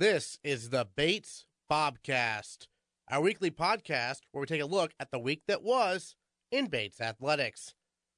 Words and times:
This 0.00 0.38
is 0.42 0.70
the 0.70 0.88
Bates 0.96 1.44
Bobcast, 1.70 2.68
our 3.10 3.20
weekly 3.20 3.50
podcast 3.50 4.20
where 4.32 4.40
we 4.40 4.46
take 4.46 4.62
a 4.62 4.64
look 4.64 4.92
at 4.98 5.10
the 5.10 5.18
week 5.18 5.42
that 5.46 5.62
was 5.62 6.16
in 6.50 6.68
Bates 6.68 7.02
athletics. 7.02 7.74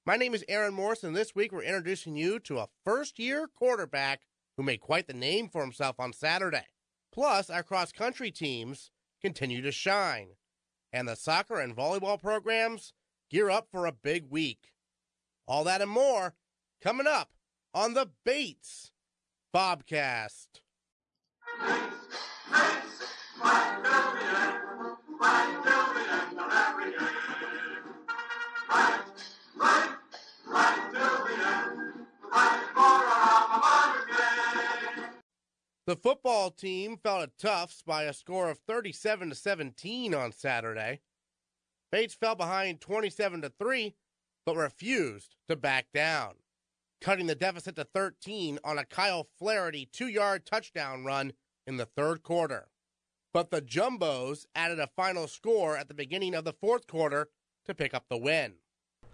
My 0.06 0.14
name 0.14 0.32
is 0.32 0.44
Aaron 0.48 0.74
Morris, 0.74 1.02
and 1.02 1.16
this 1.16 1.34
week 1.34 1.50
we're 1.50 1.64
introducing 1.64 2.14
you 2.14 2.38
to 2.38 2.60
a 2.60 2.68
first 2.84 3.18
year 3.18 3.48
quarterback 3.48 4.20
who 4.56 4.62
made 4.62 4.80
quite 4.80 5.08
the 5.08 5.12
name 5.12 5.48
for 5.48 5.60
himself 5.60 5.96
on 5.98 6.12
Saturday. 6.12 6.66
Plus, 7.12 7.50
our 7.50 7.64
cross 7.64 7.90
country 7.90 8.30
teams 8.30 8.92
continue 9.20 9.60
to 9.60 9.72
shine, 9.72 10.36
and 10.92 11.08
the 11.08 11.16
soccer 11.16 11.58
and 11.58 11.74
volleyball 11.74 12.22
programs 12.22 12.92
gear 13.28 13.50
up 13.50 13.66
for 13.72 13.86
a 13.86 13.92
big 13.92 14.30
week. 14.30 14.70
All 15.48 15.64
that 15.64 15.82
and 15.82 15.90
more 15.90 16.34
coming 16.80 17.08
up 17.08 17.30
on 17.74 17.94
the 17.94 18.08
Bates 18.24 18.92
Bobcast. 19.52 20.60
The 35.84 35.96
football 35.96 36.50
team 36.50 36.96
fell 36.96 37.20
at 37.20 37.36
Tufts 37.36 37.82
by 37.82 38.04
a 38.04 38.14
score 38.14 38.48
of 38.48 38.60
37 38.66 39.28
to 39.28 39.34
17 39.34 40.14
on 40.14 40.32
Saturday. 40.32 41.00
Bates 41.90 42.14
fell 42.14 42.34
behind 42.34 42.80
27 42.80 43.42
to 43.42 43.50
3 43.50 43.94
but 44.46 44.56
refused 44.56 45.36
to 45.48 45.56
back 45.56 45.88
down, 45.92 46.36
cutting 47.02 47.26
the 47.26 47.34
deficit 47.34 47.76
to 47.76 47.84
13 47.84 48.58
on 48.64 48.78
a 48.78 48.86
Kyle 48.86 49.28
Flaherty 49.38 49.86
2-yard 49.92 50.46
touchdown 50.46 51.04
run 51.04 51.34
in 51.66 51.76
the 51.76 51.86
third 51.86 52.22
quarter. 52.22 52.68
But 53.32 53.50
the 53.50 53.62
Jumbos 53.62 54.46
added 54.54 54.78
a 54.78 54.86
final 54.86 55.26
score 55.26 55.76
at 55.76 55.88
the 55.88 55.94
beginning 55.94 56.34
of 56.34 56.44
the 56.44 56.52
fourth 56.52 56.86
quarter 56.86 57.28
to 57.64 57.74
pick 57.74 57.94
up 57.94 58.04
the 58.08 58.18
win. 58.18 58.54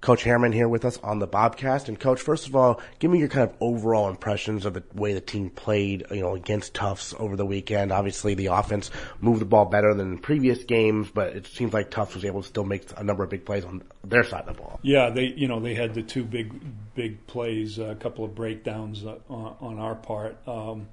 Coach 0.00 0.22
Harriman 0.22 0.52
here 0.52 0.69
with 0.69 0.84
us 0.84 0.96
on 0.98 1.19
the 1.19 1.26
Bobcast. 1.26 1.88
And 1.88 1.98
Coach, 1.98 2.20
first 2.20 2.46
of 2.46 2.54
all, 2.54 2.80
give 3.00 3.10
me 3.10 3.19
your 3.19 3.28
kind 3.28 3.50
of 3.50 3.56
overall 3.60 4.08
impressions 4.08 4.64
of 4.64 4.74
the 4.74 4.84
way 4.94 5.12
the 5.12 5.20
team 5.20 5.50
played, 5.50 6.06
you 6.12 6.20
know, 6.20 6.36
against 6.36 6.74
Tufts 6.74 7.14
over 7.19 7.34
the 7.34 7.44
weekend. 7.44 7.91
Obviously, 7.91 8.34
the 8.34 8.46
offense 8.46 8.92
moved 9.20 9.41
the 9.41 9.44
ball 9.44 9.64
better 9.64 9.94
than 9.94 10.12
in 10.12 10.19
previous 10.19 10.62
games, 10.62 11.10
but 11.12 11.34
it 11.34 11.46
seems 11.48 11.72
like 11.72 11.91
Tufts 11.91 12.14
was 12.14 12.24
able 12.24 12.42
to 12.42 12.48
still 12.48 12.64
make 12.64 12.86
a 12.96 13.02
number 13.02 13.24
of 13.24 13.30
big 13.30 13.44
plays 13.44 13.64
on 13.64 13.82
their 14.04 14.22
side 14.22 14.44
of 14.46 14.56
the 14.56 14.62
ball. 14.62 14.78
Yeah, 14.82 15.10
they, 15.10 15.26
you 15.36 15.48
know, 15.48 15.58
they 15.58 15.74
had 15.74 15.94
the 15.94 16.02
two 16.02 16.24
big, 16.24 16.54
big 16.94 17.26
plays, 17.26 17.78
a 17.78 17.96
couple 17.96 18.24
of 18.24 18.36
breakdowns 18.36 19.04
uh, 19.04 19.16
on, 19.28 19.56
on 19.60 19.78
our 19.80 19.96
part. 19.96 20.38
Um, 20.46 20.88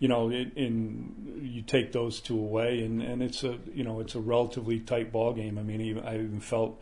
you 0.00 0.08
know, 0.08 0.30
in 0.32 1.40
you 1.42 1.62
take 1.62 1.92
those 1.92 2.20
two 2.20 2.38
away, 2.38 2.82
and, 2.82 3.00
and 3.02 3.22
it's 3.22 3.44
a 3.44 3.58
you 3.72 3.84
know 3.84 4.00
it's 4.00 4.16
a 4.16 4.20
relatively 4.20 4.80
tight 4.80 5.12
ball 5.12 5.32
game. 5.32 5.58
I 5.58 5.62
mean, 5.62 5.80
even, 5.80 6.04
I 6.04 6.14
even 6.14 6.40
felt 6.40 6.80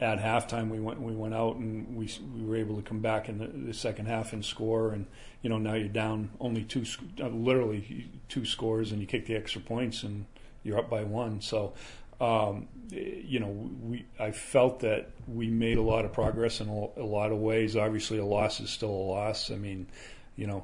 at 0.00 0.18
halftime 0.20 0.70
we 0.70 0.78
went 0.78 1.00
we 1.00 1.14
went 1.14 1.34
out 1.34 1.56
and 1.56 1.96
we 1.96 2.08
we 2.34 2.44
were 2.44 2.56
able 2.56 2.76
to 2.76 2.82
come 2.82 3.00
back 3.00 3.28
in 3.28 3.38
the, 3.38 3.46
the 3.46 3.74
second 3.74 4.06
half 4.06 4.32
and 4.32 4.44
score. 4.44 4.92
And 4.92 5.06
you 5.42 5.50
know 5.50 5.58
now 5.58 5.74
you're 5.74 5.88
down 5.88 6.30
only 6.40 6.62
two 6.62 6.84
uh, 7.20 7.28
literally 7.28 8.08
two 8.28 8.44
scores 8.44 8.92
and 8.92 9.00
you 9.00 9.06
kick 9.06 9.26
the 9.26 9.34
extra 9.34 9.60
points 9.60 10.02
and 10.02 10.26
you're 10.62 10.78
up 10.78 10.90
by 10.90 11.04
one. 11.04 11.40
So 11.40 11.72
um, 12.20 12.68
you 12.90 13.40
know 13.40 13.70
we 13.82 14.04
I 14.20 14.30
felt 14.30 14.80
that 14.80 15.10
we 15.26 15.48
made 15.48 15.78
a 15.78 15.82
lot 15.82 16.04
of 16.04 16.12
progress 16.12 16.60
in 16.60 16.68
a 16.68 17.04
lot 17.04 17.32
of 17.32 17.38
ways. 17.38 17.76
Obviously 17.76 18.18
a 18.18 18.24
loss 18.24 18.60
is 18.60 18.70
still 18.70 18.90
a 18.90 19.06
loss. 19.10 19.50
I 19.50 19.56
mean 19.56 19.88
you 20.38 20.46
know 20.46 20.62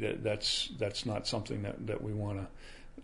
that, 0.00 0.24
that's 0.24 0.70
that's 0.78 1.04
not 1.04 1.28
something 1.28 1.62
that 1.62 1.86
that 1.86 2.02
we 2.02 2.14
want 2.14 2.38
to 2.38 2.46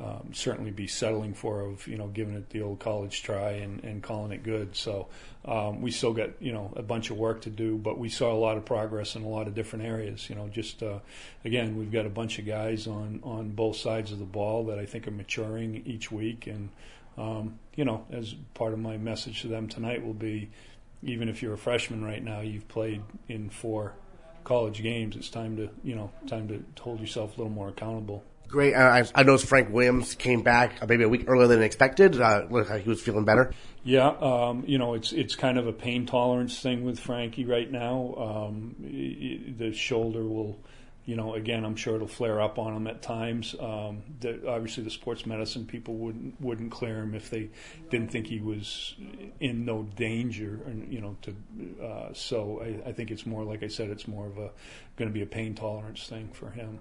um, 0.00 0.30
certainly 0.32 0.70
be 0.70 0.86
settling 0.86 1.34
for 1.34 1.60
of 1.60 1.86
you 1.86 1.98
know 1.98 2.06
giving 2.06 2.34
it 2.34 2.48
the 2.50 2.62
old 2.62 2.78
college 2.78 3.22
try 3.22 3.52
and, 3.52 3.84
and 3.84 4.02
calling 4.02 4.32
it 4.32 4.42
good. 4.42 4.74
So 4.74 5.08
um, 5.44 5.82
we 5.82 5.90
still 5.90 6.14
got 6.14 6.30
you 6.40 6.52
know 6.52 6.72
a 6.76 6.82
bunch 6.82 7.10
of 7.10 7.18
work 7.18 7.42
to 7.42 7.50
do, 7.50 7.76
but 7.76 7.98
we 7.98 8.08
saw 8.08 8.32
a 8.32 8.38
lot 8.38 8.56
of 8.56 8.64
progress 8.64 9.16
in 9.16 9.22
a 9.22 9.28
lot 9.28 9.48
of 9.48 9.54
different 9.54 9.84
areas. 9.84 10.30
You 10.30 10.36
know, 10.36 10.48
just 10.48 10.82
uh, 10.82 11.00
again 11.44 11.76
we've 11.76 11.92
got 11.92 12.06
a 12.06 12.10
bunch 12.10 12.38
of 12.38 12.46
guys 12.46 12.86
on 12.86 13.20
on 13.22 13.50
both 13.50 13.76
sides 13.76 14.10
of 14.10 14.18
the 14.18 14.24
ball 14.24 14.64
that 14.66 14.78
I 14.78 14.86
think 14.86 15.06
are 15.06 15.12
maturing 15.12 15.82
each 15.84 16.10
week, 16.10 16.46
and 16.46 16.70
um, 17.18 17.58
you 17.76 17.84
know 17.84 18.06
as 18.10 18.34
part 18.54 18.72
of 18.72 18.78
my 18.78 18.96
message 18.96 19.42
to 19.42 19.48
them 19.48 19.68
tonight 19.68 20.06
will 20.06 20.14
be, 20.14 20.48
even 21.02 21.28
if 21.28 21.42
you're 21.42 21.54
a 21.54 21.58
freshman 21.58 22.02
right 22.02 22.22
now, 22.22 22.40
you've 22.40 22.68
played 22.68 23.02
in 23.28 23.50
four 23.50 23.94
college 24.48 24.82
games. 24.82 25.14
It's 25.14 25.30
time 25.30 25.56
to 25.58 25.68
you 25.84 25.94
know 25.94 26.10
time 26.26 26.48
to 26.48 26.82
hold 26.82 27.00
yourself 27.00 27.36
a 27.36 27.40
little 27.40 27.52
more 27.52 27.68
accountable 27.68 28.24
great. 28.48 28.74
Uh, 28.74 28.78
I, 28.78 29.04
I 29.14 29.22
noticed 29.22 29.46
Frank 29.46 29.72
Williams 29.72 30.14
came 30.14 30.42
back 30.42 30.82
uh, 30.82 30.86
maybe 30.88 31.04
a 31.04 31.08
week 31.08 31.24
earlier 31.28 31.46
than 31.46 31.62
expected. 31.62 32.20
Uh, 32.20 32.46
looked 32.50 32.70
like 32.70 32.82
he 32.82 32.88
was 32.88 33.00
feeling 33.00 33.24
better. 33.24 33.52
Yeah, 33.84 34.08
um, 34.08 34.64
you 34.66 34.78
know, 34.78 34.94
it's 34.94 35.12
it's 35.12 35.36
kind 35.36 35.58
of 35.58 35.66
a 35.66 35.72
pain 35.72 36.06
tolerance 36.06 36.58
thing 36.60 36.84
with 36.84 36.98
Frankie 36.98 37.44
right 37.44 37.70
now. 37.70 38.14
Um, 38.16 38.74
the 39.58 39.72
shoulder 39.72 40.24
will, 40.24 40.58
you 41.08 41.16
know, 41.16 41.32
again, 41.32 41.64
I'm 41.64 41.74
sure 41.74 41.94
it'll 41.94 42.06
flare 42.06 42.38
up 42.38 42.58
on 42.58 42.76
him 42.76 42.86
at 42.86 43.00
times. 43.00 43.56
Um, 43.58 44.02
the, 44.20 44.46
obviously, 44.46 44.84
the 44.84 44.90
sports 44.90 45.24
medicine 45.24 45.64
people 45.64 45.94
wouldn't 45.94 46.38
wouldn't 46.38 46.70
clear 46.70 46.98
him 46.98 47.14
if 47.14 47.30
they 47.30 47.48
didn't 47.88 48.10
think 48.10 48.26
he 48.26 48.40
was 48.40 48.94
in 49.40 49.64
no 49.64 49.84
danger, 49.96 50.60
and 50.66 50.92
you 50.92 51.00
know, 51.00 51.16
to 51.22 51.82
uh, 51.82 52.12
so 52.12 52.60
I, 52.62 52.90
I 52.90 52.92
think 52.92 53.10
it's 53.10 53.24
more 53.24 53.42
like 53.42 53.62
I 53.62 53.68
said, 53.68 53.88
it's 53.88 54.06
more 54.06 54.26
of 54.26 54.36
a 54.36 54.50
going 54.96 55.08
to 55.08 55.14
be 55.14 55.22
a 55.22 55.26
pain 55.26 55.54
tolerance 55.54 56.06
thing 56.06 56.28
for 56.34 56.50
him. 56.50 56.78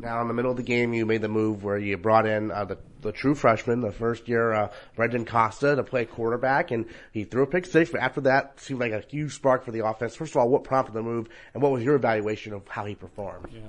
Now, 0.00 0.20
in 0.22 0.28
the 0.28 0.34
middle 0.34 0.50
of 0.50 0.56
the 0.56 0.62
game, 0.62 0.92
you 0.92 1.06
made 1.06 1.22
the 1.22 1.28
move 1.28 1.64
where 1.64 1.78
you 1.78 1.96
brought 1.96 2.26
in 2.26 2.50
uh, 2.50 2.64
the 2.64 2.78
the 3.00 3.12
true 3.12 3.34
freshman, 3.34 3.80
the 3.80 3.92
first 3.92 4.28
year 4.28 4.52
uh, 4.52 4.70
Brendan 4.96 5.24
Costa, 5.24 5.76
to 5.76 5.84
play 5.84 6.04
quarterback, 6.04 6.70
and 6.70 6.86
he 7.12 7.24
threw 7.24 7.42
a 7.42 7.46
pick 7.46 7.66
six. 7.66 7.90
But 7.90 8.00
after 8.00 8.20
that, 8.22 8.60
seemed 8.60 8.80
like 8.80 8.92
a 8.92 9.00
huge 9.00 9.34
spark 9.34 9.64
for 9.64 9.70
the 9.70 9.84
offense. 9.84 10.16
First 10.16 10.32
of 10.32 10.38
all, 10.38 10.48
what 10.48 10.64
prompted 10.64 10.94
the 10.94 11.02
move, 11.02 11.28
and 11.54 11.62
what 11.62 11.72
was 11.72 11.82
your 11.82 11.94
evaluation 11.94 12.52
of 12.52 12.66
how 12.68 12.84
he 12.84 12.94
performed? 12.94 13.48
Yeah, 13.52 13.60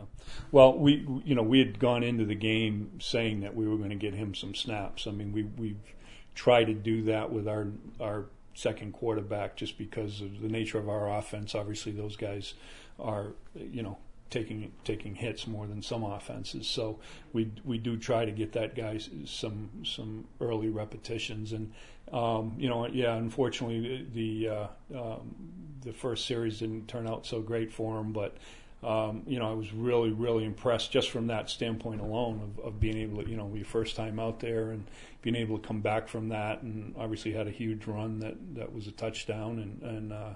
well, 0.52 0.78
we 0.78 1.06
you 1.24 1.36
know 1.36 1.44
we 1.44 1.60
had 1.60 1.80
gone 1.80 2.04
into 2.04 2.26
the 2.26 2.36
game 2.36 3.00
saying 3.00 3.42
that 3.42 3.56
we 3.56 3.68
were 3.68 3.78
going 3.78 3.90
to 3.90 3.96
get 3.96 4.14
him 4.14 4.34
some 4.34 4.56
snaps. 4.56 5.08
I 5.08 5.12
mean, 5.12 5.32
we 5.32 5.44
we've 5.44 5.96
tried 6.36 6.66
to 6.66 6.74
do 6.74 7.04
that 7.04 7.32
with 7.32 7.48
our 7.48 7.68
our 8.00 8.26
second 8.54 8.94
quarterback 8.94 9.56
just 9.56 9.78
because 9.78 10.22
of 10.22 10.42
the 10.42 10.50
nature 10.50 10.80
of 10.80 10.90
our 10.90 11.18
offense. 11.18 11.56
Obviously, 11.56 11.92
those 11.92 12.16
guys 12.16 12.54
are 13.00 13.34
you 13.56 13.84
know 13.84 13.98
taking 14.30 14.72
taking 14.84 15.16
hits 15.16 15.48
more 15.48 15.68
than 15.68 15.82
some 15.82 16.04
offenses. 16.04 16.68
So 16.68 17.00
we 17.34 17.52
we 17.64 17.78
do 17.78 17.98
try 17.98 18.26
to 18.26 18.32
get 18.32 18.54
that 18.54 18.76
guy 18.76 19.00
some 19.26 19.70
some 19.84 20.26
early 20.40 20.70
repetitions, 20.70 21.54
and 21.54 21.72
um, 22.12 22.56
you 22.58 22.70
know, 22.70 22.88
yeah, 22.88 23.16
unfortunately 23.16 24.08
the 24.14 24.50
uh, 24.50 24.68
um, 24.96 25.36
the 25.82 25.94
first 25.94 26.26
series 26.26 26.60
didn't 26.60 26.88
turn 26.88 27.08
out 27.08 27.26
so 27.26 27.42
great 27.42 27.72
for 27.72 28.00
him, 28.00 28.14
but. 28.14 28.38
Um, 28.82 29.24
you 29.28 29.40
know, 29.40 29.52
I 29.52 29.54
was 29.54 29.74
really, 29.74 30.12
really 30.12 30.46
impressed 30.46 30.90
just 30.90 31.10
from 31.10 31.28
that 31.28 31.50
standpoint 31.50 32.00
alone 32.00 32.54
of, 32.58 32.66
of 32.66 32.80
being 32.80 32.98
able 32.98 33.22
to, 33.22 33.30
you 33.30 33.36
know, 33.36 33.52
your 33.54 33.66
first 33.66 33.98
time 33.98 34.22
out 34.22 34.40
there 34.40 34.72
and 34.72 34.86
being 35.22 35.36
able 35.36 35.58
to 35.60 35.68
come 35.68 35.82
back 35.82 36.08
from 36.08 36.30
that, 36.30 36.62
and 36.62 36.96
obviously 36.98 37.34
had 37.34 37.46
a 37.46 37.52
huge 37.52 37.88
run 37.88 38.20
that 38.20 38.36
that 38.56 38.74
was 38.74 38.88
a 38.88 38.94
touchdown, 38.94 39.60
and 39.60 39.82
and 39.82 40.14
uh, 40.14 40.34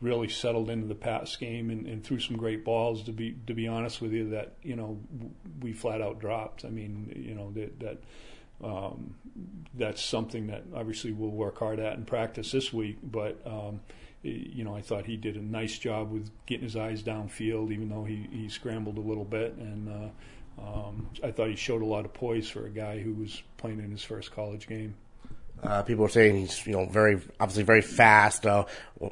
really 0.00 0.28
settled 0.28 0.68
into 0.68 0.86
the 0.86 0.94
pass 0.94 1.34
game 1.36 1.70
and, 1.70 1.86
and 1.86 2.04
threw 2.04 2.18
some 2.18 2.36
great 2.36 2.64
balls. 2.64 3.02
To 3.04 3.12
be 3.12 3.36
to 3.46 3.54
be 3.54 3.66
honest 3.66 4.00
with 4.00 4.12
you, 4.12 4.30
that 4.30 4.54
you 4.62 4.76
know 4.76 4.98
we 5.60 5.72
flat 5.72 6.00
out 6.00 6.18
dropped. 6.18 6.64
I 6.64 6.68
mean, 6.68 7.12
you 7.14 7.34
know 7.34 7.50
that 7.52 7.80
that. 7.80 7.98
Um, 8.64 9.14
that's 9.74 10.02
something 10.02 10.46
that 10.46 10.62
obviously 10.74 11.12
we'll 11.12 11.28
work 11.28 11.58
hard 11.58 11.78
at 11.78 11.98
in 11.98 12.06
practice 12.06 12.52
this 12.52 12.72
week. 12.72 12.96
But 13.02 13.38
um, 13.44 13.80
you 14.26 14.64
know, 14.64 14.74
I 14.74 14.80
thought 14.80 15.06
he 15.06 15.16
did 15.16 15.36
a 15.36 15.42
nice 15.42 15.78
job 15.78 16.10
with 16.10 16.30
getting 16.46 16.64
his 16.64 16.76
eyes 16.76 17.02
downfield, 17.02 17.72
even 17.72 17.88
though 17.88 18.04
he, 18.04 18.28
he 18.30 18.48
scrambled 18.48 18.98
a 18.98 19.00
little 19.00 19.24
bit. 19.24 19.54
And 19.54 19.88
uh, 19.88 20.62
um, 20.62 21.08
I 21.22 21.30
thought 21.30 21.48
he 21.48 21.56
showed 21.56 21.82
a 21.82 21.86
lot 21.86 22.04
of 22.04 22.12
poise 22.12 22.48
for 22.48 22.66
a 22.66 22.70
guy 22.70 22.98
who 22.98 23.14
was 23.14 23.42
playing 23.56 23.80
in 23.80 23.90
his 23.90 24.02
first 24.02 24.32
college 24.32 24.66
game. 24.66 24.94
Uh, 25.62 25.82
people 25.82 26.04
are 26.04 26.08
saying 26.08 26.36
he's, 26.36 26.66
you 26.66 26.74
know, 26.74 26.86
very, 26.86 27.20
obviously 27.40 27.62
very 27.62 27.80
fast. 27.80 28.46
Uh, 28.46 28.64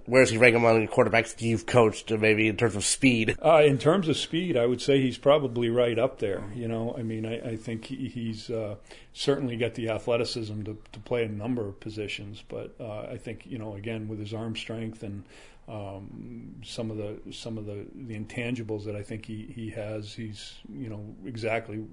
where's 0.07 0.31
he 0.31 0.37
rank 0.37 0.55
among 0.55 0.81
the 0.81 0.93
quarterbacks 0.93 1.41
you've 1.41 1.67
coached, 1.67 2.11
maybe 2.11 2.49
in 2.49 2.57
terms 2.57 2.77
of 2.77 2.85
speed? 2.85 3.37
Uh, 3.45 3.63
in 3.65 3.79
terms 3.79 4.09
of 4.09 4.17
speed, 4.17 4.57
I 4.57 4.67
would 4.67 4.81
say 4.81 5.01
he's 5.01 5.19
probably 5.19 5.71
right 5.71 5.99
up 5.99 6.19
there. 6.19 6.45
You 6.55 6.69
know, 6.69 6.95
I 6.97 7.03
mean, 7.03 7.27
I, 7.27 7.53
I 7.53 7.57
think 7.57 7.87
he, 7.87 8.09
he's 8.09 8.51
uh, 8.51 8.77
certainly 9.13 9.57
got 9.57 9.75
the 9.75 9.89
athleticism 9.89 10.63
to, 10.65 10.77
to 10.93 11.01
play 11.01 11.25
a 11.25 11.29
number 11.29 11.67
of 11.67 11.81
positions. 11.81 12.45
But 12.47 12.75
uh, 12.79 13.03
I 13.03 13.17
think, 13.17 13.47
you 13.47 13.59
know, 13.59 13.75
again, 13.75 14.07
with 14.07 14.19
his 14.19 14.35
arm 14.35 14.55
strength 14.55 15.03
and 15.03 15.25
um, 15.67 16.57
some 16.63 16.91
of 16.91 16.99
the 16.99 17.19
some 17.33 17.57
of 17.57 17.65
the, 17.65 17.87
the 17.95 18.19
intangibles 18.19 18.85
that 18.85 18.95
I 18.95 19.03
think 19.03 19.25
he, 19.25 19.51
he 19.55 19.71
has, 19.71 20.13
he's, 20.13 20.57
you 20.71 20.91
know, 20.91 21.03
exactly 21.25 21.85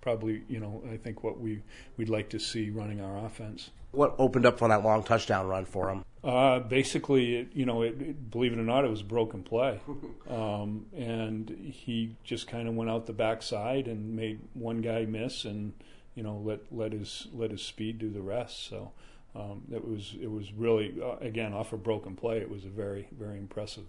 probably, 0.00 0.42
you 0.48 0.60
know, 0.60 0.82
I 0.90 0.96
think 0.96 1.24
what 1.24 1.40
we 1.40 1.60
we'd 1.96 2.08
like 2.08 2.30
to 2.30 2.38
see 2.38 2.70
running 2.70 3.00
our 3.00 3.26
offense. 3.26 3.70
What 3.90 4.14
opened 4.18 4.46
up 4.46 4.62
on 4.62 4.70
that 4.70 4.84
long 4.84 5.02
touchdown 5.02 5.46
run 5.46 5.64
for 5.64 5.90
him? 5.90 6.04
Uh, 6.22 6.58
basically, 6.58 7.36
it, 7.36 7.48
you 7.54 7.64
know, 7.64 7.82
it, 7.82 8.00
it, 8.00 8.30
believe 8.30 8.52
it 8.52 8.58
or 8.58 8.64
not, 8.64 8.84
it 8.84 8.90
was 8.90 9.00
a 9.00 9.04
broken 9.04 9.42
play, 9.42 9.80
um, 10.28 10.86
and 10.96 11.48
he 11.72 12.16
just 12.24 12.48
kind 12.48 12.68
of 12.68 12.74
went 12.74 12.90
out 12.90 13.06
the 13.06 13.12
backside 13.12 13.86
and 13.86 14.16
made 14.16 14.40
one 14.54 14.80
guy 14.80 15.04
miss, 15.04 15.44
and 15.44 15.72
you 16.14 16.22
know, 16.22 16.42
let 16.44 16.60
let 16.70 16.92
his 16.92 17.28
let 17.32 17.50
his 17.50 17.62
speed 17.62 17.98
do 17.98 18.10
the 18.10 18.20
rest. 18.20 18.68
So 18.68 18.90
um, 19.36 19.62
it 19.72 19.86
was 19.86 20.16
it 20.20 20.30
was 20.30 20.52
really 20.52 20.94
uh, 21.00 21.16
again 21.20 21.54
off 21.54 21.72
a 21.72 21.76
broken 21.76 22.16
play. 22.16 22.38
It 22.38 22.50
was 22.50 22.64
a 22.64 22.68
very 22.68 23.08
very 23.16 23.38
impressive. 23.38 23.86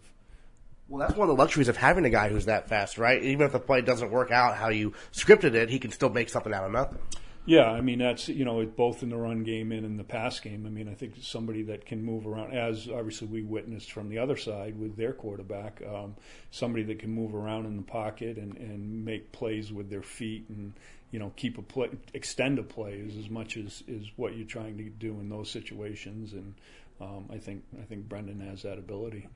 Well, 0.87 0.99
that's 0.99 1.17
one 1.17 1.29
of 1.29 1.35
the 1.35 1.41
luxuries 1.41 1.67
of 1.67 1.77
having 1.77 2.05
a 2.05 2.09
guy 2.09 2.29
who's 2.29 2.45
that 2.45 2.67
fast, 2.67 2.97
right? 2.97 3.21
Even 3.23 3.45
if 3.45 3.51
the 3.51 3.59
play 3.59 3.81
doesn't 3.81 4.11
work 4.11 4.31
out 4.31 4.55
how 4.55 4.69
you 4.69 4.93
scripted 5.11 5.53
it, 5.53 5.69
he 5.69 5.77
can 5.77 5.91
still 5.91 6.09
make 6.09 6.29
something 6.29 6.53
out 6.53 6.63
of 6.63 6.71
nothing. 6.71 6.97
Yeah, 7.45 7.71
I 7.71 7.81
mean 7.81 7.99
that's 7.99 8.29
you 8.29 8.45
know 8.45 8.63
both 8.65 9.01
in 9.01 9.09
the 9.09 9.17
run 9.17 9.43
game 9.43 9.71
and 9.71 9.85
in 9.85 9.97
the 9.97 10.03
pass 10.03 10.39
game. 10.39 10.65
I 10.67 10.69
mean 10.69 10.87
I 10.87 10.93
think 10.93 11.15
somebody 11.21 11.63
that 11.63 11.85
can 11.85 12.03
move 12.03 12.27
around, 12.27 12.53
as 12.53 12.87
obviously 12.87 13.27
we 13.27 13.41
witnessed 13.41 13.91
from 13.91 14.09
the 14.09 14.19
other 14.19 14.37
side 14.37 14.77
with 14.77 14.95
their 14.97 15.13
quarterback, 15.13 15.81
um, 15.81 16.15
somebody 16.51 16.83
that 16.83 16.99
can 16.99 17.09
move 17.09 17.33
around 17.33 17.65
in 17.65 17.75
the 17.75 17.81
pocket 17.83 18.37
and, 18.37 18.55
and 18.57 19.03
make 19.03 19.31
plays 19.31 19.73
with 19.73 19.89
their 19.89 20.03
feet 20.03 20.45
and 20.49 20.73
you 21.11 21.17
know 21.17 21.33
keep 21.37 21.57
a 21.57 21.63
play, 21.63 21.89
extend 22.13 22.59
a 22.59 22.63
play 22.63 22.93
is 22.93 23.17
as 23.17 23.29
much 23.29 23.57
as 23.57 23.83
is 23.87 24.05
what 24.15 24.35
you're 24.37 24.45
trying 24.45 24.77
to 24.77 24.83
do 24.83 25.19
in 25.19 25.29
those 25.29 25.49
situations. 25.49 26.33
And 26.33 26.53
um, 27.01 27.29
I 27.33 27.37
think 27.37 27.63
I 27.81 27.83
think 27.83 28.07
Brendan 28.07 28.41
has 28.41 28.61
that 28.61 28.77
ability. 28.77 29.27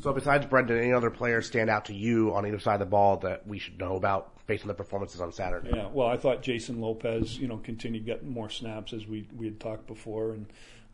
So 0.00 0.12
besides 0.12 0.46
Brendan, 0.46 0.78
any 0.78 0.92
other 0.92 1.10
players 1.10 1.46
stand 1.46 1.70
out 1.70 1.86
to 1.86 1.94
you 1.94 2.34
on 2.34 2.46
either 2.46 2.58
side 2.58 2.74
of 2.74 2.80
the 2.80 2.86
ball 2.86 3.16
that 3.18 3.46
we 3.46 3.58
should 3.58 3.78
know 3.78 3.96
about 3.96 4.32
based 4.46 4.62
on 4.62 4.68
the 4.68 4.74
performances 4.74 5.20
on 5.20 5.32
Saturday? 5.32 5.70
Yeah, 5.74 5.88
well, 5.92 6.06
I 6.06 6.16
thought 6.16 6.42
Jason 6.42 6.80
Lopez, 6.80 7.38
you 7.38 7.48
know, 7.48 7.58
continued 7.58 8.06
getting 8.06 8.30
more 8.30 8.50
snaps 8.50 8.92
as 8.92 9.06
we 9.06 9.26
we 9.36 9.46
had 9.46 9.58
talked 9.58 9.86
before, 9.86 10.32
and 10.32 10.46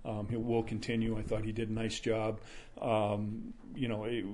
um, 0.04 0.28
he 0.28 0.36
will 0.36 0.62
continue. 0.62 1.18
I 1.18 1.22
thought 1.22 1.44
he 1.44 1.52
did 1.52 1.68
a 1.68 1.72
nice 1.72 2.00
job. 2.00 2.40
Um, 2.80 3.54
you 3.74 3.88
know, 3.88 4.06
a 4.06 4.24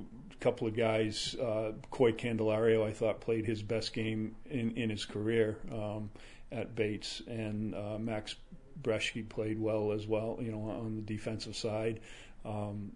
couple 0.40 0.66
of 0.66 0.76
guys, 0.76 1.34
uh, 1.36 1.72
Coy 1.90 2.12
Candelario, 2.12 2.86
I 2.86 2.92
thought 2.92 3.20
played 3.20 3.46
his 3.46 3.62
best 3.62 3.92
game 3.92 4.36
in 4.50 4.72
in 4.76 4.90
his 4.90 5.04
career 5.04 5.58
um, 5.72 6.10
at 6.52 6.74
Bates, 6.74 7.22
and 7.26 7.74
uh, 7.74 7.98
Max 7.98 8.36
Breschke 8.82 9.28
played 9.28 9.58
well 9.58 9.92
as 9.92 10.06
well. 10.06 10.38
You 10.40 10.52
know, 10.52 10.70
on 10.70 10.96
the 10.96 11.02
defensive 11.02 11.56
side. 11.56 12.00
Um, 12.48 12.90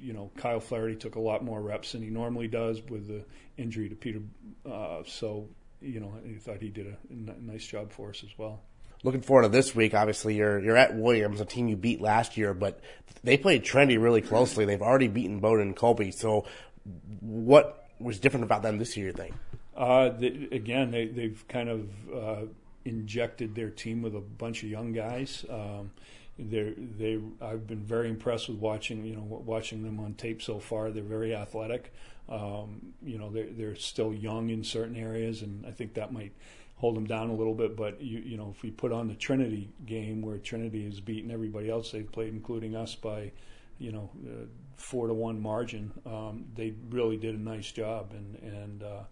you 0.00 0.12
know, 0.12 0.30
Kyle 0.36 0.60
Flaherty 0.60 0.96
took 0.96 1.16
a 1.16 1.20
lot 1.20 1.44
more 1.44 1.60
reps 1.60 1.92
than 1.92 2.02
he 2.02 2.08
normally 2.08 2.48
does 2.48 2.80
with 2.82 3.06
the 3.06 3.24
injury 3.58 3.88
to 3.88 3.94
Peter. 3.94 4.20
Uh, 4.64 5.02
so, 5.06 5.48
you 5.82 6.00
know, 6.00 6.14
I 6.24 6.38
thought 6.38 6.62
he 6.62 6.70
did 6.70 6.86
a, 6.86 6.96
n- 7.10 7.34
nice 7.42 7.66
job 7.66 7.92
for 7.92 8.10
us 8.10 8.22
as 8.24 8.30
well. 8.38 8.62
Looking 9.02 9.20
forward 9.20 9.42
to 9.42 9.48
this 9.50 9.74
week. 9.74 9.92
Obviously, 9.92 10.36
you're 10.36 10.58
you're 10.58 10.78
at 10.78 10.96
Williams, 10.96 11.40
a 11.40 11.44
team 11.44 11.68
you 11.68 11.76
beat 11.76 12.00
last 12.00 12.38
year, 12.38 12.54
but 12.54 12.80
they 13.22 13.36
played 13.36 13.62
Trinity 13.62 13.98
really 13.98 14.22
closely. 14.22 14.64
They've 14.64 14.80
already 14.80 15.08
beaten 15.08 15.40
Bowdoin 15.40 15.66
and 15.68 15.76
Colby. 15.76 16.10
So, 16.10 16.46
what 17.20 17.86
was 17.98 18.18
different 18.18 18.44
about 18.44 18.62
them 18.62 18.78
this 18.78 18.96
year? 18.96 19.08
You 19.08 19.12
think? 19.12 19.34
Uh, 19.76 20.08
the, 20.08 20.48
again, 20.52 20.90
they, 20.90 21.06
they've 21.06 21.44
kind 21.48 21.68
of 21.68 21.88
uh, 22.14 22.46
injected 22.86 23.54
their 23.54 23.68
team 23.70 24.00
with 24.00 24.14
a 24.14 24.20
bunch 24.20 24.62
of 24.62 24.70
young 24.70 24.92
guys. 24.92 25.44
Um, 25.50 25.90
they 26.38 26.74
they 26.76 27.20
I've 27.40 27.66
been 27.66 27.84
very 27.84 28.08
impressed 28.08 28.48
with 28.48 28.58
watching 28.58 29.04
you 29.04 29.16
know 29.16 29.22
watching 29.22 29.82
them 29.82 30.00
on 30.00 30.14
tape 30.14 30.42
so 30.42 30.58
far. 30.58 30.90
They're 30.90 31.02
very 31.02 31.34
athletic. 31.34 31.92
Um, 32.28 32.94
you 33.02 33.18
know 33.18 33.30
they're 33.30 33.50
they're 33.50 33.76
still 33.76 34.12
young 34.12 34.50
in 34.50 34.64
certain 34.64 34.96
areas, 34.96 35.42
and 35.42 35.64
I 35.66 35.70
think 35.70 35.94
that 35.94 36.12
might 36.12 36.32
hold 36.76 36.96
them 36.96 37.06
down 37.06 37.30
a 37.30 37.34
little 37.34 37.54
bit. 37.54 37.76
But 37.76 38.00
you 38.00 38.18
you 38.18 38.36
know 38.36 38.52
if 38.54 38.62
we 38.62 38.70
put 38.70 38.92
on 38.92 39.08
the 39.08 39.14
Trinity 39.14 39.70
game 39.86 40.22
where 40.22 40.38
Trinity 40.38 40.84
has 40.86 41.00
beaten 41.00 41.30
everybody 41.30 41.70
else 41.70 41.92
they've 41.92 42.10
played, 42.10 42.32
including 42.32 42.74
us 42.74 42.94
by 42.94 43.30
you 43.78 43.92
know 43.92 44.10
uh, 44.26 44.46
four 44.76 45.06
to 45.06 45.14
one 45.14 45.40
margin, 45.40 45.92
um, 46.04 46.46
they 46.56 46.74
really 46.90 47.16
did 47.16 47.34
a 47.34 47.40
nice 47.40 47.70
job, 47.70 48.12
and 48.12 48.36
and 48.42 48.82
uh, 48.82 49.02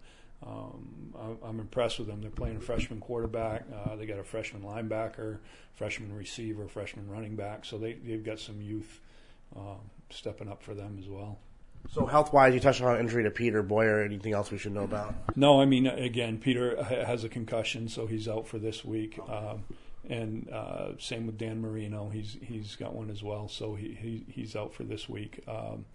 um, 0.45 1.37
I'm 1.43 1.59
impressed 1.59 1.99
with 1.99 2.07
them. 2.07 2.21
They're 2.21 2.31
playing 2.31 2.57
a 2.57 2.61
freshman 2.61 2.99
quarterback. 2.99 3.63
Uh, 3.73 3.95
they 3.95 4.05
got 4.05 4.19
a 4.19 4.23
freshman 4.23 4.63
linebacker, 4.63 5.39
freshman 5.73 6.13
receiver, 6.13 6.67
freshman 6.67 7.09
running 7.09 7.35
back. 7.35 7.65
So 7.65 7.77
they 7.77 7.93
they've 7.93 8.23
got 8.23 8.39
some 8.39 8.61
youth 8.61 8.99
uh, 9.55 9.77
stepping 10.09 10.49
up 10.49 10.61
for 10.61 10.73
them 10.73 10.97
as 10.99 11.07
well. 11.07 11.39
So 11.91 12.05
health 12.05 12.31
wise, 12.31 12.53
you 12.53 12.59
touched 12.59 12.81
on 12.81 12.99
injury 12.99 13.23
to 13.23 13.31
Peter 13.31 13.61
Boyer. 13.61 14.01
Anything 14.01 14.33
else 14.33 14.51
we 14.51 14.57
should 14.57 14.73
know 14.73 14.83
about? 14.83 15.15
No, 15.35 15.61
I 15.61 15.65
mean 15.65 15.87
again, 15.87 16.37
Peter 16.37 16.81
has 16.83 17.23
a 17.23 17.29
concussion, 17.29 17.87
so 17.87 18.07
he's 18.07 18.27
out 18.27 18.47
for 18.47 18.57
this 18.57 18.83
week. 18.83 19.19
Um, 19.29 19.63
and 20.09 20.49
uh, 20.49 20.97
same 20.99 21.27
with 21.27 21.37
Dan 21.37 21.61
Marino, 21.61 22.09
he's 22.09 22.37
he's 22.41 22.75
got 22.75 22.93
one 22.93 23.09
as 23.09 23.23
well, 23.23 23.47
so 23.47 23.75
he, 23.75 23.97
he 23.99 24.25
he's 24.29 24.55
out 24.55 24.73
for 24.73 24.83
this 24.83 25.07
week. 25.07 25.41
Um, 25.47 25.85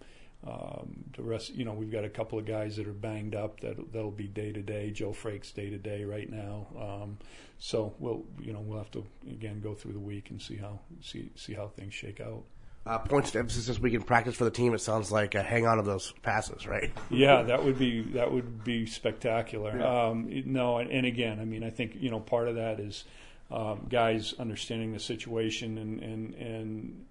um, 0.47 1.03
the 1.17 1.23
rest, 1.23 1.53
you 1.53 1.65
know, 1.65 1.73
we've 1.73 1.91
got 1.91 2.05
a 2.05 2.09
couple 2.09 2.39
of 2.39 2.45
guys 2.45 2.77
that 2.77 2.87
are 2.87 2.93
banged 2.93 3.35
up 3.35 3.59
that 3.59 3.91
that'll 3.91 4.09
be 4.09 4.27
day 4.27 4.51
to 4.53 4.61
day. 4.61 4.89
Joe 4.89 5.11
Frakes 5.11 5.53
day 5.53 5.69
to 5.69 5.77
day 5.77 6.05
right 6.05 6.29
now. 6.29 6.67
Um, 6.79 7.17
so 7.57 7.93
we'll, 7.99 8.23
you 8.39 8.53
know, 8.53 8.61
we'll 8.61 8.77
have 8.77 8.91
to 8.91 9.05
again 9.29 9.59
go 9.59 9.73
through 9.73 9.93
the 9.93 9.99
week 9.99 10.29
and 10.29 10.41
see 10.41 10.55
how 10.55 10.79
see 11.01 11.31
see 11.35 11.53
how 11.53 11.67
things 11.67 11.93
shake 11.93 12.21
out. 12.21 12.43
Uh, 12.85 12.97
points 12.97 13.31
to 13.31 13.39
emphasis 13.39 13.67
this 13.67 13.79
week 13.79 13.93
in 13.93 14.01
practice 14.01 14.35
for 14.35 14.45
the 14.45 14.51
team. 14.51 14.73
It 14.73 14.79
sounds 14.79 15.11
like 15.11 15.35
a 15.35 15.43
hang 15.43 15.67
on 15.67 15.75
to 15.77 15.83
those 15.83 16.13
passes, 16.23 16.65
right? 16.65 16.89
yeah, 17.09 17.43
that 17.43 17.63
would 17.63 17.77
be 17.77 18.01
that 18.13 18.31
would 18.31 18.63
be 18.63 18.85
spectacular. 18.85 19.77
Yeah. 19.77 20.07
Um, 20.07 20.43
no, 20.45 20.77
and, 20.77 20.89
and, 20.89 21.05
again, 21.05 21.41
I 21.41 21.45
mean, 21.45 21.65
I 21.65 21.69
think 21.69 21.97
you 21.99 22.09
know 22.09 22.21
part 22.21 22.47
of 22.47 22.55
that 22.55 22.79
is 22.79 23.03
um, 23.51 23.87
guys 23.89 24.33
understanding 24.39 24.93
the 24.93 24.99
situation 24.99 25.77
and 25.77 25.99
and 25.99 26.33
and 26.35 27.05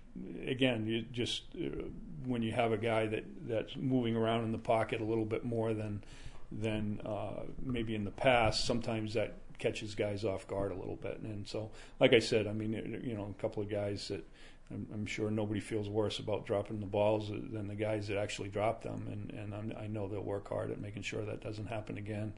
again, 0.46 0.86
you 0.86 1.02
just 1.02 1.42
uh, 1.54 1.82
when 2.24 2.42
you 2.42 2.52
have 2.52 2.72
a 2.72 2.78
guy 2.78 3.06
that 3.06 3.24
that's 3.46 3.76
moving 3.76 4.16
around 4.16 4.44
in 4.44 4.52
the 4.52 4.58
pocket 4.58 5.00
a 5.00 5.04
little 5.04 5.24
bit 5.24 5.44
more 5.44 5.74
than 5.74 6.02
than 6.50 7.00
uh, 7.04 7.42
maybe 7.62 7.94
in 7.94 8.04
the 8.04 8.10
past, 8.10 8.64
sometimes 8.64 9.14
that 9.14 9.38
catches 9.58 9.94
guys 9.94 10.24
off 10.24 10.46
guard 10.46 10.72
a 10.72 10.74
little 10.74 10.96
bit. 10.96 11.20
And 11.20 11.46
so, 11.46 11.70
like 12.00 12.12
I 12.12 12.20
said, 12.20 12.46
I 12.46 12.52
mean, 12.52 12.72
you 13.04 13.14
know, 13.14 13.34
a 13.36 13.40
couple 13.40 13.62
of 13.62 13.68
guys 13.68 14.08
that 14.08 14.24
I'm, 14.70 14.86
I'm 14.92 15.06
sure 15.06 15.30
nobody 15.30 15.60
feels 15.60 15.88
worse 15.88 16.18
about 16.18 16.46
dropping 16.46 16.80
the 16.80 16.86
balls 16.86 17.28
than 17.28 17.68
the 17.68 17.74
guys 17.74 18.08
that 18.08 18.18
actually 18.18 18.48
drop 18.48 18.82
them, 18.82 19.06
and 19.10 19.38
and 19.38 19.54
I'm, 19.54 19.72
i 19.78 19.86
know 19.86 20.08
they'll 20.08 20.22
work 20.22 20.48
hard 20.48 20.70
at 20.70 20.80
making 20.80 21.02
sure 21.02 21.24
that 21.24 21.42
doesn't 21.42 21.66
happen 21.66 21.98
again. 21.98 22.34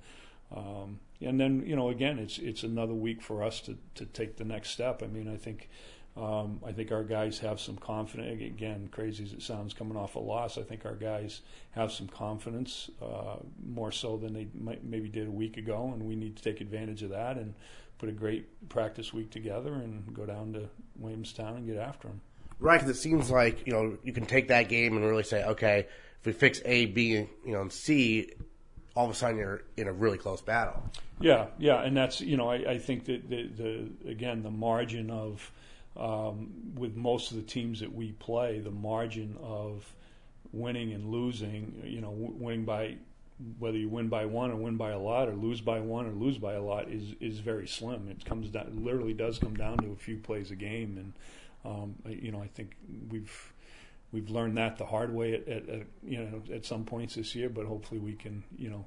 Um, 0.55 0.99
and 1.21 1.38
then 1.38 1.65
you 1.67 1.76
know, 1.76 1.91
again, 1.91 2.19
it's 2.19 2.38
it's 2.38 2.62
another 2.62 2.94
week 2.94 3.23
for 3.23 3.43
us 3.43 3.61
to 3.62 3.76
to 3.97 4.06
take 4.06 4.37
the 4.37 4.44
next 4.44 4.71
step. 4.71 5.03
I 5.03 5.06
mean, 5.06 5.29
I 5.29 5.37
think 5.37 5.69
um, 6.17 6.61
I 6.67 6.73
think 6.73 6.91
our 6.93 7.05
guys 7.05 7.39
have 7.39 7.61
some 7.61 7.77
confidence. 7.77 8.43
Again, 8.43 8.89
crazy 8.91 9.25
as 9.25 9.33
it 9.33 9.43
sounds, 9.43 9.73
coming 9.73 9.97
off 9.97 10.17
a 10.17 10.19
loss, 10.19 10.59
I 10.59 10.62
think 10.62 10.85
our 10.85 10.97
guys 10.97 11.43
have 11.71 11.93
some 11.93 12.09
confidence 12.09 12.91
uh, 13.01 13.37
more 13.65 13.93
so 13.93 14.17
than 14.17 14.35
they 14.35 14.49
might, 14.59 14.85
maybe 14.85 15.09
did 15.09 15.29
a 15.29 15.31
week 15.31 15.57
ago, 15.57 15.91
and 15.95 16.05
we 16.05 16.17
need 16.17 16.37
to 16.37 16.43
take 16.43 16.61
advantage 16.61 17.03
of 17.03 17.11
that 17.11 17.37
and 17.37 17.55
put 17.99 18.09
a 18.09 18.12
great 18.12 18.69
practice 18.69 19.12
week 19.12 19.31
together 19.31 19.75
and 19.75 20.12
go 20.12 20.27
down 20.27 20.52
to 20.55 20.69
Williamstown 20.99 21.57
and 21.57 21.67
get 21.67 21.76
after 21.76 22.09
them. 22.09 22.21
Right, 22.59 22.81
because 22.81 22.97
it 22.97 23.00
seems 23.00 23.31
like 23.31 23.67
you 23.67 23.73
know 23.73 23.97
you 24.02 24.12
can 24.12 24.26
take 24.26 24.49
that 24.49 24.69
game 24.69 24.97
and 24.97 25.05
really 25.05 25.23
say, 25.23 25.45
okay, 25.45 25.87
if 26.19 26.26
we 26.26 26.33
fix 26.33 26.61
A, 26.64 26.87
B, 26.87 27.11
you 27.12 27.29
know, 27.47 27.62
and 27.62 27.73
C, 27.73 28.33
all 28.95 29.07
of 29.07 29.11
a 29.11 29.14
sudden 29.14 29.38
you're 29.38 29.62
in 29.76 29.87
a 29.87 29.93
really 29.93 30.19
close 30.19 30.43
battle. 30.43 30.83
Yeah, 31.21 31.47
yeah, 31.59 31.83
and 31.83 31.97
that's 31.97 32.21
you 32.21 32.37
know 32.37 32.50
I, 32.50 32.73
I 32.73 32.79
think 32.79 33.05
that 33.07 33.31
the, 33.31 33.47
the 33.47 34.11
again 34.11 34.43
the 34.43 34.50
margin 34.50 35.11
of 35.11 35.50
um, 35.97 36.50
with 36.75 36.97
most 36.97 37.30
of 37.30 37.37
the 37.37 37.42
teams 37.42 37.80
that 37.80 37.94
we 37.94 38.12
play, 38.12 38.61
the 38.61 38.70
margin 38.70 39.37
of 39.42 39.92
winning 40.52 40.92
and 40.92 41.11
losing, 41.11 41.82
you 41.85 42.00
know, 42.00 42.11
winning 42.11 42.64
by 42.64 42.97
whether 43.59 43.78
you 43.78 43.88
win 43.88 44.09
by 44.09 44.26
one 44.26 44.50
or 44.50 44.56
win 44.56 44.76
by 44.76 44.90
a 44.90 44.99
lot 44.99 45.28
or 45.28 45.35
lose 45.35 45.61
by 45.61 45.80
one 45.80 46.06
or 46.06 46.12
lose 46.12 46.37
by 46.38 46.54
a 46.54 46.62
lot 46.62 46.88
is 46.88 47.14
is 47.20 47.38
very 47.38 47.66
slim. 47.66 48.09
It 48.09 48.25
comes 48.25 48.50
down, 48.50 48.85
literally 48.85 49.14
does 49.14 49.38
come 49.38 49.56
down 49.56 49.78
to 49.78 49.92
a 49.92 49.97
few 49.97 50.18
plays 50.18 50.50
a 50.50 50.56
game, 50.56 50.97
and 50.99 51.12
um, 51.64 51.94
you 52.06 52.32
know, 52.32 52.42
I 52.42 52.49
think 52.49 52.76
we've 53.11 53.52
we've 54.12 54.30
learned 54.30 54.56
that 54.59 54.76
the 54.78 54.87
hard 54.87 55.14
way 55.14 55.35
at, 55.35 55.49
at, 55.49 55.68
at 55.68 55.87
you 56.02 56.18
know 56.18 56.42
at 56.54 56.64
some 56.64 56.85
points 56.85 57.14
this 57.14 57.35
year, 57.35 57.49
but 57.49 57.66
hopefully 57.66 58.00
we 58.00 58.14
can 58.14 58.42
you 58.59 58.70
know 58.70 58.85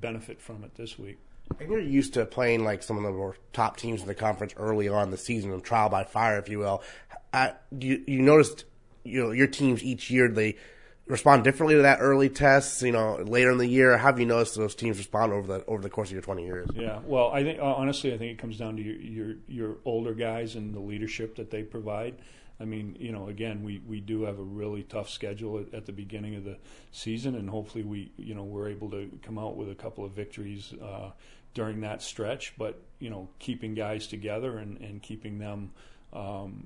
benefit 0.00 0.40
from 0.40 0.64
it 0.64 0.74
this 0.74 0.98
week. 0.98 1.18
And 1.60 1.70
you're 1.70 1.80
used 1.80 2.14
to 2.14 2.26
playing 2.26 2.64
like 2.64 2.82
some 2.82 2.96
of 2.96 3.02
the 3.02 3.10
more 3.10 3.36
top 3.52 3.76
teams 3.76 4.02
in 4.02 4.06
the 4.06 4.14
conference 4.14 4.54
early 4.56 4.88
on 4.88 5.10
the 5.10 5.16
season, 5.16 5.52
of 5.52 5.62
trial 5.62 5.88
by 5.88 6.04
fire, 6.04 6.38
if 6.38 6.48
you 6.48 6.58
will. 6.58 6.82
Uh, 7.32 7.50
you, 7.78 8.02
you 8.06 8.22
noticed, 8.22 8.64
you 9.04 9.22
know, 9.22 9.30
your 9.30 9.46
teams 9.46 9.82
each 9.82 10.10
year 10.10 10.28
they 10.28 10.56
respond 11.06 11.44
differently 11.44 11.76
to 11.76 11.82
that 11.82 11.98
early 12.00 12.28
test. 12.28 12.82
You 12.82 12.92
know, 12.92 13.16
later 13.16 13.52
in 13.52 13.58
the 13.58 13.66
year, 13.66 13.96
how 13.96 14.06
have 14.06 14.20
you 14.20 14.26
noticed 14.26 14.56
those 14.56 14.74
teams 14.74 14.98
respond 14.98 15.32
over 15.32 15.46
the 15.46 15.64
over 15.66 15.82
the 15.82 15.90
course 15.90 16.08
of 16.08 16.12
your 16.12 16.22
20 16.22 16.44
years? 16.44 16.68
Yeah, 16.74 17.00
well, 17.04 17.30
I 17.30 17.42
think 17.42 17.60
honestly, 17.60 18.12
I 18.12 18.18
think 18.18 18.32
it 18.32 18.38
comes 18.38 18.58
down 18.58 18.76
to 18.76 18.82
your, 18.82 18.96
your 18.96 19.36
your 19.46 19.76
older 19.84 20.14
guys 20.14 20.56
and 20.56 20.74
the 20.74 20.80
leadership 20.80 21.36
that 21.36 21.50
they 21.50 21.62
provide. 21.62 22.16
I 22.58 22.64
mean, 22.64 22.96
you 22.98 23.12
know, 23.12 23.28
again, 23.28 23.62
we, 23.62 23.82
we 23.86 24.00
do 24.00 24.22
have 24.22 24.38
a 24.38 24.42
really 24.42 24.82
tough 24.82 25.10
schedule 25.10 25.58
at, 25.58 25.74
at, 25.74 25.84
the 25.84 25.92
beginning 25.92 26.36
of 26.36 26.44
the 26.44 26.56
season, 26.90 27.34
and 27.34 27.50
hopefully 27.50 27.84
we, 27.84 28.12
you 28.16 28.34
know, 28.34 28.44
we're 28.44 28.70
able 28.70 28.90
to 28.92 29.10
come 29.22 29.38
out 29.38 29.56
with 29.56 29.70
a 29.70 29.74
couple 29.74 30.06
of 30.06 30.12
victories 30.12 30.72
uh, 30.82 31.10
during 31.56 31.80
that 31.80 32.02
stretch. 32.02 32.54
But 32.56 32.80
you 33.00 33.10
know, 33.10 33.28
keeping 33.40 33.74
guys 33.74 34.06
together 34.06 34.58
and, 34.58 34.78
and 34.78 35.02
keeping 35.02 35.38
them 35.38 35.72
um, 36.12 36.64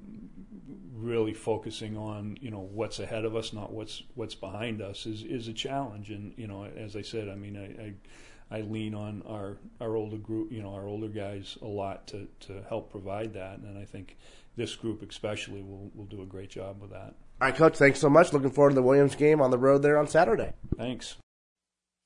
really 0.94 1.32
focusing 1.32 1.96
on 1.96 2.36
you 2.40 2.50
know 2.50 2.68
what's 2.72 2.98
ahead 2.98 3.24
of 3.24 3.34
us, 3.34 3.54
not 3.54 3.72
what's 3.72 4.02
what's 4.14 4.34
behind 4.34 4.82
us, 4.82 5.06
is 5.06 5.22
is 5.22 5.48
a 5.48 5.52
challenge. 5.54 6.10
And 6.10 6.34
you 6.36 6.46
know, 6.46 6.64
as 6.64 6.96
I 6.96 7.02
said, 7.02 7.28
I 7.28 7.36
mean, 7.36 7.56
I, 7.56 8.54
I 8.54 8.58
I 8.58 8.60
lean 8.62 8.94
on 8.94 9.22
our 9.26 9.56
our 9.80 9.96
older 9.96 10.18
group, 10.18 10.52
you 10.52 10.60
know, 10.60 10.74
our 10.74 10.86
older 10.86 11.08
guys 11.08 11.56
a 11.62 11.68
lot 11.68 12.06
to 12.08 12.28
to 12.40 12.62
help 12.68 12.90
provide 12.90 13.32
that, 13.34 13.58
and 13.58 13.78
I 13.78 13.84
think 13.84 14.18
this 14.56 14.74
group 14.74 15.08
especially 15.08 15.62
will 15.62 15.90
will 15.94 16.06
do 16.06 16.20
a 16.22 16.26
great 16.26 16.50
job 16.50 16.82
with 16.82 16.90
that. 16.90 17.14
All 17.40 17.48
right, 17.48 17.54
coach. 17.54 17.76
Thanks 17.76 18.00
so 18.00 18.10
much. 18.10 18.32
Looking 18.32 18.50
forward 18.50 18.70
to 18.70 18.74
the 18.74 18.82
Williams 18.82 19.14
game 19.14 19.40
on 19.40 19.50
the 19.50 19.58
road 19.58 19.82
there 19.82 19.98
on 19.98 20.08
Saturday. 20.08 20.52
Thanks. 20.76 21.16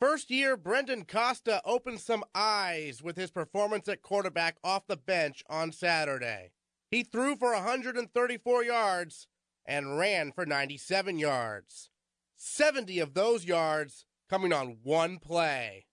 First 0.04 0.30
year, 0.30 0.58
Brendan 0.58 1.06
Costa 1.06 1.62
opened 1.64 1.98
some 1.98 2.24
eyes 2.34 3.02
with 3.02 3.16
his 3.16 3.30
performance 3.30 3.88
at 3.88 4.02
quarterback 4.02 4.58
off 4.62 4.86
the 4.86 4.98
bench 4.98 5.42
on 5.48 5.72
Saturday. 5.72 6.50
He 6.90 7.04
threw 7.04 7.36
for 7.36 7.54
134 7.54 8.64
yards 8.64 9.28
and 9.64 9.96
ran 9.96 10.30
for 10.30 10.44
97 10.44 11.18
yards. 11.18 11.88
70 12.36 12.98
of 12.98 13.14
those 13.14 13.46
yards 13.46 14.04
coming 14.28 14.52
on 14.52 14.76
one 14.82 15.18
play. 15.20 15.86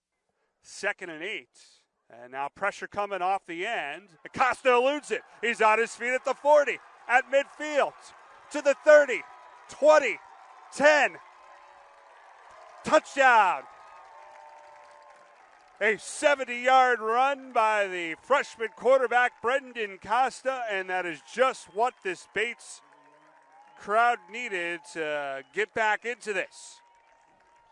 Second 0.60 1.08
and 1.08 1.24
eight. 1.24 1.58
And 2.10 2.32
now 2.32 2.50
pressure 2.54 2.86
coming 2.86 3.22
off 3.22 3.46
the 3.46 3.64
end. 3.64 4.10
Costa 4.36 4.74
eludes 4.74 5.10
it. 5.10 5.22
He's 5.40 5.62
on 5.62 5.78
his 5.78 5.94
feet 5.94 6.12
at 6.12 6.26
the 6.26 6.34
40, 6.34 6.78
at 7.08 7.24
midfield, 7.32 7.94
to 8.50 8.60
the 8.60 8.76
30, 8.84 9.22
20, 9.70 10.18
10. 10.76 11.16
Touchdown. 12.84 13.62
A 15.80 15.98
70 15.98 16.54
yard 16.54 17.00
run 17.00 17.52
by 17.52 17.88
the 17.88 18.14
freshman 18.22 18.68
quarterback, 18.76 19.42
Brendan 19.42 19.98
Costa, 19.98 20.62
and 20.70 20.88
that 20.90 21.06
is 21.06 21.20
just 21.34 21.74
what 21.74 21.94
this 22.04 22.28
Bates 22.34 22.80
crowd 23.78 24.18
needed 24.30 24.80
to 24.92 25.42
get 25.52 25.74
back 25.74 26.04
into 26.04 26.32
this. 26.32 26.80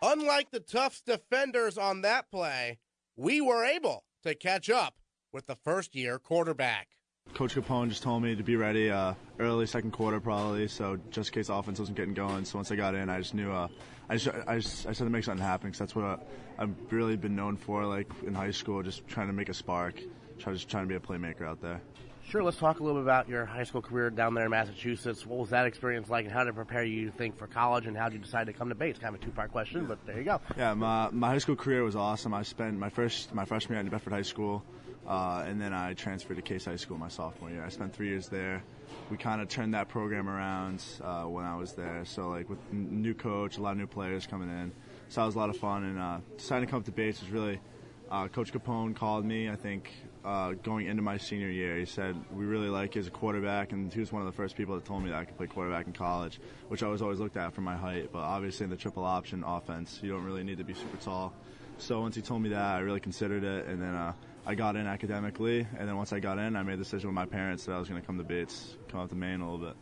Unlike 0.03 0.51
the 0.51 0.61
Tufts 0.61 1.03
defenders 1.03 1.79
on 1.79 2.01
that 2.01 2.31
play, 2.31 2.79
we 3.17 3.41
were 3.41 3.65
able 3.65 4.05
to 4.25 4.35
catch 4.35 4.69
up 4.69 4.95
with 5.33 5.47
the 5.47 5.57
first 5.57 5.95
year 5.95 6.19
quarterback. 6.19 6.89
Coach 7.35 7.55
Capone 7.55 7.89
just 7.89 8.03
told 8.03 8.23
me 8.23 8.35
to 8.35 8.43
be 8.43 8.57
ready 8.57 8.91
uh, 8.91 9.15
early 9.39 9.67
second 9.67 9.93
quarter 9.93 10.21
probably, 10.21 10.69
so 10.69 10.99
just 11.11 11.31
in 11.31 11.35
case 11.35 11.49
offense 11.49 11.79
wasn't 11.79 11.97
getting 11.97 12.15
going. 12.15 12.45
So 12.45 12.59
once 12.59 12.71
I 12.71 12.77
got 12.77 12.95
in, 12.95 13.09
I 13.09 13.19
just 13.19 13.35
knew 13.35 13.51
uh, 13.51 13.69
I 14.09 14.17
just 14.17 14.29
I 14.47 14.59
just 14.59 14.87
I 14.87 14.91
just 14.91 14.99
had 14.99 15.07
to 15.07 15.11
make 15.11 15.25
something 15.25 15.45
happen 15.45 15.69
because 15.69 15.79
that's 15.79 15.95
what 15.95 16.05
uh, 16.05 16.17
I've 16.59 16.75
really 16.91 17.17
been 17.17 17.37
known 17.37 17.57
for, 17.57 17.87
like 17.87 18.11
in 18.27 18.35
high 18.35 18.51
school, 18.51 18.83
just 18.83 19.07
trying 19.09 19.29
to 19.29 19.33
make 19.33 19.49
a 19.49 19.55
spark, 19.55 20.01
try 20.39 20.53
just 20.53 20.69
trying 20.69 20.85
to 20.85 20.89
be 20.89 20.97
a 20.97 21.01
playmaker 21.01 21.47
out 21.47 21.63
there. 21.63 21.81
Sure, 22.29 22.45
let's 22.45 22.59
talk 22.59 22.79
a 22.79 22.83
little 22.85 23.01
bit 23.01 23.05
about 23.05 23.29
your 23.29 23.45
high 23.45 23.65
school 23.65 23.83
career 23.83 24.09
down 24.09 24.35
there 24.35 24.45
in 24.45 24.51
Massachusetts. 24.51 25.27
What 25.27 25.41
was 25.41 25.51
that 25.51 25.67
experience 25.67 26.09
like, 26.09 26.27
and 26.27 26.33
how 26.33 26.45
did 26.45 26.51
it 26.51 26.55
prepare 26.55 26.85
you, 26.85 27.01
you 27.01 27.11
think, 27.11 27.37
for 27.37 27.49
college, 27.49 27.87
and 27.87 27.97
how 27.97 28.09
did 28.09 28.19
you 28.19 28.25
decide 28.25 28.47
to 28.47 28.53
come 28.53 28.69
to 28.69 28.75
Bates? 28.77 29.01
Kind 29.01 29.17
of 29.17 29.21
a 29.21 29.25
two-part 29.25 29.51
question, 29.51 29.87
but 29.87 29.99
there 30.07 30.19
you 30.19 30.25
go. 30.25 30.41
Yeah, 30.57 30.75
my, 30.75 31.09
my 31.11 31.31
high 31.31 31.39
school 31.39 31.57
career 31.57 31.83
was 31.83 31.97
awesome. 31.97 32.33
I 32.33 32.45
spent 32.45 32.79
my 32.79 32.89
first 32.89 33.35
my 33.35 33.45
freshman 33.45 33.75
year 33.75 33.81
at 33.81 33.85
New 33.85 33.91
Bedford 33.91 34.13
High 34.13 34.23
School, 34.23 34.63
uh, 35.11 35.45
and 35.45 35.61
then 35.61 35.75
I 35.75 35.95
transferred 35.95 36.37
to 36.37 36.43
Case 36.43 36.67
High 36.67 36.77
School 36.77 36.97
my 36.97 37.09
sophomore 37.09 37.51
year. 37.51 37.65
I 37.65 37.69
spent 37.69 37.93
three 37.93 38.07
years 38.07 38.29
there. 38.29 38.63
We 39.11 39.17
kind 39.17 39.41
of 39.41 39.49
turned 39.49 39.75
that 39.75 39.89
program 39.89 40.29
around 40.29 40.85
uh, 41.03 41.25
when 41.25 41.45
I 41.45 41.57
was 41.57 41.73
there. 41.73 42.05
So 42.05 42.29
like 42.29 42.49
with 42.49 42.61
new 42.73 43.15
coach, 43.15 43.59
a 43.59 43.61
lot 43.61 43.73
of 43.73 43.79
new 43.79 43.89
players 43.89 44.25
coming 44.25 44.49
in, 44.49 44.71
so 45.09 45.21
that 45.21 45.27
was 45.27 45.35
a 45.35 45.39
lot 45.39 45.51
of 45.51 45.57
fun. 45.57 45.83
And 45.83 45.99
uh, 45.99 46.19
deciding 46.37 46.67
to 46.67 46.71
come 46.71 46.79
up 46.79 46.87
to 46.87 46.93
Bates 46.93 47.21
was 47.21 47.31
really 47.31 47.61
uh, 48.09 48.29
Coach 48.29 48.53
Capone 48.53 48.95
called 48.95 49.25
me, 49.25 49.51
I 49.51 49.57
think, 49.57 49.91
uh, 50.25 50.53
going 50.53 50.87
into 50.87 51.03
my 51.03 51.17
senior 51.17 51.51
year. 51.51 51.77
He 51.77 51.87
said, 51.87 52.15
We 52.33 52.45
really 52.45 52.69
like 52.69 52.95
a 52.95 53.03
quarterback. 53.11 53.73
And 53.73 53.93
he 53.93 53.99
was 53.99 54.13
one 54.13 54.23
of 54.23 54.27
the 54.27 54.37
first 54.37 54.57
people 54.57 54.77
that 54.77 54.85
told 54.85 55.03
me 55.03 55.11
that 55.11 55.19
I 55.19 55.25
could 55.25 55.37
play 55.37 55.49
quarterback 55.49 55.89
in 55.89 55.93
college, 55.93 56.41
which 56.69 56.85
I 56.85 56.89
was 56.89 57.03
always 57.03 57.19
looked 57.19 57.37
at 57.37 57.53
for 57.53 57.63
my 57.63 57.77
height. 57.77 58.11
But 58.13 58.21
obviously, 58.21 58.65
in 58.65 58.71
the 58.71 58.77
triple 58.77 59.05
option 59.05 59.43
offense, 59.45 59.99
you 60.05 60.11
don't 60.11 60.25
really 60.25 60.45
need 60.45 60.59
to 60.59 60.65
be 60.65 60.75
super 60.75 60.99
tall. 60.99 61.33
So 61.79 62.01
once 62.01 62.15
he 62.15 62.23
told 62.23 62.43
me 62.43 62.51
that, 62.51 62.77
I 62.77 62.81
really 62.81 63.01
considered 63.01 63.43
it. 63.43 63.67
And 63.67 63.81
then 63.83 63.95
uh, 63.95 64.13
I 64.47 64.55
got 64.55 64.77
in 64.77 64.87
academically. 64.87 65.67
And 65.79 65.89
then 65.89 65.97
once 65.97 66.13
I 66.13 66.21
got 66.21 66.39
in, 66.39 66.57
I 66.57 66.63
made 66.63 66.75
a 66.75 66.77
decision 66.79 67.09
with 67.09 67.15
my 67.15 67.27
parents 67.27 67.65
that 67.67 67.73
I 67.73 67.79
was 67.79 67.89
going 67.89 68.01
to 68.01 68.07
come 68.07 68.19
to 68.19 68.25
Bates, 68.25 68.77
come 68.89 69.01
up 69.01 69.09
to 69.11 69.15
Maine 69.15 69.41
a 69.41 69.51
little 69.51 69.67
bit. 69.67 69.77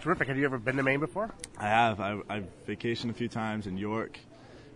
Terrific. 0.00 0.28
Have 0.28 0.36
you 0.36 0.44
ever 0.44 0.58
been 0.58 0.76
to 0.76 0.82
Maine 0.82 1.00
before? 1.00 1.34
I 1.58 1.66
have. 1.68 2.00
I, 2.00 2.20
I've 2.28 2.46
vacationed 2.66 3.10
a 3.10 3.14
few 3.14 3.28
times 3.28 3.66
in 3.66 3.78
York. 3.78 4.18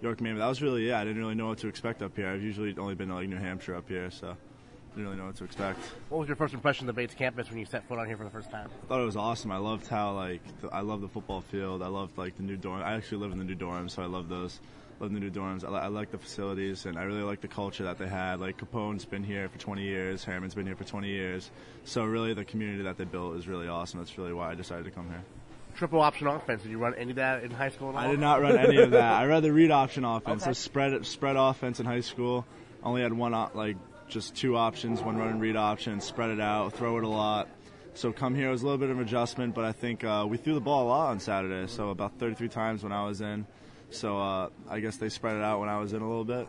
York, 0.00 0.21
Maine. 0.21 0.35
But 0.35 0.40
that 0.40 0.49
was 0.49 0.62
really 0.62 0.88
yeah. 0.88 1.00
I 1.00 1.04
didn't 1.04 1.21
really 1.21 1.35
know 1.35 1.49
what 1.49 1.59
to 1.59 1.68
expect 1.68 2.02
up 2.02 2.16
here. 2.16 2.28
I've 2.28 2.42
usually 2.42 2.75
only 2.78 2.95
been 2.95 3.09
to 3.09 3.14
like 3.14 3.28
New 3.28 3.37
Hampshire 3.37 3.75
up 3.75 3.88
here, 3.88 4.11
so 4.11 4.37
didn't 4.99 5.04
really 5.04 5.16
know 5.16 5.26
what 5.26 5.37
to 5.37 5.45
expect. 5.45 5.78
What 6.09 6.18
was 6.18 6.28
your 6.28 6.37
first 6.37 6.54
impression 6.54 6.88
of 6.88 6.95
the 6.95 7.00
Bates 7.00 7.14
campus 7.14 7.49
when 7.50 7.59
you 7.59 7.66
set 7.66 7.87
foot 7.87 7.99
on 7.99 8.07
here 8.07 8.16
for 8.16 8.25
the 8.25 8.30
first 8.30 8.50
time? 8.50 8.68
I 8.85 8.87
thought 8.87 9.00
it 9.00 9.07
was 9.07 9.16
awesome. 9.16 9.50
I 9.52 9.59
loved 9.59 9.87
how 9.87 10.12
like 10.12 10.40
the, 10.61 10.68
I 10.68 10.80
love 10.80 11.00
the 11.00 11.09
football 11.09 11.40
field. 11.40 11.83
I 11.83 11.88
loved 11.88 12.18
like 12.18 12.37
the 12.37 12.42
new 12.42 12.57
dorm. 12.57 12.83
I 12.83 12.95
actually 12.95 13.18
live 13.18 13.33
in 13.33 13.38
the 13.38 13.45
new 13.45 13.54
dorm, 13.54 13.88
so 13.88 14.02
I 14.02 14.07
love 14.07 14.28
those. 14.28 14.61
Love 15.00 15.12
the 15.12 15.21
new 15.21 15.31
dorms. 15.31 15.64
I, 15.64 15.69
li- 15.69 15.78
I 15.78 15.87
like 15.87 16.11
the 16.11 16.19
facilities, 16.19 16.87
and 16.87 16.99
I 16.99 17.05
really 17.05 17.23
like 17.23 17.40
the 17.40 17.49
culture 17.49 17.85
that 17.85 17.99
they 17.99 18.09
had. 18.09 18.40
Like 18.40 18.59
Capone's 18.59 19.05
been 19.05 19.23
here 19.23 19.49
for 19.49 19.59
20 19.59 19.83
years, 19.83 20.25
Harriman's 20.25 20.55
been 20.55 20.67
here 20.67 20.76
for 20.76 20.85
20 20.85 21.09
years. 21.09 21.50
So 21.85 22.05
really, 22.05 22.35
the 22.35 22.45
community 22.45 22.83
that 22.83 22.99
they 22.99 23.05
built 23.05 23.37
is 23.37 23.47
really 23.47 23.69
awesome. 23.69 24.00
That's 24.00 24.19
really 24.19 24.33
why 24.33 24.50
I 24.50 24.55
decided 24.55 24.85
to 24.87 24.90
come 24.90 25.09
here 25.09 25.23
triple 25.78 26.00
option 26.00 26.26
offense. 26.26 26.62
Did 26.62 26.73
you 26.73 26.78
run 26.78 26.95
any 26.97 27.11
of 27.11 27.17
that 27.17 27.45
in 27.45 27.52
high 27.52 27.69
school? 27.69 27.97
I 27.97 28.09
did 28.09 28.19
not 28.19 28.40
run 28.40 28.59
any 28.59 28.78
of 28.78 28.90
that. 28.90 29.12
I 29.21 29.26
ran 29.26 29.43
the 29.43 29.52
read 29.52 29.71
option 29.71 30.05
offense, 30.05 30.43
okay. 30.43 30.50
so 30.50 30.52
spread 30.52 31.07
spread 31.07 31.37
offense 31.37 31.78
in 31.78 31.87
high 31.87 32.00
school. 32.00 32.45
Only 32.83 33.02
had 33.02 33.12
one 33.12 33.33
like 33.55 33.76
just 34.09 34.35
two 34.35 34.57
options, 34.57 35.00
one 35.00 35.17
run 35.17 35.28
and 35.28 35.40
read 35.40 35.57
option, 35.57 36.00
spread 36.00 36.31
it 36.31 36.40
out, 36.40 36.73
throw 36.73 36.99
it 36.99 37.05
a 37.05 37.09
lot. 37.09 37.49
So 37.95 38.12
come 38.12 38.35
here 38.35 38.49
it 38.49 38.52
was 38.52 38.62
a 38.62 38.64
little 38.64 38.78
bit 38.78 38.90
of 38.90 38.99
an 38.99 39.05
adjustment, 39.05 39.55
but 39.55 39.64
I 39.64 39.73
think 39.73 40.05
uh, 40.05 40.26
we 40.28 40.37
threw 40.37 40.55
the 40.55 40.61
ball 40.61 40.87
a 40.87 40.88
lot 40.88 41.11
on 41.11 41.21
Saturday. 41.21 41.67
So 41.69 41.90
about 41.90 42.19
33 42.19 42.49
times 42.49 42.83
when 42.83 42.93
I 42.93 43.05
was 43.05 43.21
in. 43.21 43.47
So 43.90 44.18
uh, 44.18 44.49
I 44.68 44.80
guess 44.80 44.97
they 44.97 45.09
spread 45.09 45.37
it 45.37 45.42
out 45.42 45.61
when 45.61 45.68
I 45.68 45.78
was 45.78 45.92
in 45.92 46.02
a 46.02 46.09
little 46.09 46.25
bit. 46.25 46.47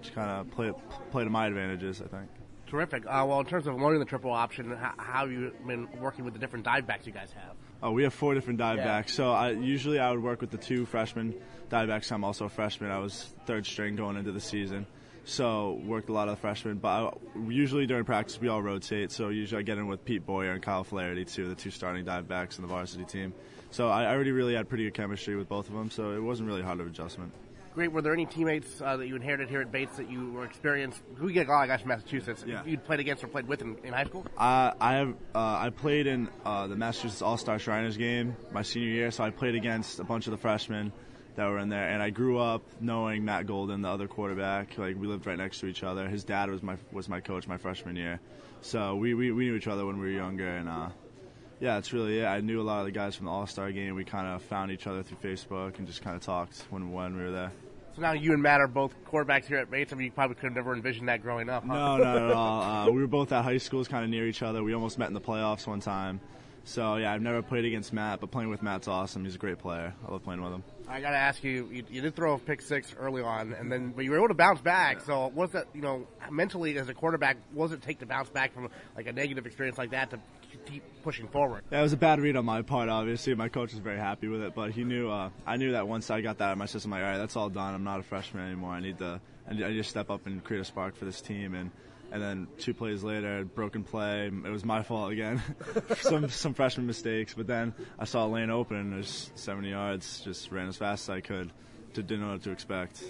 Just 0.00 0.14
kind 0.14 0.30
of 0.30 0.50
play 0.50 0.72
play 1.10 1.24
to 1.24 1.30
my 1.30 1.46
advantages, 1.46 2.02
I 2.02 2.08
think. 2.08 2.28
Terrific. 2.66 3.04
Uh, 3.04 3.24
well, 3.28 3.38
in 3.40 3.46
terms 3.46 3.66
of 3.66 3.78
learning 3.78 4.00
the 4.00 4.06
triple 4.06 4.32
option, 4.32 4.70
how, 4.70 4.94
how 4.96 5.20
have 5.20 5.30
you 5.30 5.52
been 5.66 5.88
working 6.00 6.24
with 6.24 6.32
the 6.32 6.40
different 6.40 6.64
dive 6.64 6.86
backs 6.86 7.06
you 7.06 7.12
guys 7.12 7.30
have? 7.32 7.54
Oh, 7.82 7.90
we 7.90 8.04
have 8.04 8.14
four 8.14 8.34
different 8.34 8.58
dive 8.58 8.78
yeah. 8.78 8.84
backs. 8.84 9.14
So 9.14 9.30
I 9.30 9.50
usually 9.50 9.98
I 9.98 10.10
would 10.10 10.22
work 10.22 10.40
with 10.40 10.50
the 10.50 10.56
two 10.56 10.86
freshmen 10.86 11.34
dive 11.68 11.88
backs. 11.88 12.10
I'm 12.10 12.24
also 12.24 12.46
a 12.46 12.48
freshman. 12.48 12.90
I 12.90 12.98
was 12.98 13.34
third 13.44 13.66
string 13.66 13.94
going 13.94 14.16
into 14.16 14.32
the 14.32 14.40
season, 14.40 14.86
so 15.24 15.80
worked 15.84 16.08
a 16.08 16.12
lot 16.12 16.28
of 16.28 16.36
the 16.36 16.40
freshmen. 16.40 16.78
But 16.78 16.88
I, 16.88 17.10
usually 17.48 17.86
during 17.86 18.04
practice 18.04 18.40
we 18.40 18.48
all 18.48 18.62
rotate. 18.62 19.12
So 19.12 19.28
usually 19.28 19.60
I 19.60 19.62
get 19.62 19.78
in 19.78 19.86
with 19.86 20.04
Pete 20.04 20.24
Boyer 20.24 20.52
and 20.52 20.62
Kyle 20.62 20.82
Flaherty 20.82 21.26
too, 21.26 21.48
the 21.48 21.54
two 21.54 21.70
starting 21.70 22.04
dive 22.04 22.26
backs 22.26 22.56
in 22.56 22.62
the 22.62 22.68
varsity 22.68 23.04
team. 23.04 23.34
So 23.72 23.88
I 23.88 24.06
already 24.06 24.32
really 24.32 24.54
had 24.54 24.68
pretty 24.68 24.84
good 24.84 24.94
chemistry 24.94 25.34
with 25.34 25.48
both 25.48 25.68
of 25.68 25.74
them. 25.74 25.90
So 25.90 26.12
it 26.12 26.20
wasn't 26.20 26.48
really 26.48 26.62
hard 26.62 26.80
of 26.80 26.86
adjustment. 26.86 27.32
Great. 27.74 27.90
Were 27.90 28.02
there 28.02 28.12
any 28.12 28.26
teammates 28.26 28.82
uh, 28.82 28.98
that 28.98 29.08
you 29.08 29.16
inherited 29.16 29.48
here 29.48 29.62
at 29.62 29.72
Bates 29.72 29.96
that 29.96 30.10
you 30.10 30.30
were 30.30 30.44
experienced? 30.44 31.00
We 31.18 31.32
get 31.32 31.48
a 31.48 31.50
lot 31.50 31.62
of 31.62 31.68
guys 31.68 31.80
from 31.80 31.88
Massachusetts. 31.88 32.44
Yeah. 32.46 32.62
You'd 32.66 32.84
played 32.84 33.00
against 33.00 33.24
or 33.24 33.28
played 33.28 33.48
with 33.48 33.62
in, 33.62 33.78
in 33.82 33.94
high 33.94 34.04
school? 34.04 34.26
Uh, 34.36 34.72
I 34.78 34.92
have. 34.96 35.14
Uh, 35.34 35.38
I 35.38 35.70
played 35.70 36.06
in 36.06 36.28
uh, 36.44 36.66
the 36.66 36.76
Massachusetts 36.76 37.22
All 37.22 37.38
Star 37.38 37.58
Shriners 37.58 37.96
game 37.96 38.36
my 38.52 38.60
senior 38.60 38.90
year, 38.90 39.10
so 39.10 39.24
I 39.24 39.30
played 39.30 39.54
against 39.54 40.00
a 40.00 40.04
bunch 40.04 40.26
of 40.26 40.32
the 40.32 40.36
freshmen 40.36 40.92
that 41.36 41.46
were 41.46 41.58
in 41.58 41.70
there, 41.70 41.88
and 41.88 42.02
I 42.02 42.10
grew 42.10 42.38
up 42.38 42.62
knowing 42.78 43.24
Matt 43.24 43.46
Golden, 43.46 43.80
the 43.80 43.88
other 43.88 44.06
quarterback. 44.06 44.76
Like 44.76 45.00
we 45.00 45.06
lived 45.06 45.26
right 45.26 45.38
next 45.38 45.60
to 45.60 45.66
each 45.66 45.82
other. 45.82 46.06
His 46.10 46.24
dad 46.24 46.50
was 46.50 46.62
my 46.62 46.76
was 46.90 47.08
my 47.08 47.20
coach 47.20 47.48
my 47.48 47.56
freshman 47.56 47.96
year, 47.96 48.20
so 48.60 48.96
we 48.96 49.14
we, 49.14 49.32
we 49.32 49.46
knew 49.46 49.54
each 49.54 49.66
other 49.66 49.86
when 49.86 49.98
we 49.98 50.08
were 50.08 50.12
younger, 50.12 50.46
and 50.46 50.68
uh, 50.68 50.90
yeah, 51.62 51.78
it's 51.78 51.92
really 51.92 52.18
it. 52.18 52.24
I 52.24 52.40
knew 52.40 52.60
a 52.60 52.64
lot 52.64 52.80
of 52.80 52.86
the 52.86 52.90
guys 52.90 53.14
from 53.14 53.26
the 53.26 53.32
All 53.32 53.46
Star 53.46 53.70
game. 53.70 53.94
We 53.94 54.04
kind 54.04 54.26
of 54.26 54.42
found 54.42 54.72
each 54.72 54.88
other 54.88 55.04
through 55.04 55.18
Facebook 55.18 55.78
and 55.78 55.86
just 55.86 56.02
kind 56.02 56.16
of 56.16 56.22
talked 56.22 56.64
when 56.70 56.90
when 56.90 57.16
we 57.16 57.22
were 57.22 57.30
there. 57.30 57.52
So 57.94 58.02
now 58.02 58.12
you 58.12 58.32
and 58.32 58.42
Matt 58.42 58.60
are 58.60 58.66
both 58.66 58.92
quarterbacks 59.04 59.44
here 59.44 59.58
at 59.58 59.70
Bates. 59.70 59.92
I 59.92 59.96
mean, 59.96 60.06
you 60.06 60.10
probably 60.10 60.34
could 60.34 60.46
have 60.46 60.54
never 60.54 60.74
envisioned 60.74 61.08
that 61.08 61.22
growing 61.22 61.48
up. 61.48 61.64
Huh? 61.64 61.74
No, 61.74 61.96
not 62.02 62.16
at 62.16 62.32
all. 62.32 62.62
Uh, 62.62 62.90
we 62.90 63.00
were 63.00 63.06
both 63.06 63.30
at 63.30 63.44
high 63.44 63.58
schools, 63.58 63.86
kind 63.86 64.02
of 64.02 64.10
near 64.10 64.26
each 64.26 64.42
other. 64.42 64.64
We 64.64 64.74
almost 64.74 64.98
met 64.98 65.06
in 65.06 65.14
the 65.14 65.20
playoffs 65.20 65.64
one 65.64 65.78
time. 65.78 66.20
So 66.64 66.96
yeah, 66.96 67.12
I've 67.12 67.22
never 67.22 67.42
played 67.42 67.64
against 67.64 67.92
Matt, 67.92 68.18
but 68.20 68.32
playing 68.32 68.50
with 68.50 68.62
Matt's 68.62 68.88
awesome. 68.88 69.24
He's 69.24 69.36
a 69.36 69.38
great 69.38 69.58
player. 69.58 69.94
I 70.04 70.10
love 70.10 70.24
playing 70.24 70.42
with 70.42 70.52
him. 70.52 70.64
I 70.88 71.00
got 71.00 71.10
to 71.10 71.16
ask 71.16 71.42
you, 71.44 71.68
you, 71.72 71.84
you, 71.90 72.00
did 72.02 72.14
throw 72.14 72.34
a 72.34 72.38
pick 72.38 72.60
six 72.60 72.94
early 72.98 73.22
on, 73.22 73.52
and 73.52 73.70
then 73.70 73.92
but 73.94 74.04
you 74.04 74.10
were 74.10 74.18
able 74.18 74.28
to 74.28 74.34
bounce 74.34 74.60
back. 74.60 75.00
So 75.02 75.28
was 75.28 75.50
that 75.50 75.66
you 75.74 75.80
know 75.80 76.06
mentally 76.30 76.76
as 76.78 76.88
a 76.88 76.94
quarterback, 76.94 77.36
what 77.52 77.68
does 77.68 77.78
it 77.78 77.82
take 77.82 78.00
to 78.00 78.06
bounce 78.06 78.28
back 78.28 78.52
from 78.54 78.68
like 78.96 79.06
a 79.06 79.12
negative 79.12 79.46
experience 79.46 79.78
like 79.78 79.90
that 79.90 80.10
to 80.10 80.18
keep 80.66 80.82
pushing 81.02 81.28
forward? 81.28 81.64
Yeah, 81.70 81.80
it 81.80 81.82
was 81.82 81.92
a 81.92 81.96
bad 81.96 82.20
read 82.20 82.36
on 82.36 82.44
my 82.44 82.62
part. 82.62 82.88
Obviously, 82.88 83.34
my 83.34 83.48
coach 83.48 83.72
was 83.72 83.80
very 83.80 83.98
happy 83.98 84.28
with 84.28 84.42
it, 84.42 84.54
but 84.54 84.72
he 84.72 84.84
knew 84.84 85.10
uh, 85.10 85.30
I 85.46 85.56
knew 85.56 85.72
that 85.72 85.88
once 85.88 86.10
I 86.10 86.20
got 86.20 86.38
that 86.38 86.46
out 86.46 86.52
of 86.52 86.58
my 86.58 86.66
system, 86.66 86.90
like 86.90 87.02
all 87.02 87.10
right, 87.10 87.18
that's 87.18 87.36
all 87.36 87.48
done. 87.48 87.74
I'm 87.74 87.84
not 87.84 88.00
a 88.00 88.02
freshman 88.02 88.44
anymore. 88.44 88.72
I 88.72 88.80
need 88.80 88.98
to 88.98 89.20
I 89.48 89.54
just 89.54 89.90
step 89.90 90.10
up 90.10 90.26
and 90.26 90.42
create 90.42 90.60
a 90.60 90.64
spark 90.64 90.96
for 90.96 91.04
this 91.04 91.20
team 91.20 91.54
and 91.54 91.70
and 92.12 92.22
then 92.22 92.46
two 92.58 92.74
plays 92.74 93.02
later, 93.02 93.44
broken 93.44 93.84
play. 93.84 94.26
It 94.26 94.50
was 94.50 94.64
my 94.64 94.82
fault 94.82 95.12
again. 95.12 95.42
some 95.96 96.28
some 96.28 96.52
freshman 96.52 96.86
mistakes, 96.86 97.32
but 97.34 97.46
then 97.46 97.74
I 97.98 98.04
saw 98.04 98.26
a 98.26 98.28
lane 98.28 98.50
open. 98.50 98.76
And 98.76 98.92
there's 98.92 99.30
70 99.34 99.70
yards. 99.70 100.20
Just 100.20 100.52
ran 100.52 100.68
as 100.68 100.76
fast 100.76 101.08
as 101.08 101.10
I 101.10 101.20
could. 101.20 101.50
To 101.94 102.02
didn't 102.02 102.24
know 102.24 102.32
what 102.32 102.42
to 102.42 102.50
expect. 102.50 103.02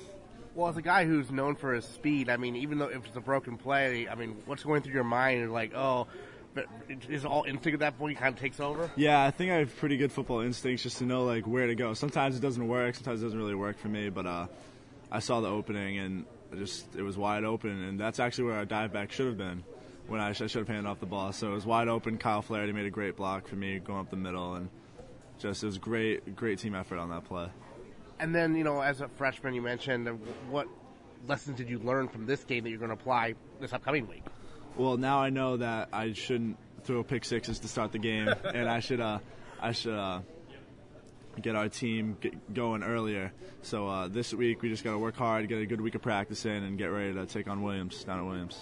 Well, 0.54 0.68
as 0.68 0.76
a 0.76 0.82
guy 0.82 1.04
who's 1.04 1.30
known 1.30 1.56
for 1.56 1.75
his 1.75 1.85
speed, 1.85 2.28
I 2.28 2.37
mean, 2.37 2.56
even 2.56 2.78
though 2.78 2.88
if 2.88 3.04
it's 3.06 3.16
a 3.16 3.21
broken 3.21 3.56
play, 3.56 4.09
I 4.09 4.14
mean, 4.14 4.37
what's 4.47 4.62
going 4.62 4.82
through 4.82 4.92
your 4.92 5.04
mind? 5.04 5.52
Like, 5.52 5.75
oh, 5.75 6.06
but 6.54 6.66
is 7.09 7.25
all 7.25 7.44
instinct 7.44 7.75
at 7.75 7.80
that 7.80 7.99
point 7.99 8.18
kind 8.18 8.35
of 8.35 8.40
takes 8.40 8.61
over? 8.61 8.90
Yeah, 8.94 9.25
I 9.25 9.30
think 9.30 9.50
I 9.50 9.56
have 9.56 9.76
pretty 9.78 9.97
good 9.97 10.12
football 10.12 10.40
instincts 10.40 10.82
just 10.82 10.99
to 10.99 11.04
know 11.04 11.25
like 11.25 11.47
where 11.47 11.66
to 11.66 11.75
go. 11.75 11.94
Sometimes 11.94 12.37
it 12.37 12.40
doesn't 12.40 12.68
work. 12.68 12.94
Sometimes 12.94 13.21
it 13.21 13.25
doesn't 13.25 13.38
really 13.38 13.54
work 13.54 13.78
for 13.78 13.88
me. 13.88 14.11
But 14.11 14.26
uh, 14.26 14.47
I 15.11 15.18
saw 15.18 15.40
the 15.40 15.49
opening 15.49 15.99
and 15.99 16.25
I 16.52 16.56
just 16.56 16.94
it 16.94 17.02
was 17.02 17.16
wide 17.16 17.44
open, 17.44 17.71
and 17.71 17.99
that's 17.99 18.21
actually 18.21 18.44
where 18.44 18.56
our 18.56 18.64
dive 18.64 18.92
back 18.92 19.11
should 19.12 19.26
have 19.26 19.38
been. 19.38 19.64
When 20.09 20.21
I, 20.21 20.32
sh- 20.32 20.42
I 20.42 20.47
should 20.49 20.59
have 20.59 20.68
handed 20.68 20.87
off 20.87 21.00
the 21.00 21.06
ball, 21.06 21.32
so 21.32 21.52
it 21.52 21.54
was 21.54 21.64
wide 21.64 21.88
open. 21.88 22.18
Kyle 22.18 22.42
Flaherty 22.42 22.73
made 22.73 22.87
a 22.87 22.90
great 22.90 23.16
block 23.16 23.47
for 23.47 23.54
me 23.54 23.78
going 23.78 24.00
up 24.00 24.11
the 24.11 24.16
middle, 24.16 24.54
and 24.54 24.68
just 25.38 25.62
it 25.62 25.66
was 25.66 25.78
great, 25.78 26.37
great 26.37 26.59
team 26.59 26.75
effort 26.75 26.99
on 26.99 27.11
that 27.11 27.25
play. 27.25 27.49
And 28.18 28.35
then, 28.35 28.54
you 28.54 28.64
know, 28.64 28.80
as 28.80 29.00
a 29.00 29.09
freshman, 29.09 29.54
you 29.54 29.62
mentioned 29.62 30.09
uh, 30.09 30.12
what 30.50 30.66
lessons 31.26 31.56
did 31.56 31.71
you 31.71 31.78
learn 31.78 32.09
from 32.09 32.26
this 32.26 32.44
game 32.44 32.64
that 32.64 32.71
you're 32.71 32.78
going 32.78 32.90
to 32.90 32.94
apply 32.94 33.35
this 33.61 33.73
upcoming 33.73 34.09
week? 34.09 34.25
Well, 34.76 34.97
now 34.97 35.21
I 35.21 35.30
know 35.30 35.56
that 35.56 35.88
I 35.92 36.12
shouldn't 36.12 36.59
throw 36.85 37.02
pick 37.04 37.25
sixes 37.25 37.61
to 37.61 37.68
start 37.68 37.92
the 37.92 37.99
game, 37.99 38.28
and 38.54 38.68
I 38.68 38.80
should, 38.80 39.00
uh, 39.00 39.21
I 39.61 39.73
should 39.73 39.94
uh, 39.94 40.21
get 41.41 41.57
our 41.57 41.69
team 41.69 42.17
get 42.21 42.55
going 42.55 42.83
earlier. 42.83 43.33
So 43.62 43.89
uh, 43.89 44.09
this 44.09 44.35
week 44.35 44.62
we 44.62 44.69
just 44.69 44.85
got 44.85 44.93
to 44.93 44.99
work 44.99 45.17
hard, 45.17 45.49
get 45.49 45.59
a 45.59 45.67
good 45.67 45.81
week 45.81 45.95
of 45.95 46.03
practice 46.03 46.45
in, 46.45 46.62
and 46.62 46.77
get 46.77 46.87
ready 46.87 47.15
to 47.15 47.27
take 47.27 47.49
on 47.49 47.62
Williams 47.62 48.03
down 48.05 48.19
at 48.19 48.25
Williams. 48.25 48.59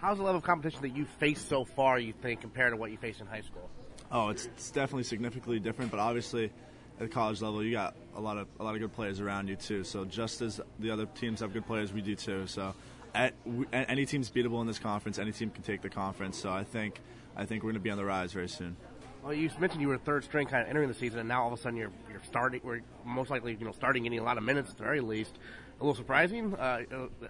How's 0.00 0.18
the 0.18 0.22
level 0.22 0.38
of 0.38 0.44
competition 0.44 0.82
that 0.82 0.96
you've 0.96 1.08
faced 1.08 1.48
so 1.48 1.64
far? 1.64 1.98
You 1.98 2.12
think 2.12 2.40
compared 2.40 2.72
to 2.72 2.76
what 2.76 2.90
you 2.92 2.98
faced 2.98 3.20
in 3.20 3.26
high 3.26 3.40
school? 3.40 3.68
Oh, 4.12 4.28
it's, 4.28 4.46
it's 4.46 4.70
definitely 4.70 5.02
significantly 5.02 5.58
different, 5.58 5.90
but 5.90 5.98
obviously 5.98 6.44
at 6.44 6.98
the 7.00 7.08
college 7.08 7.42
level, 7.42 7.62
you 7.62 7.72
got 7.72 7.96
a 8.14 8.20
lot 8.20 8.38
of 8.38 8.48
a 8.58 8.64
lot 8.64 8.74
of 8.74 8.80
good 8.80 8.92
players 8.92 9.20
around 9.20 9.48
you 9.48 9.56
too. 9.56 9.84
So 9.84 10.04
just 10.04 10.40
as 10.40 10.60
the 10.78 10.90
other 10.90 11.06
teams 11.06 11.40
have 11.40 11.52
good 11.52 11.66
players, 11.66 11.92
we 11.92 12.00
do 12.00 12.14
too. 12.14 12.46
So 12.46 12.74
at, 13.14 13.34
we, 13.44 13.66
any 13.72 14.06
team's 14.06 14.30
beatable 14.30 14.60
in 14.60 14.66
this 14.66 14.78
conference. 14.78 15.18
Any 15.18 15.32
team 15.32 15.50
can 15.50 15.62
take 15.62 15.82
the 15.82 15.90
conference. 15.90 16.38
So 16.38 16.50
I 16.50 16.64
think 16.64 17.00
I 17.36 17.44
think 17.44 17.62
we're 17.62 17.68
going 17.68 17.74
to 17.74 17.80
be 17.80 17.90
on 17.90 17.98
the 17.98 18.04
rise 18.04 18.32
very 18.32 18.48
soon. 18.48 18.76
Well, 19.22 19.34
you 19.34 19.50
mentioned 19.58 19.82
you 19.82 19.88
were 19.88 19.98
third 19.98 20.24
string 20.24 20.46
kind 20.46 20.62
of 20.62 20.68
entering 20.68 20.88
the 20.88 20.94
season, 20.94 21.18
and 21.18 21.28
now 21.28 21.42
all 21.42 21.52
of 21.52 21.58
a 21.58 21.62
sudden 21.62 21.76
you're 21.76 21.90
you're 22.10 22.22
starting. 22.26 22.60
We're 22.62 22.80
most 23.04 23.30
likely 23.30 23.56
you 23.58 23.64
know 23.64 23.72
starting 23.72 24.04
getting 24.04 24.18
a 24.18 24.22
lot 24.22 24.38
of 24.38 24.44
minutes 24.44 24.70
at 24.70 24.78
the 24.78 24.84
very 24.84 25.00
least. 25.00 25.32
A 25.80 25.84
little 25.84 25.94
surprising. 25.94 26.54
Uh, 26.54 26.80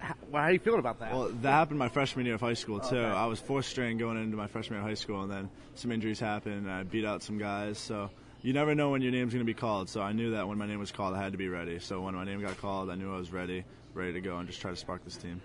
how, 0.01 0.15
how 0.33 0.39
are 0.39 0.53
you 0.53 0.59
feeling 0.59 0.81
about 0.81 1.01
that? 1.01 1.13
Well, 1.13 1.29
that 1.29 1.51
happened 1.51 1.79
my 1.79 1.89
freshman 1.89 2.25
year 2.25 2.37
of 2.37 2.41
high 2.41 2.55
school 2.55 2.81
too. 2.81 2.97
Okay. 2.97 3.05
I 3.05 3.27
was 3.27 3.41
fourth 3.41 3.67
string 3.67 3.99
going 3.99 4.17
into 4.17 4.37
my 4.37 4.47
freshman 4.47 4.79
year 4.79 4.83
of 4.83 4.89
high 4.89 4.95
school, 4.95 5.23
and 5.23 5.31
then 5.31 5.51
some 5.75 5.93
injuries 5.93 6.21
happened. 6.21 6.67
And 6.67 6.71
I 6.71 6.83
beat 6.83 7.05
out 7.05 7.23
some 7.23 7.37
guys, 7.37 7.79
so 7.79 8.11
you 8.41 8.53
never 8.53 8.75
know 8.75 8.91
when 8.91 9.03
your 9.03 9.13
name's 9.13 9.35
going 9.35 9.45
to 9.45 9.51
be 9.51 9.59
called. 9.59 9.91
So 9.91 10.01
I 10.01 10.13
knew 10.13 10.31
that 10.33 10.49
when 10.49 10.57
my 10.57 10.67
name 10.67 10.79
was 10.79 10.93
called, 10.93 11.15
I 11.15 11.23
had 11.23 11.33
to 11.33 11.39
be 11.39 11.49
ready. 11.49 11.79
So 11.79 12.01
when 12.01 12.15
my 12.15 12.25
name 12.25 12.41
got 12.41 12.59
called, 12.59 12.91
I 12.91 12.95
knew 12.95 13.15
I 13.15 13.19
was 13.19 13.33
ready, 13.33 13.65
ready 13.93 14.15
to 14.15 14.21
go, 14.21 14.39
and 14.39 14.49
just 14.49 14.61
try 14.61 14.71
to 14.71 14.77
spark 14.77 15.05
this 15.05 15.17
team 15.17 15.43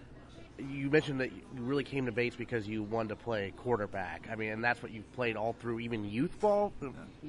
you 0.60 0.89
mentioned 0.89 1.19
that 1.19 1.31
you 1.31 1.41
really 1.57 1.83
came 1.83 2.05
to 2.05 2.12
Bates 2.12 2.36
because 2.36 2.67
you 2.67 2.83
wanted 2.83 3.10
to 3.10 3.15
play 3.15 3.53
quarterback. 3.57 4.27
I 4.31 4.36
mean, 4.36 4.51
and 4.51 4.63
that's 4.63 4.81
what 4.83 4.91
you've 4.91 5.12
played 5.13 5.36
all 5.36 5.53
through, 5.53 5.79
even 5.79 6.05
youth 6.05 6.39
ball. 6.39 6.74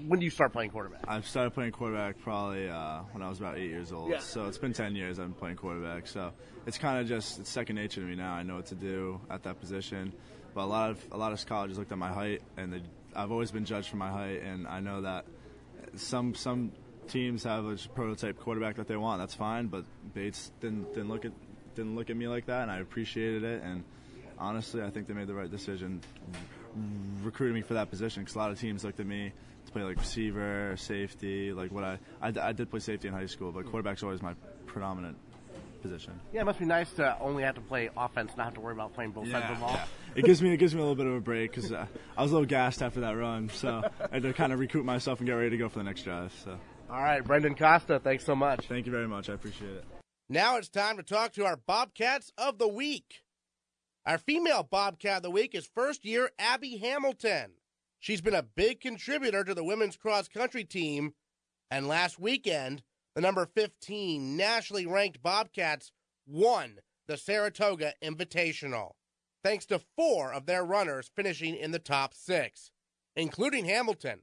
When 0.07 0.19
do 0.19 0.25
you 0.25 0.31
start 0.31 0.52
playing 0.52 0.71
quarterback? 0.71 1.04
I 1.09 1.21
started 1.23 1.52
playing 1.52 1.73
quarterback 1.73 2.21
probably 2.21 2.69
uh, 2.69 3.00
when 3.12 3.23
I 3.23 3.28
was 3.28 3.38
about 3.38 3.57
eight 3.57 3.71
years 3.71 3.93
old. 3.93 4.11
Yeah. 4.11 4.19
So 4.19 4.47
it's 4.47 4.59
been 4.59 4.73
ten 4.73 4.95
years 4.95 5.19
I've 5.19 5.26
been 5.26 5.35
playing 5.35 5.57
quarterback. 5.57 6.07
So 6.07 6.33
it's 6.66 6.78
kind 6.78 7.00
of 7.00 7.09
just 7.09 7.38
it's 7.38 7.50
second 7.50 7.76
nature 7.76 8.00
to 8.00 8.07
me 8.07 8.14
now. 8.14 8.35
I 8.35 8.43
know 8.43 8.57
what 8.57 8.66
to 8.66 8.75
do 8.75 9.21
at 9.31 9.43
that 9.45 9.59
position. 9.59 10.12
But 10.54 10.64
a 10.64 10.66
lot 10.66 10.90
of 10.90 11.04
a 11.11 11.16
lot 11.16 11.33
of 11.33 11.45
colleges 11.47 11.78
looked 11.78 11.93
at 11.93 11.99
my 11.99 12.12
height, 12.12 12.43
and 12.57 12.73
they, 12.73 12.83
I've 13.16 13.33
always 13.33 13.50
been 13.50 13.64
judged 13.64 13.88
for 13.88 13.97
my 13.97 14.11
height, 14.11 14.43
and 14.43 14.66
I 14.69 14.81
know 14.81 15.00
that 15.00 15.25
some 15.97 16.35
some 16.35 16.73
teams 17.09 17.45
have 17.45 17.64
a 17.64 17.76
prototype 17.95 18.38
quarterback 18.38 18.76
that 18.76 18.87
they 18.87 18.97
want. 18.97 19.21
That's 19.21 19.35
fine, 19.35 19.66
but 19.66 19.85
Bates 20.14 20.52
didn't 20.61 20.95
didn't 20.95 21.09
look 21.09 21.25
at 21.25 21.33
didn't 21.75 21.97
look 21.97 22.11
at 22.11 22.16
me 22.16 22.28
like 22.28 22.47
that, 22.47 22.62
and 22.62 22.71
I 22.71 22.78
appreciated 22.78 23.45
it. 23.45 23.62
And 23.62 23.85
honestly, 24.38 24.83
I 24.83 24.90
think 24.90 25.07
they 25.07 25.14
made 25.14 25.26
the 25.26 25.35
right 25.35 25.50
decision 25.50 26.00
recruiting 27.23 27.54
me 27.54 27.62
for 27.62 27.75
that 27.75 27.90
position 27.90 28.23
because 28.23 28.35
a 28.35 28.38
lot 28.38 28.50
of 28.50 28.61
teams 28.61 28.85
looked 28.85 29.00
at 29.00 29.07
me 29.07 29.33
to 29.66 29.73
play 29.73 29.83
like 29.83 29.99
receiver, 29.99 30.75
safety, 30.76 31.52
like 31.52 31.71
what 31.71 31.85
I, 31.85 31.99
I, 32.21 32.33
I 32.40 32.52
did 32.52 32.71
play 32.71 32.81
safety 32.81 33.09
in 33.09 33.14
high 33.14 33.26
school, 33.26 33.52
but 33.52 33.66
quarterback's 33.66 34.02
always 34.02 34.23
my 34.23 34.35
predominant 34.66 35.16
position. 35.83 36.19
Yeah, 36.33 36.40
it 36.40 36.45
must 36.45 36.59
be 36.59 36.64
nice 36.64 36.90
to 36.95 37.19
only 37.21 37.43
have 37.43 37.54
to 37.57 37.61
play 37.61 37.90
offense, 37.97 38.33
not 38.37 38.45
have 38.45 38.54
to 38.54 38.61
worry 38.61 38.73
about 38.73 38.95
playing 38.95 39.12
both 39.12 39.26
yeah, 39.26 39.40
sides 39.40 39.52
of 39.52 39.59
the 39.59 39.64
ball. 39.64 39.75
Yeah. 39.75 39.85
It 40.16 40.25
gives 40.25 40.43
me 40.43 40.52
it 40.52 40.57
gives 40.57 40.75
me 40.75 40.81
a 40.81 40.83
little 40.83 40.97
bit 40.97 41.07
of 41.07 41.14
a 41.14 41.21
break 41.21 41.52
because 41.52 41.73
uh, 41.73 41.87
I 42.16 42.23
was 42.23 42.33
a 42.33 42.35
little 42.35 42.47
gassed 42.47 42.83
after 42.83 43.00
that 43.00 43.16
run, 43.16 43.50
so 43.50 43.83
I 44.00 44.14
had 44.14 44.23
to 44.23 44.33
kind 44.33 44.52
of 44.52 44.59
recoup 44.59 44.85
myself 44.85 45.21
and 45.21 45.26
get 45.26 45.35
ready 45.35 45.50
to 45.50 45.57
go 45.57 45.69
for 45.69 45.78
the 45.78 45.85
next 45.85 46.02
drive. 46.02 46.32
So. 46.45 46.58
All 46.91 47.02
right, 47.02 47.25
Brendan 47.25 47.54
Costa, 47.54 47.99
thanks 47.99 48.25
so 48.25 48.34
much. 48.34 48.67
Thank 48.67 48.87
you 48.87 48.93
very 48.93 49.08
much. 49.08 49.28
I 49.28 49.34
appreciate 49.34 49.73
it. 49.73 49.84
Now 50.30 50.56
it's 50.56 50.71
time 50.71 50.97
to 50.97 51.02
talk 51.02 51.34
to 51.34 51.45
our 51.45 51.58
Bobcats 51.58 52.32
of 52.39 52.56
the 52.56 52.69
Week. 52.69 53.25
Our 54.06 54.17
female 54.17 54.63
Bobcat 54.63 55.19
of 55.19 55.23
the 55.23 55.30
Week 55.30 55.54
is 55.54 55.67
first 55.67 56.02
year 56.02 56.30
Abby 56.39 56.78
Hamilton. 56.78 57.52
She's 58.00 58.23
been 58.23 58.34
a 58.34 58.43
big 58.43 58.80
contributor 58.80 59.45
to 59.45 59.52
the 59.52 59.65
women's 59.65 59.99
cross 59.99 60.26
country 60.28 60.65
team, 60.65 61.13
and 61.71 61.87
last 61.87 62.19
weekend, 62.19 62.82
the 63.15 63.21
number 63.21 63.45
15 63.45 64.34
nationally 64.34 64.87
ranked 64.87 65.23
Bobcats 65.23 65.93
won 66.26 66.78
the 67.06 67.19
Saratoga 67.19 67.93
Invitational, 68.02 68.93
thanks 69.43 69.67
to 69.67 69.78
four 69.95 70.32
of 70.32 70.47
their 70.47 70.65
runners 70.65 71.10
finishing 71.15 71.54
in 71.54 71.71
the 71.71 71.78
top 71.78 72.15
six, 72.15 72.71
including 73.15 73.67
Hamilton. 73.67 74.21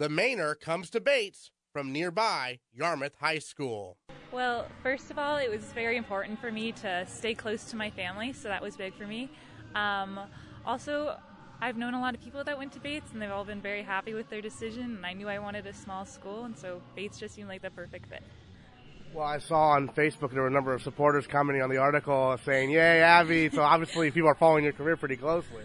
The 0.00 0.08
Mainer 0.08 0.58
comes 0.58 0.90
to 0.90 1.00
Bates 1.00 1.52
from 1.74 1.92
nearby 1.92 2.60
Yarmouth 2.72 3.16
High 3.20 3.40
School. 3.40 3.98
Well, 4.30 4.66
first 4.82 5.10
of 5.10 5.18
all, 5.18 5.36
it 5.36 5.50
was 5.50 5.64
very 5.74 5.96
important 5.96 6.40
for 6.40 6.50
me 6.50 6.70
to 6.72 7.04
stay 7.06 7.34
close 7.34 7.64
to 7.66 7.76
my 7.76 7.90
family, 7.90 8.32
so 8.32 8.48
that 8.48 8.62
was 8.62 8.76
big 8.76 8.94
for 8.94 9.06
me. 9.06 9.28
Um, 9.74 10.20
also, 10.64 11.18
I've 11.60 11.76
known 11.76 11.94
a 11.94 12.00
lot 12.00 12.14
of 12.14 12.22
people 12.22 12.44
that 12.44 12.56
went 12.56 12.72
to 12.74 12.80
Bates, 12.80 13.10
and 13.12 13.20
they've 13.20 13.30
all 13.30 13.44
been 13.44 13.60
very 13.60 13.82
happy 13.82 14.14
with 14.14 14.30
their 14.30 14.40
decision. 14.40 14.84
And 14.84 15.04
I 15.04 15.14
knew 15.14 15.28
I 15.28 15.40
wanted 15.40 15.66
a 15.66 15.72
small 15.72 16.04
school, 16.04 16.44
and 16.44 16.56
so 16.56 16.80
Bates 16.94 17.18
just 17.18 17.34
seemed 17.34 17.48
like 17.48 17.62
the 17.62 17.70
perfect 17.70 18.06
fit. 18.06 18.22
Well, 19.12 19.26
I 19.26 19.38
saw 19.38 19.70
on 19.70 19.88
Facebook 19.88 20.32
there 20.32 20.42
were 20.42 20.48
a 20.48 20.52
number 20.52 20.72
of 20.72 20.82
supporters 20.82 21.26
commenting 21.26 21.62
on 21.62 21.70
the 21.70 21.78
article 21.78 22.36
saying, 22.44 22.70
"Yay, 22.70 23.00
Abby!" 23.00 23.50
so 23.50 23.62
obviously, 23.62 24.12
people 24.12 24.28
are 24.28 24.34
following 24.34 24.64
your 24.64 24.72
career 24.72 24.96
pretty 24.96 25.16
closely. 25.16 25.64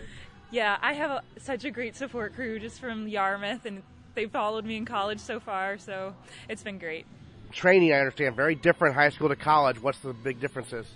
Yeah, 0.52 0.78
I 0.82 0.94
have 0.94 1.12
a, 1.12 1.24
such 1.40 1.66
a 1.66 1.72
great 1.72 1.96
support 1.96 2.34
crew 2.34 2.60
just 2.60 2.80
from 2.80 3.08
Yarmouth, 3.08 3.66
and 3.66 3.84
they 4.16 4.26
followed 4.26 4.66
me 4.66 4.78
in 4.78 4.86
college 4.86 5.20
so 5.20 5.40
far, 5.40 5.78
so 5.78 6.16
it's 6.48 6.64
been 6.64 6.78
great 6.78 7.06
training, 7.52 7.94
I 7.94 8.00
understand, 8.00 8.36
very 8.36 8.56
different 8.56 8.96
high 8.96 9.10
school 9.10 9.30
to 9.30 9.36
college. 9.36 9.82
What's 9.82 10.00
the 10.00 10.14
big 10.14 10.40
differences? 10.40 10.88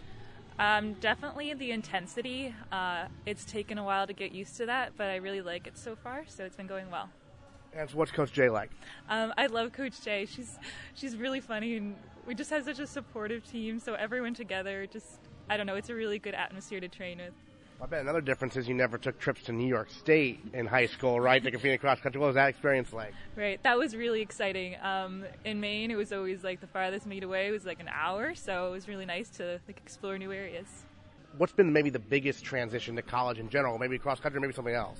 Um, 0.59 0.93
definitely 0.93 1.53
the 1.53 1.71
intensity. 1.71 2.53
Uh, 2.71 3.05
it's 3.25 3.43
taken 3.45 3.77
a 3.77 3.83
while 3.83 4.05
to 4.07 4.13
get 4.13 4.31
used 4.31 4.57
to 4.57 4.67
that, 4.67 4.93
but 4.97 5.07
I 5.07 5.15
really 5.17 5.41
like 5.41 5.67
it 5.67 5.77
so 5.77 5.95
far, 5.95 6.23
so 6.27 6.45
it's 6.45 6.55
been 6.55 6.67
going 6.67 6.91
well. 6.91 7.09
And 7.75 7.89
so 7.89 7.97
what's 7.97 8.11
Coach 8.11 8.31
Jay 8.31 8.49
like? 8.49 8.69
Um, 9.09 9.33
I 9.35 9.47
love 9.47 9.73
Coach 9.73 10.01
Jay. 10.01 10.27
She's 10.27 10.59
she's 10.93 11.15
really 11.15 11.39
funny, 11.39 11.77
and 11.77 11.95
we 12.27 12.35
just 12.35 12.51
have 12.51 12.63
such 12.65 12.77
a 12.77 12.85
supportive 12.85 13.43
team. 13.49 13.79
So 13.79 13.95
everyone 13.95 14.35
together, 14.35 14.85
just 14.85 15.17
I 15.49 15.57
don't 15.57 15.65
know, 15.65 15.75
it's 15.75 15.89
a 15.89 15.95
really 15.95 16.19
good 16.19 16.35
atmosphere 16.35 16.79
to 16.79 16.87
train 16.87 17.17
with. 17.17 17.33
I 17.81 17.85
bet 17.85 18.01
another 18.01 18.21
difference 18.21 18.55
is 18.55 18.67
you 18.67 18.73
never 18.73 18.97
took 18.97 19.19
trips 19.19 19.43
to 19.43 19.51
New 19.51 19.67
York 19.67 19.89
State 19.89 20.39
in 20.53 20.65
high 20.65 20.85
school, 20.85 21.19
right? 21.19 21.43
To 21.43 21.51
compete 21.51 21.71
in 21.71 21.77
cross 21.79 21.99
country. 21.99 22.19
What 22.19 22.27
was 22.27 22.35
that 22.35 22.47
experience 22.47 22.93
like? 22.93 23.13
Right, 23.35 23.61
that 23.63 23.77
was 23.77 23.93
really 23.93 24.21
exciting. 24.21 24.77
Um, 24.81 25.25
in 25.43 25.59
Maine, 25.59 25.91
it 25.91 25.95
was 25.95 26.13
always 26.13 26.43
like 26.45 26.61
the 26.61 26.67
farthest 26.67 27.05
meet 27.05 27.23
away 27.23 27.51
was 27.51 27.65
like 27.65 27.81
an 27.81 27.89
hour, 27.93 28.35
so 28.35 28.69
it 28.69 28.71
was 28.71 28.87
really 28.87 29.05
nice 29.05 29.29
to 29.31 29.59
like 29.67 29.77
explore 29.77 30.17
new 30.17 30.31
areas. 30.31 30.67
What's 31.37 31.51
been 31.51 31.73
maybe 31.73 31.89
the 31.89 31.99
biggest 31.99 32.45
transition 32.45 32.95
to 32.95 33.01
college 33.01 33.39
in 33.39 33.49
general? 33.49 33.77
Maybe 33.77 33.97
cross 33.97 34.19
country, 34.19 34.39
maybe 34.39 34.53
something 34.53 34.75
else. 34.75 34.99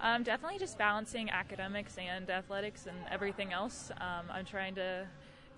Um, 0.00 0.22
definitely 0.22 0.58
just 0.58 0.78
balancing 0.78 1.30
academics 1.30 1.96
and 1.98 2.28
athletics 2.30 2.86
and 2.86 2.96
everything 3.10 3.52
else. 3.52 3.90
Um, 4.00 4.26
I'm 4.30 4.44
trying 4.44 4.74
to 4.76 5.06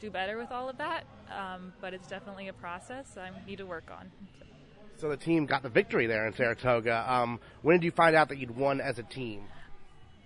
do 0.00 0.10
better 0.10 0.38
with 0.38 0.52
all 0.52 0.68
of 0.68 0.78
that, 0.78 1.04
um, 1.30 1.72
but 1.80 1.92
it's 1.92 2.08
definitely 2.08 2.48
a 2.48 2.52
process 2.52 3.16
I 3.16 3.30
need 3.46 3.58
to 3.58 3.66
work 3.66 3.90
on. 3.90 4.10
So. 5.04 5.10
The 5.10 5.18
team 5.18 5.44
got 5.44 5.62
the 5.62 5.68
victory 5.68 6.06
there 6.06 6.26
in 6.26 6.32
Saratoga. 6.32 7.04
Um, 7.06 7.38
when 7.60 7.76
did 7.76 7.84
you 7.84 7.90
find 7.90 8.16
out 8.16 8.30
that 8.30 8.38
you'd 8.38 8.56
won 8.56 8.80
as 8.80 8.98
a 8.98 9.02
team? 9.02 9.42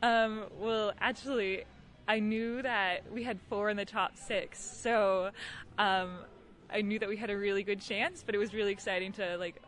Um, 0.04 0.44
well, 0.60 0.92
actually, 1.00 1.64
I 2.06 2.20
knew 2.20 2.62
that 2.62 3.12
we 3.12 3.24
had 3.24 3.40
four 3.48 3.70
in 3.70 3.76
the 3.76 3.84
top 3.84 4.16
six, 4.16 4.60
so 4.60 5.30
um, 5.78 6.18
I 6.70 6.82
knew 6.82 7.00
that 7.00 7.08
we 7.08 7.16
had 7.16 7.28
a 7.28 7.36
really 7.36 7.64
good 7.64 7.80
chance. 7.80 8.22
But 8.24 8.36
it 8.36 8.38
was 8.38 8.54
really 8.54 8.70
exciting 8.70 9.10
to 9.14 9.36
like 9.36 9.60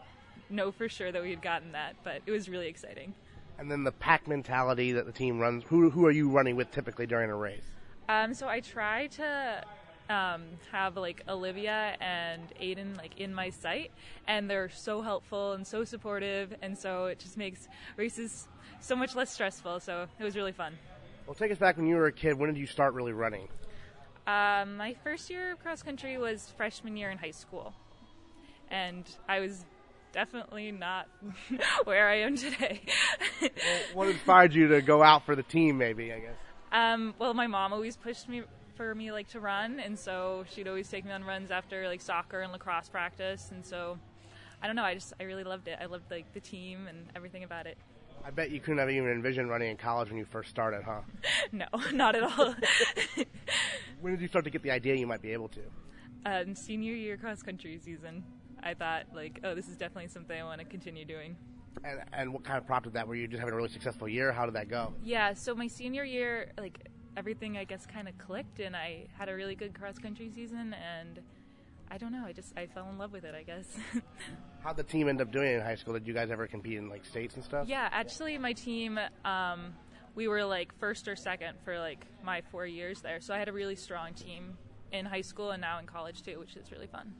know 0.48 0.70
for 0.70 0.88
sure 0.88 1.10
that 1.10 1.20
we 1.20 1.30
had 1.30 1.42
gotten 1.42 1.72
that. 1.72 1.96
But 2.04 2.22
it 2.24 2.30
was 2.30 2.48
really 2.48 2.68
exciting. 2.68 3.12
And 3.58 3.68
then 3.68 3.82
the 3.82 3.92
pack 3.92 4.28
mentality 4.28 4.92
that 4.92 5.06
the 5.06 5.12
team 5.12 5.40
runs. 5.40 5.64
Who 5.64 5.90
who 5.90 6.06
are 6.06 6.12
you 6.12 6.30
running 6.30 6.54
with 6.54 6.70
typically 6.70 7.08
during 7.08 7.30
a 7.30 7.36
race? 7.36 7.66
Um, 8.08 8.32
so 8.32 8.46
I 8.46 8.60
try 8.60 9.08
to 9.08 9.64
um, 10.10 10.42
have 10.72 10.96
like 10.96 11.22
Olivia 11.28 11.96
and 12.00 12.42
Aiden 12.60 12.96
like 12.98 13.18
in 13.18 13.32
my 13.32 13.50
sight, 13.50 13.92
and 14.26 14.50
they're 14.50 14.68
so 14.68 15.00
helpful 15.00 15.52
and 15.52 15.66
so 15.66 15.84
supportive, 15.84 16.52
and 16.60 16.76
so 16.76 17.06
it 17.06 17.20
just 17.20 17.36
makes 17.36 17.68
races 17.96 18.48
so 18.80 18.96
much 18.96 19.14
less 19.14 19.30
stressful. 19.30 19.80
So 19.80 20.06
it 20.18 20.24
was 20.24 20.36
really 20.36 20.52
fun. 20.52 20.74
Well, 21.26 21.34
take 21.34 21.52
us 21.52 21.58
back 21.58 21.76
when 21.76 21.86
you 21.86 21.94
were 21.94 22.06
a 22.06 22.12
kid. 22.12 22.38
When 22.38 22.52
did 22.52 22.58
you 22.58 22.66
start 22.66 22.92
really 22.94 23.12
running? 23.12 23.48
Um, 24.26 24.76
my 24.76 24.94
first 25.04 25.30
year 25.30 25.52
of 25.52 25.60
cross 25.60 25.82
country 25.82 26.18
was 26.18 26.52
freshman 26.56 26.96
year 26.96 27.10
in 27.10 27.18
high 27.18 27.30
school, 27.30 27.72
and 28.68 29.04
I 29.28 29.38
was 29.38 29.64
definitely 30.12 30.72
not 30.72 31.06
where 31.84 32.08
I 32.08 32.22
am 32.22 32.36
today. 32.36 32.82
well, 33.40 33.50
what 33.94 34.08
inspired 34.08 34.54
you 34.54 34.66
to 34.68 34.82
go 34.82 35.04
out 35.04 35.24
for 35.24 35.36
the 35.36 35.44
team? 35.44 35.78
Maybe 35.78 36.12
I 36.12 36.18
guess. 36.18 36.36
Um, 36.72 37.14
well, 37.18 37.34
my 37.34 37.46
mom 37.46 37.72
always 37.72 37.96
pushed 37.96 38.28
me 38.28 38.42
for 38.80 38.94
me 38.94 39.12
like 39.12 39.28
to 39.28 39.40
run, 39.40 39.78
and 39.78 39.98
so 39.98 40.42
she'd 40.50 40.66
always 40.66 40.88
take 40.88 41.04
me 41.04 41.12
on 41.12 41.22
runs 41.22 41.50
after 41.50 41.86
like 41.86 42.00
soccer 42.00 42.40
and 42.40 42.50
lacrosse 42.50 42.88
practice, 42.88 43.50
and 43.52 43.62
so 43.62 43.98
I 44.62 44.66
don't 44.66 44.74
know. 44.74 44.82
I 44.82 44.94
just 44.94 45.12
I 45.20 45.24
really 45.24 45.44
loved 45.44 45.68
it. 45.68 45.76
I 45.78 45.84
loved 45.84 46.10
like 46.10 46.32
the 46.32 46.40
team 46.40 46.86
and 46.88 47.06
everything 47.14 47.44
about 47.44 47.66
it. 47.66 47.76
I 48.24 48.30
bet 48.30 48.50
you 48.50 48.58
couldn't 48.58 48.78
have 48.78 48.88
even 48.88 49.10
envisioned 49.10 49.50
running 49.50 49.68
in 49.68 49.76
college 49.76 50.08
when 50.08 50.16
you 50.16 50.24
first 50.24 50.48
started, 50.48 50.82
huh? 50.82 51.00
no, 51.52 51.66
not 51.92 52.16
at 52.16 52.22
all. 52.22 52.54
when 54.00 54.14
did 54.14 54.22
you 54.22 54.28
start 54.28 54.46
to 54.46 54.50
get 54.50 54.62
the 54.62 54.70
idea 54.70 54.94
you 54.94 55.06
might 55.06 55.20
be 55.20 55.34
able 55.34 55.48
to? 55.48 55.60
Um, 56.24 56.54
senior 56.54 56.94
year 56.94 57.18
cross 57.18 57.42
country 57.42 57.78
season. 57.84 58.24
I 58.62 58.72
thought 58.72 59.08
like, 59.14 59.40
oh, 59.44 59.54
this 59.54 59.68
is 59.68 59.76
definitely 59.76 60.08
something 60.08 60.40
I 60.40 60.44
want 60.44 60.60
to 60.60 60.66
continue 60.66 61.04
doing. 61.04 61.36
And 61.84 62.00
and 62.14 62.32
what 62.32 62.44
kind 62.44 62.56
of 62.56 62.66
prompted 62.66 62.94
that? 62.94 63.06
Were 63.06 63.14
you 63.14 63.28
just 63.28 63.40
having 63.40 63.52
a 63.52 63.56
really 63.58 63.68
successful 63.68 64.08
year? 64.08 64.32
How 64.32 64.46
did 64.46 64.54
that 64.54 64.70
go? 64.70 64.94
Yeah, 65.04 65.34
so 65.34 65.54
my 65.54 65.66
senior 65.66 66.02
year, 66.04 66.52
like 66.58 66.88
everything, 67.16 67.56
I 67.56 67.64
guess, 67.64 67.86
kind 67.86 68.08
of 68.08 68.16
clicked, 68.18 68.60
and 68.60 68.76
I 68.76 69.06
had 69.18 69.28
a 69.28 69.34
really 69.34 69.54
good 69.54 69.74
cross 69.74 69.98
country 69.98 70.30
season, 70.34 70.74
and 70.74 71.20
I 71.90 71.98
don't 71.98 72.12
know, 72.12 72.24
I 72.24 72.32
just 72.32 72.56
I 72.56 72.66
fell 72.66 72.88
in 72.90 72.98
love 72.98 73.12
with 73.12 73.24
it, 73.24 73.34
I 73.34 73.42
guess. 73.42 73.66
How'd 74.60 74.76
the 74.76 74.82
team 74.82 75.08
end 75.08 75.20
up 75.20 75.32
doing 75.32 75.54
in 75.54 75.60
high 75.60 75.74
school? 75.74 75.94
Did 75.94 76.06
you 76.06 76.14
guys 76.14 76.30
ever 76.30 76.46
compete 76.46 76.78
in 76.78 76.88
like 76.88 77.04
states 77.04 77.34
and 77.34 77.44
stuff? 77.44 77.66
Yeah, 77.68 77.88
actually, 77.90 78.36
my 78.38 78.52
team. 78.52 78.98
Um, 79.24 79.74
we 80.14 80.28
were 80.28 80.44
like 80.44 80.76
first 80.78 81.08
or 81.08 81.16
second 81.16 81.56
for 81.64 81.78
like 81.78 82.04
my 82.22 82.42
four 82.50 82.66
years 82.66 83.00
there, 83.00 83.20
so 83.20 83.34
I 83.34 83.38
had 83.38 83.48
a 83.48 83.52
really 83.52 83.76
strong 83.76 84.14
team 84.14 84.56
in 84.92 85.06
high 85.06 85.20
school 85.20 85.50
and 85.52 85.60
now 85.60 85.78
in 85.78 85.86
college 85.86 86.22
too, 86.22 86.38
which 86.38 86.56
is 86.56 86.70
really 86.72 86.86
fun. 86.88 87.12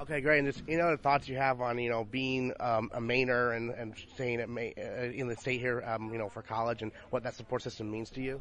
Okay, 0.00 0.22
great. 0.22 0.38
And 0.38 0.50
just 0.50 0.64
any 0.66 0.80
other 0.80 0.96
thoughts 0.96 1.28
you 1.28 1.36
have 1.36 1.60
on 1.60 1.78
you 1.78 1.90
know 1.90 2.04
being 2.04 2.52
um, 2.60 2.90
a 2.94 3.00
Mainer 3.00 3.56
and, 3.56 3.70
and 3.70 3.94
staying 4.14 4.40
at 4.40 4.48
May, 4.48 4.72
uh, 4.78 5.04
in 5.04 5.28
the 5.28 5.36
state 5.36 5.60
here, 5.60 5.82
um, 5.86 6.10
you 6.12 6.18
know, 6.18 6.28
for 6.28 6.42
college 6.42 6.82
and 6.82 6.92
what 7.10 7.22
that 7.22 7.34
support 7.34 7.62
system 7.62 7.90
means 7.90 8.10
to 8.10 8.22
you? 8.22 8.40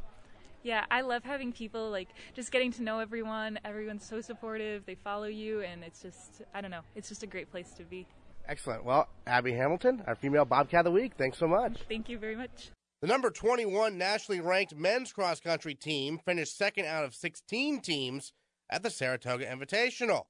Yeah, 0.63 0.85
I 0.91 1.01
love 1.01 1.23
having 1.23 1.51
people 1.51 1.89
like 1.89 2.09
just 2.33 2.51
getting 2.51 2.71
to 2.73 2.83
know 2.83 2.99
everyone. 2.99 3.59
Everyone's 3.63 4.05
so 4.05 4.21
supportive. 4.21 4.85
They 4.85 4.95
follow 4.95 5.27
you, 5.27 5.61
and 5.61 5.83
it's 5.83 6.01
just 6.01 6.41
I 6.53 6.61
don't 6.61 6.71
know. 6.71 6.81
It's 6.95 7.09
just 7.09 7.23
a 7.23 7.27
great 7.27 7.49
place 7.49 7.71
to 7.77 7.83
be. 7.83 8.07
Excellent. 8.47 8.83
Well, 8.83 9.07
Abby 9.27 9.53
Hamilton, 9.53 10.03
our 10.07 10.15
female 10.15 10.45
Bobcat 10.45 10.79
of 10.79 10.85
the 10.85 10.91
week. 10.91 11.13
Thanks 11.17 11.37
so 11.37 11.47
much. 11.47 11.79
Thank 11.87 12.09
you 12.09 12.17
very 12.17 12.35
much. 12.35 12.71
The 13.01 13.07
number 13.07 13.29
21 13.29 13.97
nationally 13.97 14.41
ranked 14.41 14.75
men's 14.75 15.13
cross 15.13 15.39
country 15.39 15.75
team 15.75 16.19
finished 16.25 16.57
second 16.57 16.85
out 16.85 17.05
of 17.05 17.15
16 17.15 17.79
teams 17.79 18.33
at 18.69 18.83
the 18.83 18.89
Saratoga 18.89 19.45
Invitational 19.45 20.23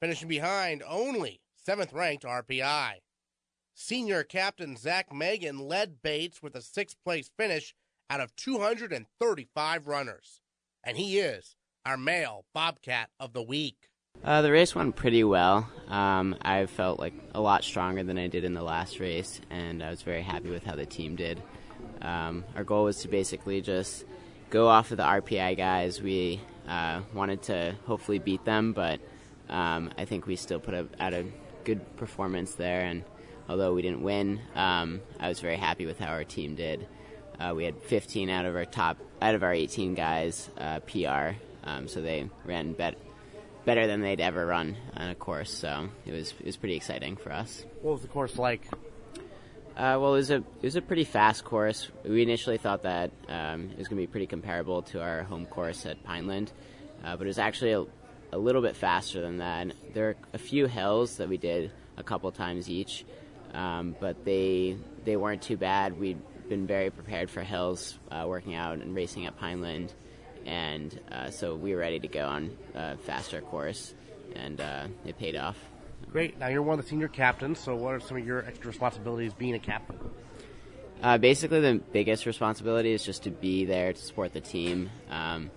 finishing 0.00 0.28
behind 0.28 0.82
only 0.88 1.40
seventh 1.56 1.92
ranked 1.92 2.24
RPI. 2.24 2.94
Senior 3.74 4.24
captain 4.24 4.76
Zach 4.76 5.12
Magin 5.12 5.58
led 5.58 6.02
Bates 6.02 6.42
with 6.42 6.54
a 6.54 6.62
sixth 6.62 6.96
place 7.04 7.30
finish 7.36 7.74
out 8.10 8.20
of 8.20 8.34
235 8.34 9.86
runners. 9.86 10.40
And 10.84 10.96
he 10.96 11.18
is 11.18 11.54
our 11.86 11.96
male 11.96 12.44
Bobcat 12.52 13.08
of 13.20 13.32
the 13.32 13.42
week. 13.42 13.76
Uh, 14.24 14.42
the 14.42 14.50
race 14.50 14.74
went 14.74 14.96
pretty 14.96 15.24
well. 15.24 15.70
Um, 15.88 16.36
I 16.42 16.66
felt 16.66 16.98
like 16.98 17.14
a 17.34 17.40
lot 17.40 17.64
stronger 17.64 18.02
than 18.02 18.18
I 18.18 18.26
did 18.26 18.44
in 18.44 18.52
the 18.52 18.62
last 18.62 18.98
race, 19.00 19.40
and 19.48 19.82
I 19.82 19.88
was 19.88 20.02
very 20.02 20.22
happy 20.22 20.50
with 20.50 20.64
how 20.64 20.74
the 20.74 20.84
team 20.84 21.16
did. 21.16 21.40
Um, 22.02 22.44
our 22.56 22.64
goal 22.64 22.84
was 22.84 22.98
to 23.02 23.08
basically 23.08 23.62
just 23.62 24.04
go 24.50 24.68
off 24.68 24.90
of 24.90 24.98
the 24.98 25.04
RPI 25.04 25.56
guys. 25.56 26.02
We 26.02 26.40
uh, 26.68 27.00
wanted 27.14 27.42
to 27.44 27.74
hopefully 27.86 28.18
beat 28.18 28.44
them, 28.44 28.72
but 28.72 29.00
um, 29.48 29.90
I 29.96 30.04
think 30.04 30.26
we 30.26 30.36
still 30.36 30.60
put 30.60 30.74
out 30.74 31.14
a 31.14 31.24
good 31.64 31.96
performance 31.96 32.56
there, 32.56 32.82
and 32.82 33.04
although 33.48 33.72
we 33.72 33.80
didn't 33.80 34.02
win, 34.02 34.40
um, 34.54 35.00
I 35.18 35.28
was 35.28 35.40
very 35.40 35.56
happy 35.56 35.86
with 35.86 35.98
how 35.98 36.08
our 36.08 36.24
team 36.24 36.56
did. 36.56 36.86
Uh, 37.40 37.54
we 37.54 37.64
had 37.64 37.80
15 37.82 38.28
out 38.28 38.44
of 38.44 38.54
our 38.54 38.66
top, 38.66 38.98
out 39.22 39.34
of 39.34 39.42
our 39.42 39.52
18 39.52 39.94
guys 39.94 40.50
uh, 40.58 40.80
PR, 40.80 41.36
um, 41.64 41.88
so 41.88 42.02
they 42.02 42.28
ran 42.44 42.74
bet- 42.74 42.98
better 43.64 43.86
than 43.86 44.02
they'd 44.02 44.20
ever 44.20 44.44
run 44.44 44.76
on 44.94 45.08
a 45.08 45.14
course. 45.14 45.50
So 45.50 45.88
it 46.04 46.12
was 46.12 46.34
it 46.38 46.46
was 46.46 46.56
pretty 46.56 46.76
exciting 46.76 47.16
for 47.16 47.32
us. 47.32 47.64
What 47.80 47.92
was 47.92 48.02
the 48.02 48.08
course 48.08 48.36
like? 48.36 48.66
Uh, 49.76 49.96
well, 49.98 50.14
it 50.14 50.18
was 50.18 50.30
a 50.30 50.36
it 50.36 50.62
was 50.62 50.76
a 50.76 50.82
pretty 50.82 51.04
fast 51.04 51.44
course. 51.44 51.88
We 52.04 52.20
initially 52.20 52.58
thought 52.58 52.82
that 52.82 53.10
um, 53.28 53.70
it 53.70 53.78
was 53.78 53.88
going 53.88 54.00
to 54.00 54.06
be 54.06 54.10
pretty 54.10 54.26
comparable 54.26 54.82
to 54.82 55.00
our 55.00 55.22
home 55.22 55.46
course 55.46 55.86
at 55.86 56.02
Pineland, 56.04 56.52
uh, 57.02 57.16
but 57.16 57.26
it 57.26 57.28
was 57.28 57.38
actually 57.38 57.72
a, 57.72 57.84
a 58.32 58.38
little 58.38 58.60
bit 58.60 58.76
faster 58.76 59.22
than 59.22 59.38
that. 59.38 59.68
There 59.94 60.10
are 60.10 60.16
a 60.34 60.38
few 60.38 60.66
hills 60.66 61.16
that 61.16 61.28
we 61.30 61.38
did 61.38 61.70
a 61.96 62.02
couple 62.02 62.30
times 62.32 62.68
each, 62.68 63.06
um, 63.54 63.96
but 63.98 64.26
they 64.26 64.76
they 65.06 65.16
weren't 65.16 65.40
too 65.40 65.56
bad. 65.56 65.98
We'd 65.98 66.18
been 66.50 66.66
very 66.66 66.90
prepared 66.90 67.30
for 67.30 67.40
hills, 67.40 67.98
uh, 68.10 68.24
working 68.26 68.54
out 68.54 68.78
and 68.78 68.94
racing 68.94 69.24
at 69.24 69.38
Pineland, 69.38 69.94
and 70.44 71.00
uh, 71.10 71.30
so 71.30 71.54
we 71.54 71.72
were 71.72 71.80
ready 71.80 72.00
to 72.00 72.08
go 72.08 72.26
on 72.26 72.54
a 72.74 72.98
faster 72.98 73.40
course, 73.40 73.94
and 74.34 74.60
uh, 74.60 74.88
it 75.06 75.16
paid 75.16 75.36
off. 75.36 75.56
Great. 76.12 76.38
Now 76.38 76.48
you're 76.48 76.62
one 76.62 76.78
of 76.78 76.84
the 76.84 76.90
senior 76.90 77.08
captains. 77.08 77.60
So 77.60 77.76
what 77.76 77.94
are 77.94 78.00
some 78.00 78.16
of 78.16 78.26
your 78.26 78.44
extra 78.44 78.66
responsibilities 78.66 79.32
being 79.32 79.54
a 79.54 79.60
captain? 79.60 79.96
Uh, 81.00 81.18
basically, 81.18 81.60
the 81.60 81.80
biggest 81.92 82.26
responsibility 82.26 82.92
is 82.92 83.04
just 83.04 83.22
to 83.22 83.30
be 83.30 83.64
there 83.64 83.92
to 83.92 83.98
support 83.98 84.32
the 84.32 84.40
team. 84.40 84.90
Um, 85.08 85.50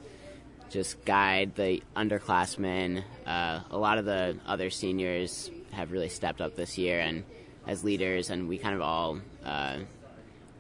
just 0.70 1.04
guide 1.06 1.56
the 1.56 1.82
underclassmen. 1.96 3.04
Uh, 3.26 3.62
a 3.72 3.78
lot 3.78 3.98
of 3.98 4.06
the 4.06 4.38
other 4.46 4.70
seniors 4.70 5.50
have 5.72 5.92
really 5.92 6.10
stepped 6.10 6.40
up 6.40 6.56
this 6.56 6.78
year 6.78 7.00
and 7.00 7.24
as 7.66 7.84
leaders, 7.84 8.30
and 8.30 8.48
we 8.48 8.58
kind 8.58 8.76
of 8.76 8.82
all 8.82 9.20
uh, 9.44 9.78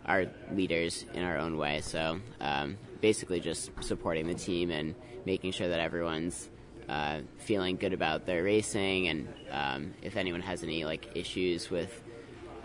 are 0.06 0.26
leaders 0.52 1.06
in 1.14 1.24
our 1.24 1.38
own 1.38 1.58
way. 1.58 1.82
So 1.82 2.20
um, 2.40 2.78
basically, 3.02 3.40
just 3.40 3.72
supporting 3.82 4.28
the 4.28 4.34
team 4.34 4.72
and 4.72 4.96
making 5.26 5.52
sure 5.52 5.68
that 5.70 5.80
everyone's 5.80 6.50
uh, 6.90 7.20
feeling 7.38 7.78
good 7.78 7.94
about 7.94 8.26
their 8.26 8.44
racing, 8.44 9.08
and 9.08 9.34
um, 9.52 9.94
if 10.02 10.18
anyone 10.18 10.42
has 10.42 10.64
any 10.64 10.84
like 10.84 11.12
issues 11.16 11.70
with 11.70 12.04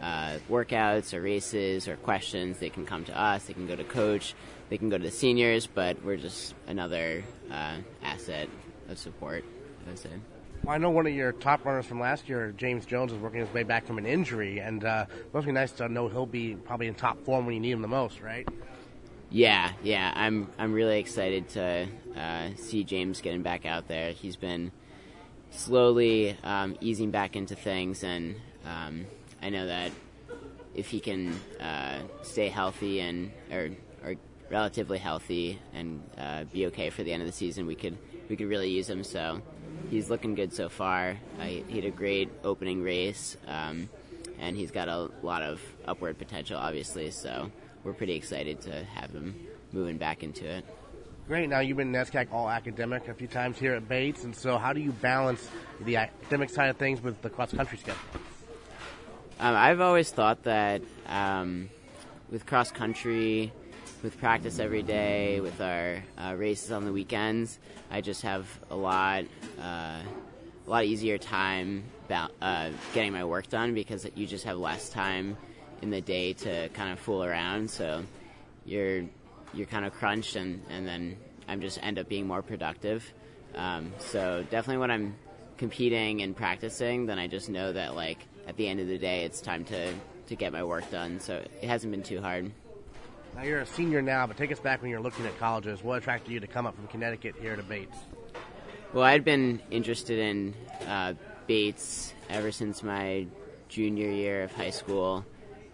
uh, 0.02 0.38
workouts 0.50 1.14
or 1.14 1.20
races 1.20 1.86
or 1.86 1.96
questions, 1.96 2.58
they 2.58 2.70
can 2.70 2.84
come 2.84 3.04
to 3.04 3.18
us. 3.18 3.44
They 3.44 3.52
can 3.52 3.66
go 3.66 3.76
to 3.76 3.84
coach 3.84 4.34
they 4.68 4.76
can 4.76 4.88
go 4.88 4.98
to 4.98 5.04
the 5.04 5.10
seniors, 5.10 5.66
but 5.66 6.02
we're 6.04 6.16
just 6.16 6.54
another 6.66 7.24
uh, 7.50 7.78
asset 8.02 8.48
of 8.88 8.98
support. 8.98 9.44
I 9.86 9.90
would 9.90 9.98
say. 9.98 10.10
Well, 10.64 10.74
I 10.74 10.78
know 10.78 10.90
one 10.90 11.06
of 11.06 11.12
your 11.14 11.32
top 11.32 11.64
runners 11.64 11.86
from 11.86 12.00
last 12.00 12.28
year, 12.28 12.52
James 12.56 12.84
Jones, 12.84 13.12
is 13.12 13.18
working 13.18 13.40
his 13.40 13.52
way 13.54 13.62
back 13.62 13.86
from 13.86 13.96
an 13.98 14.06
injury, 14.06 14.58
and 14.58 14.84
uh, 14.84 15.06
it 15.08 15.32
must 15.32 15.46
be 15.46 15.52
nice 15.52 15.72
to 15.72 15.88
know 15.88 16.08
he'll 16.08 16.26
be 16.26 16.56
probably 16.56 16.88
in 16.88 16.94
top 16.94 17.24
form 17.24 17.46
when 17.46 17.54
you 17.54 17.60
need 17.60 17.70
him 17.70 17.82
the 17.82 17.88
most, 17.88 18.20
right? 18.20 18.46
Yeah, 19.30 19.72
yeah. 19.82 20.12
I'm 20.14 20.48
I'm 20.58 20.72
really 20.72 20.98
excited 20.98 21.48
to 21.50 21.86
uh, 22.16 22.48
see 22.56 22.84
James 22.84 23.20
getting 23.20 23.42
back 23.42 23.66
out 23.66 23.88
there. 23.88 24.12
He's 24.12 24.36
been 24.36 24.72
slowly 25.50 26.36
um, 26.42 26.76
easing 26.80 27.10
back 27.10 27.36
into 27.36 27.54
things, 27.54 28.02
and 28.04 28.36
um, 28.64 29.06
I 29.42 29.50
know 29.50 29.66
that 29.66 29.92
if 30.74 30.88
he 30.88 31.00
can 31.00 31.32
uh, 31.60 32.00
stay 32.22 32.48
healthy 32.48 33.00
and 33.00 33.32
or 33.52 33.70
or 34.04 34.14
relatively 34.50 34.98
healthy 34.98 35.58
and 35.74 36.02
uh, 36.16 36.44
be 36.44 36.66
okay 36.66 36.90
for 36.90 37.02
the 37.02 37.12
end 37.12 37.22
of 37.22 37.26
the 37.28 37.32
season, 37.32 37.66
we 37.66 37.74
could 37.74 37.98
we 38.28 38.36
could 38.36 38.48
really 38.48 38.70
use 38.70 38.88
him. 38.88 39.04
So 39.04 39.42
he's 39.90 40.10
looking 40.10 40.34
good 40.34 40.52
so 40.52 40.68
far. 40.68 41.16
Uh, 41.40 41.44
he 41.44 41.76
had 41.76 41.84
a 41.84 41.90
great 41.90 42.30
opening 42.44 42.82
race, 42.82 43.36
um, 43.46 43.88
and 44.38 44.56
he's 44.56 44.70
got 44.70 44.88
a 44.88 45.10
lot 45.22 45.42
of 45.42 45.60
upward 45.86 46.18
potential, 46.18 46.58
obviously. 46.58 47.10
So 47.10 47.50
we're 47.84 47.92
pretty 47.92 48.14
excited 48.14 48.60
to 48.62 48.84
have 48.84 49.10
him 49.10 49.34
moving 49.72 49.98
back 49.98 50.22
into 50.22 50.46
it. 50.46 50.64
Great. 51.26 51.48
Now 51.50 51.60
you've 51.60 51.76
been 51.76 51.92
NESCAC 51.92 52.32
All 52.32 52.48
Academic 52.48 53.06
a 53.08 53.14
few 53.14 53.28
times 53.28 53.58
here 53.58 53.74
at 53.74 53.86
Bates, 53.86 54.24
and 54.24 54.34
so 54.34 54.56
how 54.56 54.72
do 54.72 54.80
you 54.80 54.92
balance 54.92 55.46
the 55.80 55.96
academic 55.96 56.48
side 56.48 56.70
of 56.70 56.78
things 56.78 57.02
with 57.02 57.20
the 57.20 57.28
cross 57.28 57.52
country 57.52 57.76
schedule? 57.76 58.00
Um, 59.38 59.54
I've 59.54 59.80
always 59.80 60.10
thought 60.10 60.44
that 60.44 60.80
um, 61.06 61.68
with 62.30 62.46
cross 62.46 62.70
country 62.72 63.52
with 64.02 64.18
practice 64.18 64.58
every 64.58 64.82
day, 64.82 65.40
with 65.40 65.60
our 65.60 66.02
uh, 66.16 66.34
races 66.36 66.70
on 66.70 66.84
the 66.84 66.92
weekends, 66.92 67.58
I 67.90 68.00
just 68.00 68.22
have 68.22 68.46
a 68.70 68.76
lot, 68.76 69.24
uh, 69.60 70.00
a 70.66 70.70
lot 70.70 70.84
easier 70.84 71.18
time 71.18 71.84
about, 72.06 72.32
uh, 72.40 72.70
getting 72.94 73.12
my 73.12 73.24
work 73.24 73.48
done 73.48 73.74
because 73.74 74.06
you 74.14 74.26
just 74.26 74.44
have 74.44 74.56
less 74.56 74.88
time 74.90 75.36
in 75.82 75.90
the 75.90 76.00
day 76.00 76.32
to 76.32 76.68
kind 76.70 76.92
of 76.92 76.98
fool 76.98 77.24
around. 77.24 77.70
So 77.70 78.04
you're 78.64 79.04
you're 79.54 79.66
kind 79.66 79.84
of 79.84 79.92
crunched, 79.94 80.36
and 80.36 80.62
and 80.70 80.86
then 80.86 81.16
I'm 81.48 81.60
just 81.60 81.82
end 81.82 81.98
up 81.98 82.08
being 82.08 82.26
more 82.26 82.42
productive. 82.42 83.04
Um, 83.54 83.92
so 83.98 84.44
definitely 84.50 84.78
when 84.78 84.90
I'm 84.90 85.16
competing 85.56 86.22
and 86.22 86.36
practicing, 86.36 87.06
then 87.06 87.18
I 87.18 87.26
just 87.26 87.48
know 87.48 87.72
that 87.72 87.94
like 87.94 88.18
at 88.46 88.56
the 88.56 88.68
end 88.68 88.80
of 88.80 88.86
the 88.86 88.98
day, 88.98 89.24
it's 89.24 89.40
time 89.40 89.64
to 89.66 89.92
to 90.28 90.36
get 90.36 90.52
my 90.52 90.62
work 90.62 90.90
done. 90.90 91.20
So 91.20 91.36
it 91.36 91.68
hasn't 91.68 91.90
been 91.90 92.02
too 92.02 92.20
hard. 92.20 92.52
Now 93.38 93.44
you're 93.44 93.60
a 93.60 93.66
senior 93.66 94.02
now, 94.02 94.26
but 94.26 94.36
take 94.36 94.50
us 94.50 94.58
back 94.58 94.82
when 94.82 94.90
you're 94.90 94.98
looking 94.98 95.24
at 95.24 95.38
colleges. 95.38 95.80
What 95.80 95.98
attracted 95.98 96.32
you 96.32 96.40
to 96.40 96.48
come 96.48 96.66
up 96.66 96.74
from 96.74 96.88
Connecticut 96.88 97.36
here 97.40 97.54
to 97.54 97.62
Bates? 97.62 97.96
Well, 98.92 99.04
I'd 99.04 99.24
been 99.24 99.62
interested 99.70 100.18
in 100.18 100.54
uh, 100.88 101.14
Bates 101.46 102.14
ever 102.28 102.50
since 102.50 102.82
my 102.82 103.28
junior 103.68 104.10
year 104.10 104.42
of 104.42 104.52
high 104.52 104.70
school. 104.70 105.24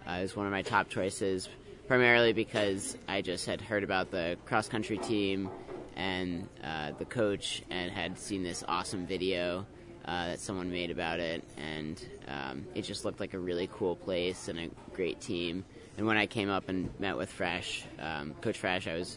Uh, 0.07 0.11
it 0.11 0.21
was 0.21 0.37
one 0.37 0.45
of 0.45 0.53
my 0.53 0.61
top 0.61 0.91
choices, 0.91 1.49
primarily 1.89 2.35
because 2.35 2.99
I 3.09 3.23
just 3.23 3.47
had 3.47 3.63
heard 3.63 3.83
about 3.83 4.11
the 4.11 4.37
cross 4.45 4.69
country 4.69 4.99
team 4.99 5.49
and 5.97 6.47
uh, 6.63 6.93
the 6.99 7.07
coach 7.07 7.63
and 7.71 7.91
had 7.91 8.19
seen 8.19 8.43
this 8.43 8.63
awesome 8.69 9.07
video 9.07 9.65
uh, 10.05 10.27
that 10.27 10.41
someone 10.41 10.71
made 10.71 10.91
about 10.91 11.19
it, 11.19 11.43
and 11.57 12.07
um, 12.29 12.67
it 12.75 12.83
just 12.83 13.07
looked 13.07 13.21
like 13.21 13.33
a 13.33 13.39
really 13.39 13.71
cool 13.73 13.97
place 13.97 14.49
and 14.49 14.59
a 14.59 14.69
great 14.93 15.19
team. 15.19 15.65
And 15.97 16.07
when 16.07 16.17
I 16.17 16.27
came 16.27 16.51
up 16.51 16.69
and 16.69 16.89
met 16.99 17.17
with 17.17 17.31
Fresh, 17.31 17.85
um, 17.99 18.35
Coach 18.41 18.59
Fresh, 18.59 18.89
I 18.89 18.95
was 18.95 19.17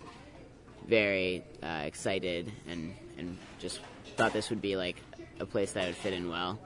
very 0.87 1.43
uh, 1.61 1.83
excited 1.85 2.51
and 2.67 2.93
and 3.17 3.37
just 3.59 3.79
thought 4.15 4.33
this 4.33 4.49
would 4.49 4.61
be 4.61 4.75
like 4.75 4.97
a 5.39 5.45
place 5.45 5.73
that 5.73 5.85
would 5.85 5.95
fit 5.95 6.13
in 6.13 6.29
well. 6.29 6.59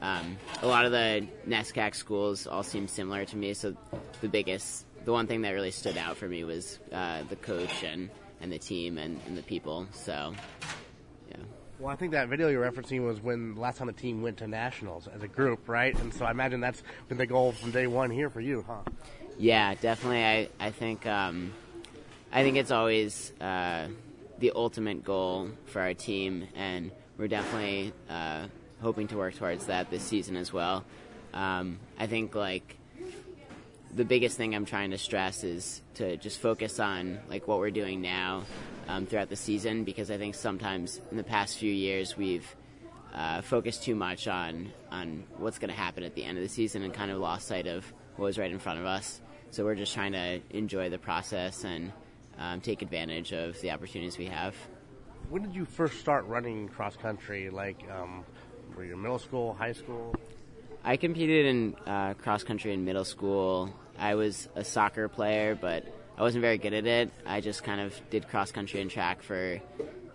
Um, 0.00 0.36
a 0.62 0.66
lot 0.66 0.84
of 0.84 0.92
the 0.92 1.26
NESCAC 1.46 1.94
schools 1.94 2.46
all 2.46 2.62
seem 2.62 2.88
similar 2.88 3.24
to 3.24 3.36
me, 3.36 3.54
so 3.54 3.76
the 4.20 4.28
biggest, 4.28 4.84
the 5.04 5.12
one 5.12 5.26
thing 5.26 5.42
that 5.42 5.50
really 5.50 5.70
stood 5.70 5.96
out 5.96 6.16
for 6.16 6.28
me 6.28 6.44
was 6.44 6.78
uh, 6.92 7.22
the 7.28 7.36
coach 7.36 7.82
and, 7.82 8.10
and 8.40 8.52
the 8.52 8.58
team 8.58 8.98
and, 8.98 9.20
and 9.26 9.36
the 9.36 9.42
people. 9.42 9.86
So, 9.92 10.34
yeah. 11.30 11.36
Well, 11.78 11.92
I 11.92 11.96
think 11.96 12.12
that 12.12 12.28
video 12.28 12.48
you're 12.48 12.70
referencing 12.70 13.06
was 13.06 13.20
when 13.20 13.56
last 13.56 13.78
time 13.78 13.86
the 13.86 13.92
team 13.92 14.22
went 14.22 14.38
to 14.38 14.46
nationals 14.46 15.08
as 15.08 15.22
a 15.22 15.28
group, 15.28 15.68
right? 15.68 15.98
And 15.98 16.12
so 16.12 16.24
I 16.24 16.30
imagine 16.30 16.60
that's 16.60 16.82
been 17.08 17.18
the 17.18 17.26
goal 17.26 17.52
from 17.52 17.70
day 17.70 17.86
one 17.86 18.10
here 18.10 18.30
for 18.30 18.40
you, 18.40 18.64
huh? 18.66 18.82
Yeah, 19.38 19.74
definitely. 19.74 20.24
I 20.24 20.48
I 20.58 20.70
think 20.70 21.06
um, 21.06 21.52
I 22.32 22.42
think 22.42 22.56
it's 22.56 22.70
always 22.70 23.32
uh, 23.40 23.88
the 24.38 24.52
ultimate 24.54 25.04
goal 25.04 25.50
for 25.66 25.80
our 25.82 25.94
team, 25.94 26.48
and 26.54 26.90
we're 27.18 27.28
definitely 27.28 27.92
uh, 28.08 28.46
hoping 28.80 29.08
to 29.08 29.16
work 29.16 29.34
towards 29.34 29.66
that 29.66 29.90
this 29.90 30.02
season 30.02 30.36
as 30.36 30.52
well. 30.52 30.84
Um, 31.34 31.78
I 31.98 32.06
think 32.06 32.34
like 32.34 32.76
the 33.94 34.04
biggest 34.04 34.38
thing 34.38 34.54
I'm 34.54 34.64
trying 34.64 34.90
to 34.92 34.98
stress 34.98 35.44
is 35.44 35.82
to 35.94 36.16
just 36.16 36.38
focus 36.38 36.80
on 36.80 37.18
like 37.28 37.46
what 37.46 37.58
we're 37.58 37.70
doing 37.70 38.00
now 38.00 38.44
um, 38.88 39.06
throughout 39.06 39.28
the 39.28 39.36
season 39.36 39.84
because 39.84 40.10
I 40.10 40.18
think 40.18 40.34
sometimes 40.34 41.00
in 41.10 41.16
the 41.16 41.24
past 41.24 41.58
few 41.58 41.72
years 41.72 42.16
we've 42.16 42.54
uh, 43.14 43.40
focused 43.42 43.82
too 43.82 43.94
much 43.94 44.28
on 44.28 44.72
on 44.90 45.24
what's 45.38 45.58
going 45.58 45.70
to 45.70 45.76
happen 45.76 46.04
at 46.04 46.14
the 46.14 46.24
end 46.24 46.38
of 46.38 46.42
the 46.42 46.48
season 46.48 46.82
and 46.82 46.92
kind 46.92 47.10
of 47.10 47.18
lost 47.18 47.48
sight 47.48 47.66
of 47.66 47.90
what 48.16 48.26
was 48.26 48.38
right 48.38 48.50
in 48.50 48.58
front 48.58 48.78
of 48.78 48.86
us. 48.86 49.20
So 49.56 49.64
we're 49.64 49.74
just 49.74 49.94
trying 49.94 50.12
to 50.12 50.38
enjoy 50.50 50.90
the 50.90 50.98
process 50.98 51.64
and 51.64 51.90
um, 52.38 52.60
take 52.60 52.82
advantage 52.82 53.32
of 53.32 53.58
the 53.62 53.70
opportunities 53.70 54.18
we 54.18 54.26
have. 54.26 54.54
When 55.30 55.40
did 55.40 55.54
you 55.54 55.64
first 55.64 55.98
start 55.98 56.26
running 56.26 56.68
cross 56.68 56.94
country? 56.94 57.48
Like, 57.48 57.82
um, 57.90 58.26
were 58.76 58.84
you 58.84 58.92
in 58.92 59.00
middle 59.00 59.18
school, 59.18 59.54
high 59.54 59.72
school? 59.72 60.14
I 60.84 60.98
competed 60.98 61.46
in 61.46 61.74
uh, 61.86 62.12
cross 62.12 62.44
country 62.44 62.74
in 62.74 62.84
middle 62.84 63.06
school. 63.06 63.72
I 63.98 64.14
was 64.14 64.46
a 64.56 64.62
soccer 64.62 65.08
player, 65.08 65.54
but 65.58 65.84
I 66.18 66.20
wasn't 66.20 66.42
very 66.42 66.58
good 66.58 66.74
at 66.74 66.86
it. 66.86 67.10
I 67.24 67.40
just 67.40 67.64
kind 67.64 67.80
of 67.80 67.98
did 68.10 68.28
cross 68.28 68.52
country 68.52 68.82
and 68.82 68.90
track 68.90 69.22
for 69.22 69.58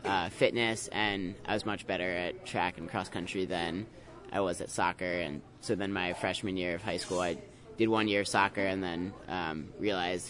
uh, 0.06 0.30
fitness, 0.30 0.88
and 0.90 1.34
I 1.48 1.56
was 1.56 1.66
much 1.66 1.88
better 1.88 2.08
at 2.08 2.46
track 2.46 2.78
and 2.78 2.88
cross 2.88 3.10
country 3.10 3.46
than 3.46 3.88
I 4.32 4.42
was 4.42 4.62
at 4.62 4.70
soccer. 4.70 5.12
And 5.12 5.42
so 5.62 5.74
then 5.74 5.92
my 5.92 6.14
freshman 6.14 6.58
year 6.58 6.76
of 6.76 6.84
high 6.84 6.98
school, 6.98 7.22
I 7.22 7.38
did 7.82 7.90
one 7.90 8.08
year 8.08 8.22
of 8.22 8.28
soccer, 8.28 8.62
and 8.62 8.84
then 8.84 9.12
um, 9.28 9.70
realized 9.80 10.30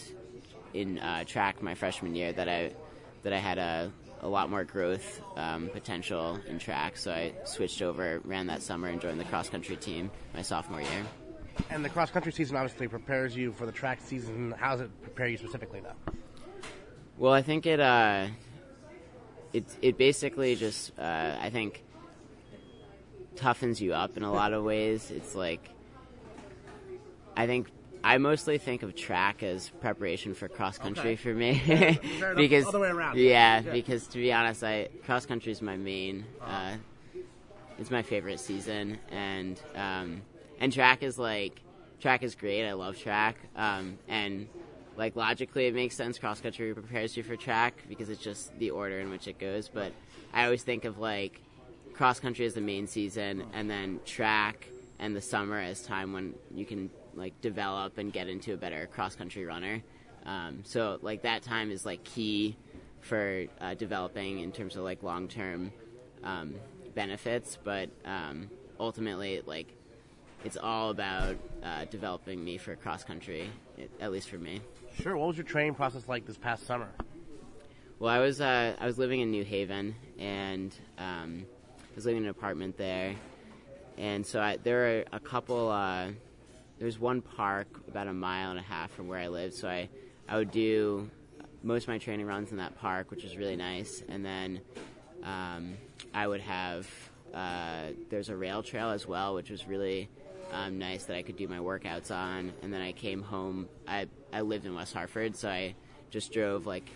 in 0.72 0.98
uh, 0.98 1.22
track 1.24 1.62
my 1.62 1.74
freshman 1.74 2.14
year 2.14 2.32
that 2.32 2.48
I 2.48 2.72
that 3.24 3.34
I 3.34 3.38
had 3.38 3.58
a 3.58 3.92
a 4.22 4.28
lot 4.28 4.48
more 4.48 4.64
growth 4.64 5.20
um, 5.36 5.68
potential 5.68 6.38
in 6.48 6.58
track. 6.58 6.96
So 6.96 7.12
I 7.12 7.34
switched 7.44 7.82
over, 7.82 8.20
ran 8.24 8.46
that 8.46 8.62
summer, 8.62 8.88
and 8.88 9.00
joined 9.00 9.20
the 9.20 9.24
cross 9.24 9.50
country 9.50 9.76
team 9.76 10.10
my 10.32 10.40
sophomore 10.40 10.80
year. 10.80 11.04
And 11.68 11.84
the 11.84 11.90
cross 11.90 12.10
country 12.10 12.32
season 12.32 12.56
obviously 12.56 12.88
prepares 12.88 13.36
you 13.36 13.52
for 13.52 13.66
the 13.66 13.72
track 13.72 14.00
season. 14.00 14.54
How 14.56 14.72
does 14.72 14.82
it 14.82 15.02
prepare 15.02 15.28
you 15.28 15.36
specifically, 15.36 15.80
though? 15.80 16.14
Well, 17.18 17.34
I 17.34 17.42
think 17.42 17.66
it 17.66 17.80
uh, 17.80 18.28
it 19.52 19.64
it 19.82 19.98
basically 19.98 20.56
just 20.56 20.98
uh, 20.98 21.36
I 21.38 21.50
think 21.50 21.84
toughens 23.36 23.78
you 23.78 23.92
up 23.92 24.16
in 24.16 24.22
a 24.22 24.32
lot 24.32 24.54
of 24.54 24.64
ways. 24.64 25.10
It's 25.10 25.34
like 25.34 25.68
I 27.36 27.46
think 27.46 27.68
I 28.04 28.18
mostly 28.18 28.58
think 28.58 28.82
of 28.82 28.94
track 28.94 29.42
as 29.42 29.70
preparation 29.80 30.34
for 30.34 30.48
cross 30.48 30.76
country 30.78 31.12
Okay. 31.12 31.16
for 31.16 31.32
me 31.34 31.60
because 32.36 32.66
Other 32.66 32.80
way 32.80 32.88
around. 32.88 33.16
Yeah, 33.18 33.60
Yeah. 33.64 33.72
because 33.72 34.06
to 34.08 34.18
be 34.18 34.32
honest, 34.32 34.62
I 34.64 34.88
cross 35.04 35.24
country 35.26 35.52
is 35.52 35.62
my 35.62 35.76
main. 35.76 36.24
Uh, 36.44 36.74
it's 37.78 37.90
my 37.90 38.02
favorite 38.02 38.38
season, 38.40 38.98
and 39.10 39.60
um, 39.74 40.22
and 40.60 40.72
track 40.72 41.02
is 41.02 41.18
like 41.18 41.60
track 42.00 42.22
is 42.22 42.34
great. 42.34 42.68
I 42.68 42.72
love 42.74 42.98
track, 42.98 43.36
um, 43.56 43.98
and 44.08 44.48
like 44.96 45.16
logically 45.16 45.66
it 45.66 45.74
makes 45.74 45.96
sense. 45.96 46.18
Cross 46.18 46.40
country 46.42 46.74
prepares 46.74 47.16
you 47.16 47.22
for 47.22 47.36
track 47.36 47.74
because 47.88 48.10
it's 48.10 48.22
just 48.22 48.56
the 48.58 48.70
order 48.70 49.00
in 49.00 49.10
which 49.10 49.26
it 49.26 49.38
goes. 49.38 49.68
But 49.68 49.92
I 50.34 50.44
always 50.44 50.62
think 50.62 50.84
of 50.84 50.98
like 50.98 51.40
cross 51.94 52.20
country 52.20 52.44
as 52.46 52.54
the 52.54 52.60
main 52.60 52.86
season, 52.86 53.44
and 53.52 53.70
then 53.70 54.00
track 54.04 54.66
and 54.98 55.16
the 55.16 55.20
summer 55.22 55.58
as 55.58 55.82
time 55.82 56.12
when 56.12 56.34
you 56.54 56.64
can 56.66 56.90
like 57.14 57.40
develop 57.40 57.98
and 57.98 58.12
get 58.12 58.28
into 58.28 58.54
a 58.54 58.56
better 58.56 58.86
cross 58.86 59.14
country 59.14 59.44
runner. 59.44 59.82
Um, 60.24 60.60
so 60.64 60.98
like 61.02 61.22
that 61.22 61.42
time 61.42 61.70
is 61.70 61.84
like 61.84 62.04
key 62.04 62.56
for 63.00 63.46
uh, 63.60 63.74
developing 63.74 64.38
in 64.40 64.52
terms 64.52 64.76
of 64.76 64.84
like 64.84 65.02
long 65.02 65.28
term 65.28 65.72
um, 66.22 66.54
benefits, 66.94 67.58
but 67.62 67.90
um, 68.04 68.48
ultimately 68.78 69.42
like 69.44 69.74
it's 70.44 70.56
all 70.56 70.90
about 70.90 71.36
uh, 71.62 71.84
developing 71.86 72.42
me 72.44 72.58
for 72.58 72.74
cross 72.76 73.04
country, 73.04 73.48
at 74.00 74.10
least 74.10 74.28
for 74.28 74.38
me. 74.38 74.60
Sure. 75.00 75.16
What 75.16 75.28
was 75.28 75.36
your 75.36 75.46
training 75.46 75.74
process 75.74 76.08
like 76.08 76.26
this 76.26 76.36
past 76.36 76.66
summer? 76.66 76.88
Well, 77.98 78.12
I 78.12 78.18
was 78.18 78.40
uh, 78.40 78.74
I 78.78 78.86
was 78.86 78.98
living 78.98 79.20
in 79.20 79.30
New 79.30 79.44
Haven, 79.44 79.94
and 80.18 80.74
um, 80.98 81.46
I 81.78 81.94
was 81.94 82.04
living 82.04 82.22
in 82.22 82.24
an 82.24 82.30
apartment 82.30 82.76
there, 82.76 83.14
and 83.96 84.26
so 84.26 84.40
I, 84.40 84.56
there 84.56 84.76
were 84.76 85.04
a 85.16 85.20
couple. 85.20 85.70
There's 86.82 86.98
one 86.98 87.22
park 87.22 87.68
about 87.86 88.08
a 88.08 88.12
mile 88.12 88.50
and 88.50 88.58
a 88.58 88.62
half 88.62 88.90
from 88.90 89.06
where 89.06 89.20
I 89.20 89.28
lived, 89.28 89.54
so 89.54 89.68
I 89.68 89.88
I 90.28 90.36
would 90.36 90.50
do 90.50 91.08
most 91.62 91.84
of 91.84 91.88
my 91.90 91.98
training 91.98 92.26
runs 92.26 92.50
in 92.50 92.56
that 92.56 92.76
park, 92.76 93.12
which 93.12 93.22
was 93.22 93.36
really 93.36 93.54
nice, 93.54 94.02
and 94.08 94.24
then 94.24 94.60
um, 95.22 95.74
I 96.12 96.26
would 96.26 96.40
have 96.40 96.88
uh, 97.32 97.90
there's 98.10 98.30
a 98.30 98.36
rail 98.36 98.64
trail 98.64 98.90
as 98.90 99.06
well, 99.06 99.36
which 99.36 99.48
was 99.48 99.68
really 99.68 100.08
um, 100.50 100.80
nice 100.80 101.04
that 101.04 101.14
I 101.14 101.22
could 101.22 101.36
do 101.36 101.46
my 101.46 101.58
workouts 101.58 102.10
on. 102.10 102.52
And 102.62 102.74
then 102.74 102.80
I 102.80 102.90
came 102.90 103.22
home. 103.22 103.68
I 103.86 104.08
I 104.32 104.40
lived 104.40 104.66
in 104.66 104.74
West 104.74 104.92
Hartford, 104.92 105.36
so 105.36 105.50
I 105.50 105.76
just 106.10 106.32
drove 106.32 106.66
like 106.66 106.90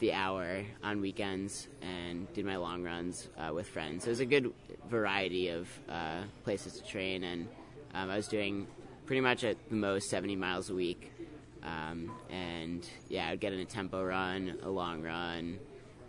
the 0.00 0.12
hour 0.12 0.64
on 0.82 1.00
weekends 1.00 1.68
and 1.82 2.26
did 2.32 2.44
my 2.44 2.56
long 2.56 2.82
runs 2.82 3.28
uh, 3.38 3.54
with 3.54 3.68
friends. 3.68 4.08
It 4.08 4.10
was 4.10 4.18
a 4.18 4.26
good 4.26 4.52
variety 4.88 5.50
of 5.50 5.68
uh, 5.88 6.22
places 6.42 6.80
to 6.80 6.84
train, 6.84 7.22
and 7.22 7.46
um, 7.94 8.10
I 8.10 8.16
was 8.16 8.26
doing 8.26 8.66
pretty 9.10 9.20
much 9.20 9.42
at 9.42 9.56
the 9.68 9.74
most 9.74 10.08
70 10.08 10.36
miles 10.36 10.70
a 10.70 10.74
week. 10.74 11.10
Um, 11.64 12.12
and 12.30 12.88
yeah, 13.08 13.26
I 13.26 13.32
would 13.32 13.40
get 13.40 13.52
in 13.52 13.58
a 13.58 13.64
tempo 13.64 14.04
run, 14.04 14.56
a 14.62 14.70
long 14.70 15.02
run, 15.02 15.58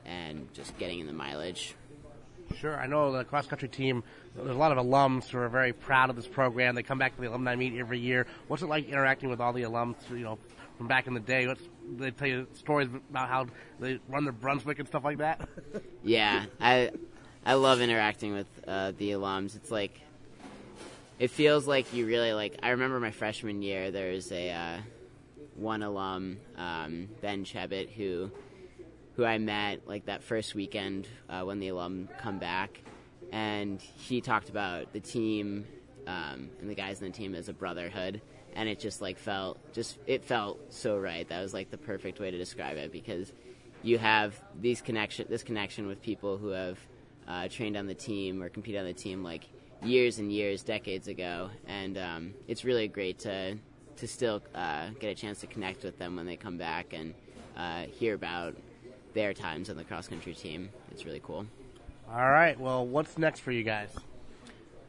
and 0.05 0.47
just 0.53 0.77
getting 0.77 0.99
in 0.99 1.07
the 1.07 1.13
mileage. 1.13 1.73
Sure. 2.59 2.79
I 2.79 2.85
know 2.85 3.11
the 3.11 3.23
cross 3.23 3.47
country 3.47 3.69
team. 3.69 4.03
There's 4.35 4.51
a 4.51 4.53
lot 4.53 4.71
of 4.71 4.77
alums 4.77 5.29
who 5.29 5.39
are 5.39 5.49
very 5.49 5.73
proud 5.73 6.11
of 6.11 6.15
this 6.15 6.27
program. 6.27 6.75
They 6.75 6.83
come 6.83 6.99
back 6.99 7.15
to 7.15 7.21
the 7.21 7.27
alumni 7.27 7.55
meet 7.55 7.73
every 7.79 7.97
year. 7.97 8.27
What's 8.47 8.61
it 8.61 8.67
like 8.67 8.87
interacting 8.87 9.31
with 9.31 9.41
all 9.41 9.51
the 9.51 9.63
alums? 9.63 9.95
You 10.11 10.19
know, 10.19 10.37
from 10.77 10.85
back 10.85 11.07
in 11.07 11.15
the 11.15 11.19
day. 11.19 11.47
What's 11.47 11.63
they 11.97 12.11
tell 12.11 12.27
you 12.27 12.45
stories 12.53 12.89
about 13.09 13.29
how 13.29 13.47
they 13.79 13.99
run 14.09 14.25
their 14.25 14.31
Brunswick 14.31 14.77
and 14.77 14.87
stuff 14.87 15.03
like 15.03 15.17
that? 15.17 15.49
Yeah, 16.03 16.45
I 16.59 16.91
I 17.43 17.55
love 17.55 17.81
interacting 17.81 18.33
with 18.33 18.47
uh, 18.67 18.91
the 18.95 19.09
alums. 19.13 19.55
It's 19.55 19.71
like 19.71 19.99
it 21.21 21.29
feels 21.29 21.67
like 21.67 21.93
you 21.93 22.07
really 22.07 22.33
like. 22.33 22.57
I 22.63 22.69
remember 22.69 22.99
my 22.99 23.11
freshman 23.11 23.61
year. 23.61 23.91
There 23.91 24.11
was 24.11 24.31
a 24.31 24.49
uh, 24.49 24.77
one 25.53 25.83
alum, 25.83 26.39
um, 26.57 27.09
Ben 27.21 27.43
Chebbett, 27.43 27.91
who 27.91 28.31
who 29.15 29.23
I 29.23 29.37
met 29.37 29.87
like 29.87 30.07
that 30.07 30.23
first 30.23 30.55
weekend 30.55 31.07
uh, 31.29 31.43
when 31.43 31.59
the 31.59 31.67
alum 31.67 32.09
come 32.17 32.39
back, 32.39 32.81
and 33.31 33.79
he 33.79 34.19
talked 34.19 34.49
about 34.49 34.93
the 34.93 34.99
team 34.99 35.67
um, 36.07 36.49
and 36.59 36.67
the 36.67 36.73
guys 36.73 36.99
in 37.03 37.11
the 37.11 37.13
team 37.15 37.35
as 37.35 37.49
a 37.49 37.53
brotherhood, 37.53 38.19
and 38.55 38.67
it 38.67 38.79
just 38.79 38.99
like 38.99 39.19
felt 39.19 39.59
just 39.73 39.99
it 40.07 40.25
felt 40.25 40.73
so 40.73 40.97
right. 40.97 41.29
That 41.29 41.43
was 41.43 41.53
like 41.53 41.69
the 41.69 41.77
perfect 41.77 42.19
way 42.19 42.31
to 42.31 42.37
describe 42.39 42.77
it 42.77 42.91
because 42.91 43.31
you 43.83 43.99
have 43.99 44.41
these 44.59 44.81
connection 44.81 45.27
this 45.29 45.43
connection 45.43 45.85
with 45.85 46.01
people 46.01 46.39
who 46.39 46.47
have 46.47 46.79
uh, 47.27 47.47
trained 47.47 47.77
on 47.77 47.85
the 47.85 47.93
team 47.93 48.41
or 48.41 48.49
competed 48.49 48.81
on 48.81 48.87
the 48.87 48.93
team 48.93 49.21
like 49.21 49.47
years 49.83 50.19
and 50.19 50.31
years, 50.31 50.63
decades 50.63 51.07
ago, 51.07 51.49
and 51.67 51.97
um, 51.97 52.33
it's 52.47 52.63
really 52.63 52.87
great 52.87 53.19
to 53.19 53.57
to 53.97 54.07
still 54.07 54.41
uh, 54.55 54.87
get 54.99 55.09
a 55.09 55.15
chance 55.15 55.41
to 55.41 55.47
connect 55.47 55.83
with 55.83 55.99
them 55.99 56.15
when 56.15 56.25
they 56.25 56.35
come 56.35 56.57
back 56.57 56.93
and 56.93 57.13
uh, 57.55 57.83
hear 57.83 58.15
about 58.15 58.55
their 59.13 59.33
times 59.33 59.69
on 59.69 59.77
the 59.77 59.83
cross 59.83 60.07
country 60.07 60.33
team. 60.33 60.69
It's 60.91 61.05
really 61.05 61.21
cool. 61.23 61.45
all 62.11 62.31
right. 62.31 62.59
Well, 62.59 62.85
what's 62.85 63.17
next 63.17 63.41
for 63.41 63.51
you 63.51 63.63
guys? 63.63 63.89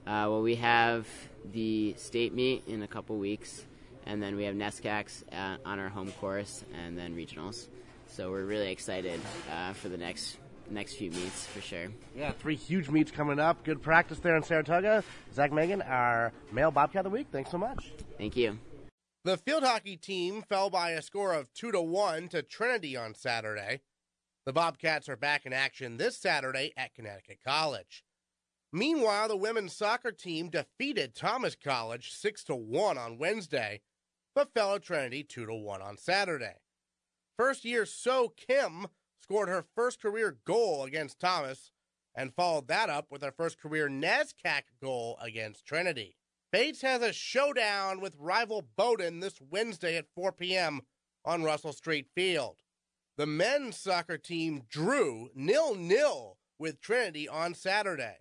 Uh, 0.06 0.26
well, 0.30 0.42
we 0.42 0.56
have 0.56 1.06
the 1.52 1.94
state 1.98 2.34
meet 2.34 2.64
in 2.66 2.82
a 2.82 2.88
couple 2.88 3.18
weeks, 3.18 3.64
and 4.06 4.22
then 4.22 4.36
we 4.36 4.44
have 4.44 4.54
NESCACs 4.54 5.24
uh, 5.32 5.56
on 5.64 5.78
our 5.78 5.88
home 5.88 6.10
course, 6.12 6.64
and 6.74 6.96
then 6.96 7.14
regionals. 7.14 7.68
So 8.08 8.30
we're 8.30 8.44
really 8.44 8.70
excited 8.70 9.20
uh, 9.52 9.72
for 9.74 9.88
the 9.88 9.96
next 9.96 10.38
next 10.72 10.94
few 10.94 11.10
meets 11.10 11.46
for 11.46 11.60
sure. 11.60 11.88
Yeah, 12.16 12.32
three 12.32 12.56
huge 12.56 12.88
meets 12.88 13.10
coming 13.10 13.38
up. 13.38 13.64
Good 13.64 13.82
practice 13.82 14.18
there 14.18 14.36
in 14.36 14.42
Saratoga. 14.42 15.04
Zach 15.34 15.52
Magin, 15.52 15.82
our 15.82 16.32
male 16.50 16.70
Bobcat 16.70 17.06
of 17.06 17.12
the 17.12 17.16
week. 17.16 17.28
Thanks 17.30 17.50
so 17.50 17.58
much. 17.58 17.92
Thank 18.18 18.36
you. 18.36 18.58
The 19.24 19.36
field 19.36 19.62
hockey 19.62 19.96
team 19.96 20.42
fell 20.42 20.68
by 20.68 20.90
a 20.90 21.02
score 21.02 21.32
of 21.32 21.52
2 21.54 21.70
to 21.72 21.80
1 21.80 22.28
to 22.30 22.42
Trinity 22.42 22.96
on 22.96 23.14
Saturday. 23.14 23.82
The 24.44 24.52
Bobcats 24.52 25.08
are 25.08 25.16
back 25.16 25.46
in 25.46 25.52
action 25.52 25.96
this 25.96 26.18
Saturday 26.18 26.72
at 26.76 26.94
Connecticut 26.94 27.38
College. 27.46 28.02
Meanwhile, 28.72 29.28
the 29.28 29.36
women's 29.36 29.76
soccer 29.76 30.10
team 30.10 30.48
defeated 30.48 31.14
Thomas 31.14 31.54
College 31.54 32.10
6 32.10 32.42
to 32.44 32.56
1 32.56 32.98
on 32.98 33.18
Wednesday, 33.18 33.82
but 34.34 34.52
fell 34.52 34.74
at 34.74 34.82
Trinity 34.82 35.22
2 35.22 35.46
to 35.46 35.54
1 35.54 35.80
on 35.80 35.96
Saturday. 35.98 36.56
First 37.38 37.64
year 37.64 37.86
So 37.86 38.32
Kim 38.36 38.88
scored 39.22 39.48
her 39.48 39.64
first 39.74 40.00
career 40.00 40.36
goal 40.44 40.84
against 40.84 41.20
Thomas 41.20 41.70
and 42.14 42.34
followed 42.34 42.68
that 42.68 42.90
up 42.90 43.06
with 43.10 43.22
her 43.22 43.32
first 43.32 43.58
career 43.58 43.88
NESCAC 43.88 44.62
goal 44.82 45.18
against 45.22 45.64
Trinity. 45.64 46.16
Bates 46.50 46.82
has 46.82 47.00
a 47.00 47.12
showdown 47.12 48.00
with 48.00 48.16
rival 48.18 48.66
Bowdoin 48.76 49.20
this 49.20 49.40
Wednesday 49.40 49.96
at 49.96 50.10
4 50.14 50.32
p.m. 50.32 50.82
on 51.24 51.42
Russell 51.42 51.72
Street 51.72 52.08
Field. 52.14 52.56
The 53.16 53.26
men's 53.26 53.78
soccer 53.78 54.18
team 54.18 54.62
drew 54.68 55.30
nil-nil 55.34 56.36
with 56.58 56.80
Trinity 56.80 57.28
on 57.28 57.54
Saturday, 57.54 58.18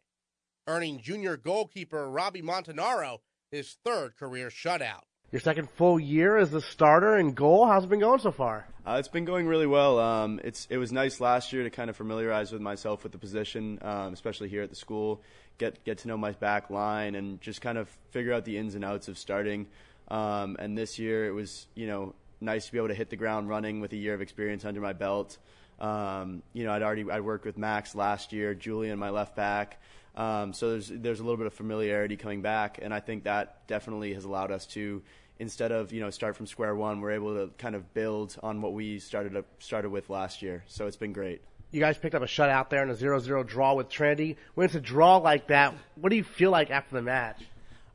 earning 0.68 1.02
junior 1.02 1.36
goalkeeper 1.36 2.10
Robbie 2.10 2.42
Montanaro 2.42 3.20
his 3.52 3.78
third 3.84 4.16
career 4.16 4.50
shutout. 4.50 5.04
Your 5.32 5.40
second 5.40 5.70
full 5.70 5.98
year 5.98 6.36
as 6.36 6.52
the 6.52 6.60
starter 6.60 7.16
and 7.16 7.34
goal. 7.34 7.66
How's 7.66 7.86
it 7.86 7.90
been 7.90 8.02
going 8.02 8.20
so 8.20 8.32
far? 8.32 8.68
Uh, 8.86 8.98
it's 9.00 9.08
been 9.08 9.24
going 9.24 9.48
really 9.48 9.66
well. 9.66 9.98
Um, 9.98 10.42
it's 10.44 10.68
it 10.70 10.78
was 10.78 10.92
nice 10.92 11.22
last 11.22 11.54
year 11.54 11.64
to 11.64 11.70
kind 11.70 11.90
of 11.90 11.96
familiarize 11.96 12.52
with 12.52 12.62
myself 12.62 13.04
with 13.04 13.14
the 13.14 13.18
position, 13.18 13.80
um, 13.82 14.12
especially 14.12 14.50
here 14.50 14.62
at 14.62 14.70
the 14.70 14.76
school. 14.76 15.22
Get 15.58 15.86
get 15.86 16.00
to 16.00 16.10
know 16.10 16.18
my 16.18 16.34
back 16.34 16.70
line 16.70 17.16
and 17.16 17.40
just 17.40 17.62
kind 17.62 17.78
of 17.78 17.88
figure 18.10 18.34
out 18.34 18.44
the 18.44 18.58
ins 18.58 18.76
and 18.76 18.84
outs 18.84 19.08
of 19.08 19.18
starting. 19.18 19.68
Um, 20.10 20.58
and 20.60 20.78
this 20.78 21.00
year 21.00 21.26
it 21.28 21.32
was 21.32 21.66
you 21.76 21.88
know 21.88 22.14
nice 22.42 22.66
to 22.66 22.72
be 22.74 22.78
able 22.78 22.90
to 22.90 22.94
hit 22.94 23.10
the 23.10 23.16
ground 23.16 23.48
running 23.48 23.80
with 23.80 23.94
a 23.94 23.98
year 23.98 24.14
of 24.14 24.20
experience 24.20 24.66
under 24.66 24.82
my 24.82 24.92
belt. 24.92 25.38
Um, 25.80 26.44
you 26.52 26.66
know 26.66 26.74
I'd 26.74 26.82
already 26.82 27.10
I 27.10 27.22
worked 27.22 27.46
with 27.46 27.58
Max 27.58 27.96
last 27.96 28.34
year, 28.34 28.54
Julian 28.54 29.00
my 29.00 29.12
left 29.12 29.38
back. 29.38 29.80
Um, 30.14 30.52
so 30.52 30.72
there's 30.72 30.90
there's 30.90 31.22
a 31.22 31.24
little 31.24 31.38
bit 31.38 31.48
of 31.48 31.54
familiarity 31.54 32.18
coming 32.18 32.42
back, 32.42 32.80
and 32.82 32.94
I 32.94 33.00
think 33.00 33.24
that 33.24 33.66
definitely 33.68 34.14
has 34.14 34.26
allowed 34.26 34.52
us 34.52 34.66
to 34.68 35.02
instead 35.42 35.72
of 35.72 35.92
you 35.92 36.00
know 36.00 36.12
start 36.12 36.38
from 36.38 36.46
square 36.46 36.76
one, 36.76 37.02
we're 37.02 37.12
able 37.12 37.34
to 37.34 37.52
kind 37.58 37.76
of 37.76 37.94
build 37.94 38.38
on 38.44 38.62
what 38.62 38.74
we 38.74 39.00
started 39.00 39.36
up, 39.36 39.46
started 39.60 39.90
with 39.90 40.10
last 40.10 40.42
year. 40.42 40.64
So 40.68 40.86
it's 40.86 40.96
been 40.96 41.12
great. 41.12 41.42
You 41.72 41.80
guys 41.80 41.98
picked 41.98 42.16
up 42.16 42.22
a 42.22 42.28
shutout 42.28 42.70
there 42.70 42.84
in 42.84 42.90
a 42.90 42.94
0-0 42.94 43.48
draw 43.48 43.74
with 43.74 43.90
Trinity. 43.90 44.38
When 44.56 44.66
it's 44.66 44.76
a 44.76 44.82
draw 44.82 45.18
like 45.18 45.48
that, 45.48 45.74
what 45.96 46.10
do 46.10 46.16
you 46.16 46.24
feel 46.24 46.52
like 46.52 46.70
after 46.70 46.96
the 46.96 47.02
match? 47.02 47.42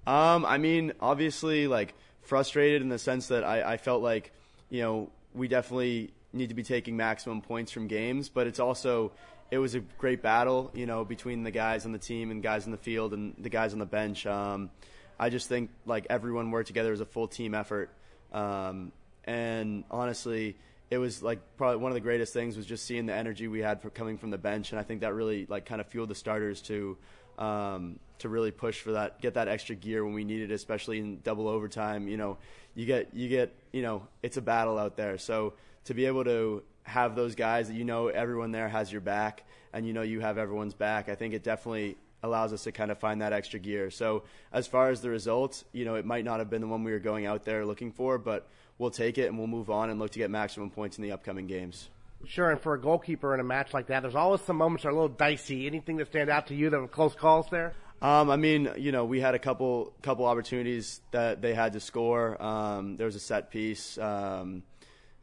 Um, 0.07 0.47
I 0.47 0.59
mean, 0.59 0.93
obviously, 1.01 1.67
like 1.69 1.95
frustrated 2.23 2.83
in 2.83 2.89
the 2.89 2.99
sense 2.99 3.29
that 3.29 3.45
I, 3.45 3.75
I 3.75 3.77
felt 3.77 4.03
like 4.03 4.33
you 4.69 4.83
know 4.83 5.11
we 5.33 5.47
definitely 5.47 6.13
need 6.33 6.49
to 6.49 6.55
be 6.55 6.65
taking 6.65 6.97
maximum 6.97 7.41
points 7.41 7.71
from 7.71 7.87
games, 7.87 8.29
but 8.29 8.49
it's 8.49 8.59
also 8.59 9.13
it 9.53 9.59
was 9.59 9.77
a 9.77 9.81
great 9.99 10.21
battle, 10.21 10.73
you 10.75 10.87
know, 10.87 11.05
between 11.05 11.45
the 11.45 11.53
guys 11.53 11.87
on 11.87 11.93
the 11.93 11.99
team 11.99 12.33
and 12.33 12.43
guys 12.43 12.67
in 12.67 12.73
the 12.73 12.79
field 12.79 13.15
and 13.15 13.37
the 13.39 13.49
guys 13.49 13.73
on 13.73 13.79
the 13.79 13.87
bench. 13.87 14.27
Um, 14.27 14.71
I 15.19 15.31
just 15.31 15.49
think 15.49 15.71
like 15.85 16.07
everyone 16.11 16.51
worked 16.51 16.67
together 16.69 16.93
as 16.93 17.01
a 17.01 17.07
full 17.07 17.29
team 17.29 17.55
effort. 17.55 17.91
Um, 18.33 18.93
and 19.25 19.85
honestly, 19.91 20.57
it 20.91 20.99
was 20.99 21.23
like 21.23 21.41
probably 21.57 21.79
one 21.79 21.91
of 21.91 21.95
the 21.95 22.01
greatest 22.01 22.33
things 22.33 22.57
was 22.57 22.67
just 22.67 22.85
seeing 22.85 23.07
the 23.07 23.15
energy 23.15 23.49
we 23.49 23.61
had 23.61 23.83
for 23.83 23.91
coming 23.91 24.19
from 24.19 24.31
the 24.31 24.39
bench, 24.39 24.71
and 24.71 24.79
I 24.79 24.83
think 24.83 25.01
that 25.01 25.15
really 25.15 25.47
like 25.47 25.67
kind 25.67 25.81
of 25.81 25.89
fueled 25.89 26.09
the 26.09 26.15
starters 26.15 26.63
to 26.63 26.97
um, 27.39 27.99
to 28.19 28.29
really 28.29 28.51
push 28.51 28.81
for 28.81 28.93
that, 28.93 29.21
get 29.21 29.35
that 29.35 29.49
extra 29.49 29.75
gear 29.75 30.05
when 30.05 30.15
we 30.15 30.25
needed, 30.25 30.51
it, 30.51 30.55
especially 30.55 30.99
in 30.99 31.21
double 31.21 31.49
overtime. 31.49 32.09
You 32.09 32.17
know, 32.17 32.39
you 32.75 32.87
get 32.87 33.15
you 33.15 33.29
get 33.29 33.53
you 33.73 33.83
know 33.83 34.07
it's 34.23 34.37
a 34.37 34.43
battle 34.43 34.79
out 34.79 34.97
there, 34.97 35.19
so 35.19 35.55
to 35.85 35.95
be 35.95 36.07
able 36.07 36.25
to 36.25 36.63
have 36.85 37.17
those 37.17 37.35
guys 37.35 37.67
that 37.69 37.75
you 37.75 37.85
know 37.85 38.09
everyone 38.09 38.53
there 38.53 38.69
has 38.69 38.93
your 38.93 39.01
back, 39.01 39.45
and 39.73 39.87
you 39.87 39.93
know 39.93 40.03
you 40.03 40.21
have 40.21 40.39
everyone's 40.39 40.75
back, 40.75 41.09
I 41.09 41.17
think 41.17 41.35
it 41.35 41.43
definitely 41.43 41.97
allows 42.27 42.53
us 42.53 42.65
to 42.65 42.73
kind 42.73 42.91
of 42.91 42.99
find 42.99 43.23
that 43.23 43.33
extra 43.33 43.59
gear. 43.59 43.91
So 43.91 44.25
as 44.53 44.67
far 44.67 44.91
as 44.91 45.01
the 45.01 45.11
results, 45.11 45.65
you 45.73 45.85
know, 45.85 45.95
it 45.95 46.05
might 46.05 46.25
not 46.25 46.39
have 46.41 46.51
been 46.51 46.61
the 46.61 46.67
one 46.67 46.85
we 46.85 46.93
were 46.93 46.99
going 46.99 47.27
out 47.27 47.45
there 47.45 47.65
looking 47.65 47.93
for, 47.93 48.19
but 48.19 48.49
we'll 48.79 48.91
take 48.91 49.19
it 49.19 49.27
and 49.27 49.39
we'll 49.39 49.47
move 49.47 49.71
on 49.71 49.91
and 49.91 49.99
look 49.99 50.11
to 50.13 50.19
get 50.19 50.31
maximum 50.31 50.71
points 50.71 50.99
in 50.99 51.03
the 51.03 51.13
upcoming 51.13 51.47
games. 51.47 51.89
Sure, 52.25 52.51
and 52.51 52.61
for 52.61 52.75
a 52.75 52.81
goalkeeper 52.81 53.35
in 53.35 53.41
a 53.41 53.45
match 53.45 53.73
like 53.73 53.87
that, 53.87 54.01
there's 54.01 54.15
always 54.15 54.41
some 54.41 54.57
moments 54.57 54.83
that 54.83 54.89
are 54.89 54.93
a 54.93 54.95
little 54.95 55.09
dicey. 55.09 55.67
Anything 55.67 55.97
that 55.99 56.09
stand 56.09 56.31
out 56.31 56.49
to 56.49 56.55
you 56.55 56.71
that 56.71 56.81
were 56.81 56.89
close 56.89 57.15
calls 57.15 57.47
there? 57.51 57.75
Um, 58.03 58.31
I 58.31 58.37
mean, 58.37 58.71
you 58.77 58.93
know, 58.93 59.05
we 59.05 59.21
had 59.21 59.35
a 59.35 59.39
couple 59.39 59.95
couple 60.03 60.27
opportunities 60.27 61.01
that 61.13 61.41
they 61.41 61.55
had 61.55 61.73
to 61.75 61.81
score. 61.81 62.41
Um, 62.43 62.97
there 62.97 63.07
was 63.07 63.17
a 63.17 63.21
set 63.21 63.51
piece. 63.51 63.97
Um, 63.99 64.65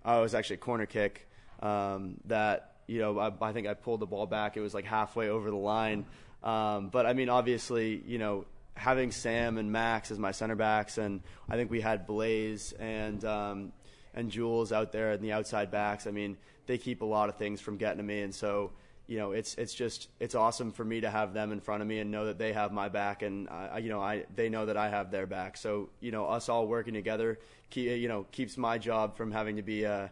oh, 0.06 0.20
it 0.20 0.22
was 0.22 0.36
actually 0.36 0.56
a 0.56 0.60
corner 0.60 0.86
kick 0.86 1.28
um, 1.62 2.16
that 2.26 2.78
you 2.88 3.00
know 3.00 3.20
I, 3.20 3.32
I 3.42 3.54
think 3.54 3.68
I 3.68 3.74
pulled 3.74 4.00
the 4.00 4.06
ball 4.06 4.26
back. 4.26 4.58
It 4.58 4.62
was 4.62 4.74
like 4.74 4.86
halfway 4.86 5.30
over 5.30 5.50
the 5.50 5.58
line. 5.58 6.06
Um, 6.44 6.90
but 6.90 7.06
I 7.06 7.14
mean, 7.14 7.30
obviously, 7.30 8.04
you 8.06 8.18
know, 8.18 8.46
having 8.76 9.12
Sam 9.12 9.58
and 9.58 9.72
Max 9.72 10.12
as 10.12 10.20
my 10.20 10.32
center 10.32 10.56
backs, 10.56 10.98
and 10.98 11.22
I 11.50 11.56
think 11.56 11.72
we 11.72 11.82
had 11.82 12.06
Blaze 12.06 12.74
and 12.74 13.24
um, 13.24 13.74
and 14.14 14.30
Jules 14.30 14.72
out 14.72 14.92
there 14.92 15.12
in 15.14 15.22
the 15.22 15.32
outside 15.32 15.72
backs. 15.72 16.06
I 16.08 16.12
mean, 16.12 16.38
they 16.66 16.78
keep 16.78 17.02
a 17.02 17.06
lot 17.06 17.30
of 17.30 17.38
things 17.38 17.62
from 17.62 17.78
getting 17.78 17.98
to 17.98 18.04
me, 18.04 18.22
and 18.22 18.34
so 18.34 18.72
you 19.08 19.18
know, 19.18 19.32
it's 19.32 19.56
it's 19.56 19.74
just 19.74 20.10
it's 20.20 20.36
awesome 20.36 20.72
for 20.72 20.84
me 20.84 21.02
to 21.02 21.10
have 21.10 21.34
them 21.34 21.52
in 21.52 21.60
front 21.60 21.82
of 21.82 21.88
me 21.88 22.00
and 22.00 22.10
know 22.12 22.26
that 22.26 22.38
they 22.38 22.54
have 22.54 22.72
my 22.72 22.90
back, 22.90 23.22
and 23.22 23.50
I, 23.50 23.80
you 23.80 23.90
know, 23.90 24.02
I 24.02 24.26
they 24.36 24.50
know 24.50 24.66
that 24.66 24.78
I 24.78 24.90
have 24.90 25.12
their 25.12 25.28
back. 25.28 25.58
So 25.58 25.90
you 26.00 26.12
know, 26.12 26.26
us 26.26 26.50
all 26.50 26.68
working 26.68 26.94
together, 26.94 27.40
you 27.74 28.08
know, 28.08 28.26
keeps 28.32 28.58
my 28.58 28.78
job 28.78 29.18
from 29.18 29.32
having 29.32 29.58
to 29.58 29.62
be. 29.64 29.86
Uh, 29.86 30.10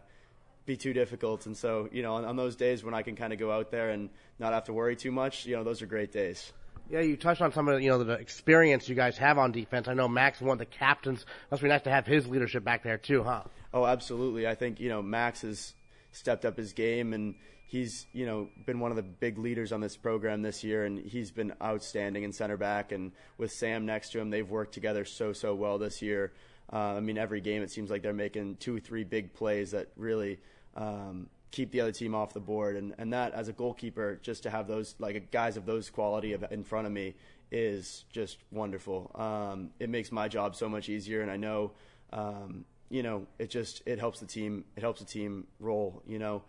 be 0.64 0.76
too 0.76 0.92
difficult. 0.92 1.46
And 1.46 1.56
so, 1.56 1.88
you 1.92 2.02
know, 2.02 2.14
on, 2.14 2.24
on 2.24 2.36
those 2.36 2.56
days 2.56 2.84
when 2.84 2.94
I 2.94 3.02
can 3.02 3.16
kind 3.16 3.32
of 3.32 3.38
go 3.38 3.50
out 3.50 3.70
there 3.70 3.90
and 3.90 4.10
not 4.38 4.52
have 4.52 4.64
to 4.64 4.72
worry 4.72 4.96
too 4.96 5.12
much, 5.12 5.46
you 5.46 5.56
know, 5.56 5.64
those 5.64 5.82
are 5.82 5.86
great 5.86 6.12
days. 6.12 6.52
Yeah, 6.90 7.00
you 7.00 7.16
touched 7.16 7.40
on 7.40 7.52
some 7.52 7.68
of 7.68 7.76
the, 7.76 7.82
you 7.82 7.90
know 7.90 8.02
the 8.02 8.14
experience 8.14 8.88
you 8.88 8.94
guys 8.94 9.16
have 9.18 9.38
on 9.38 9.52
defense. 9.52 9.88
I 9.88 9.94
know 9.94 10.08
Max 10.08 10.40
one 10.40 10.52
of 10.52 10.58
the 10.58 10.66
captains. 10.66 11.24
Must 11.50 11.62
be 11.62 11.68
nice 11.68 11.82
to 11.82 11.90
have 11.90 12.06
his 12.06 12.26
leadership 12.26 12.64
back 12.64 12.82
there 12.82 12.98
too, 12.98 13.22
huh? 13.22 13.44
Oh, 13.72 13.86
absolutely. 13.86 14.46
I 14.46 14.54
think 14.54 14.80
you 14.80 14.88
know 14.88 15.00
Max 15.00 15.42
has 15.42 15.74
stepped 16.10 16.44
up 16.44 16.58
his 16.58 16.72
game 16.74 17.14
and 17.14 17.34
he's 17.66 18.06
you 18.12 18.26
know 18.26 18.48
been 18.66 18.78
one 18.80 18.90
of 18.90 18.96
the 18.96 19.02
big 19.02 19.38
leaders 19.38 19.72
on 19.72 19.80
this 19.80 19.96
program 19.96 20.42
this 20.42 20.62
year, 20.62 20.84
and 20.84 20.98
he's 20.98 21.30
been 21.30 21.54
outstanding 21.62 22.24
in 22.24 22.32
center 22.32 22.58
back. 22.58 22.92
And 22.92 23.12
with 23.38 23.52
Sam 23.52 23.86
next 23.86 24.10
to 24.12 24.20
him, 24.20 24.28
they've 24.28 24.48
worked 24.48 24.74
together 24.74 25.04
so 25.04 25.32
so 25.32 25.54
well 25.54 25.78
this 25.78 26.02
year. 26.02 26.32
Uh, 26.72 26.94
I 26.94 27.00
mean, 27.00 27.18
every 27.18 27.40
game 27.40 27.62
it 27.62 27.70
seems 27.70 27.90
like 27.90 28.02
they're 28.02 28.12
making 28.12 28.56
two, 28.56 28.80
three 28.80 29.04
big 29.04 29.34
plays 29.34 29.72
that 29.72 29.88
really 29.96 30.38
um, 30.74 31.28
keep 31.50 31.70
the 31.70 31.80
other 31.80 31.92
team 31.92 32.14
off 32.14 32.32
the 32.32 32.40
board. 32.40 32.76
And, 32.76 32.94
and 32.98 33.12
that, 33.12 33.34
as 33.34 33.48
a 33.48 33.52
goalkeeper, 33.52 34.18
just 34.22 34.42
to 34.44 34.50
have 34.50 34.66
those 34.66 34.94
like 34.98 35.30
guys 35.30 35.56
of 35.56 35.66
those 35.66 35.90
quality 35.90 36.32
of, 36.32 36.44
in 36.50 36.64
front 36.64 36.86
of 36.86 36.92
me 36.92 37.14
is 37.50 38.04
just 38.10 38.38
wonderful. 38.50 39.10
Um, 39.14 39.70
it 39.78 39.90
makes 39.90 40.10
my 40.10 40.28
job 40.28 40.56
so 40.56 40.68
much 40.68 40.88
easier, 40.88 41.20
and 41.20 41.30
I 41.30 41.36
know, 41.36 41.72
um, 42.12 42.64
you 42.88 43.02
know, 43.02 43.26
it 43.38 43.50
just 43.50 43.82
it 43.84 43.98
helps 43.98 44.20
the 44.20 44.26
team. 44.26 44.64
It 44.76 44.80
helps 44.80 45.00
the 45.00 45.06
team 45.06 45.46
roll. 45.60 46.02
You 46.06 46.18
know. 46.18 46.42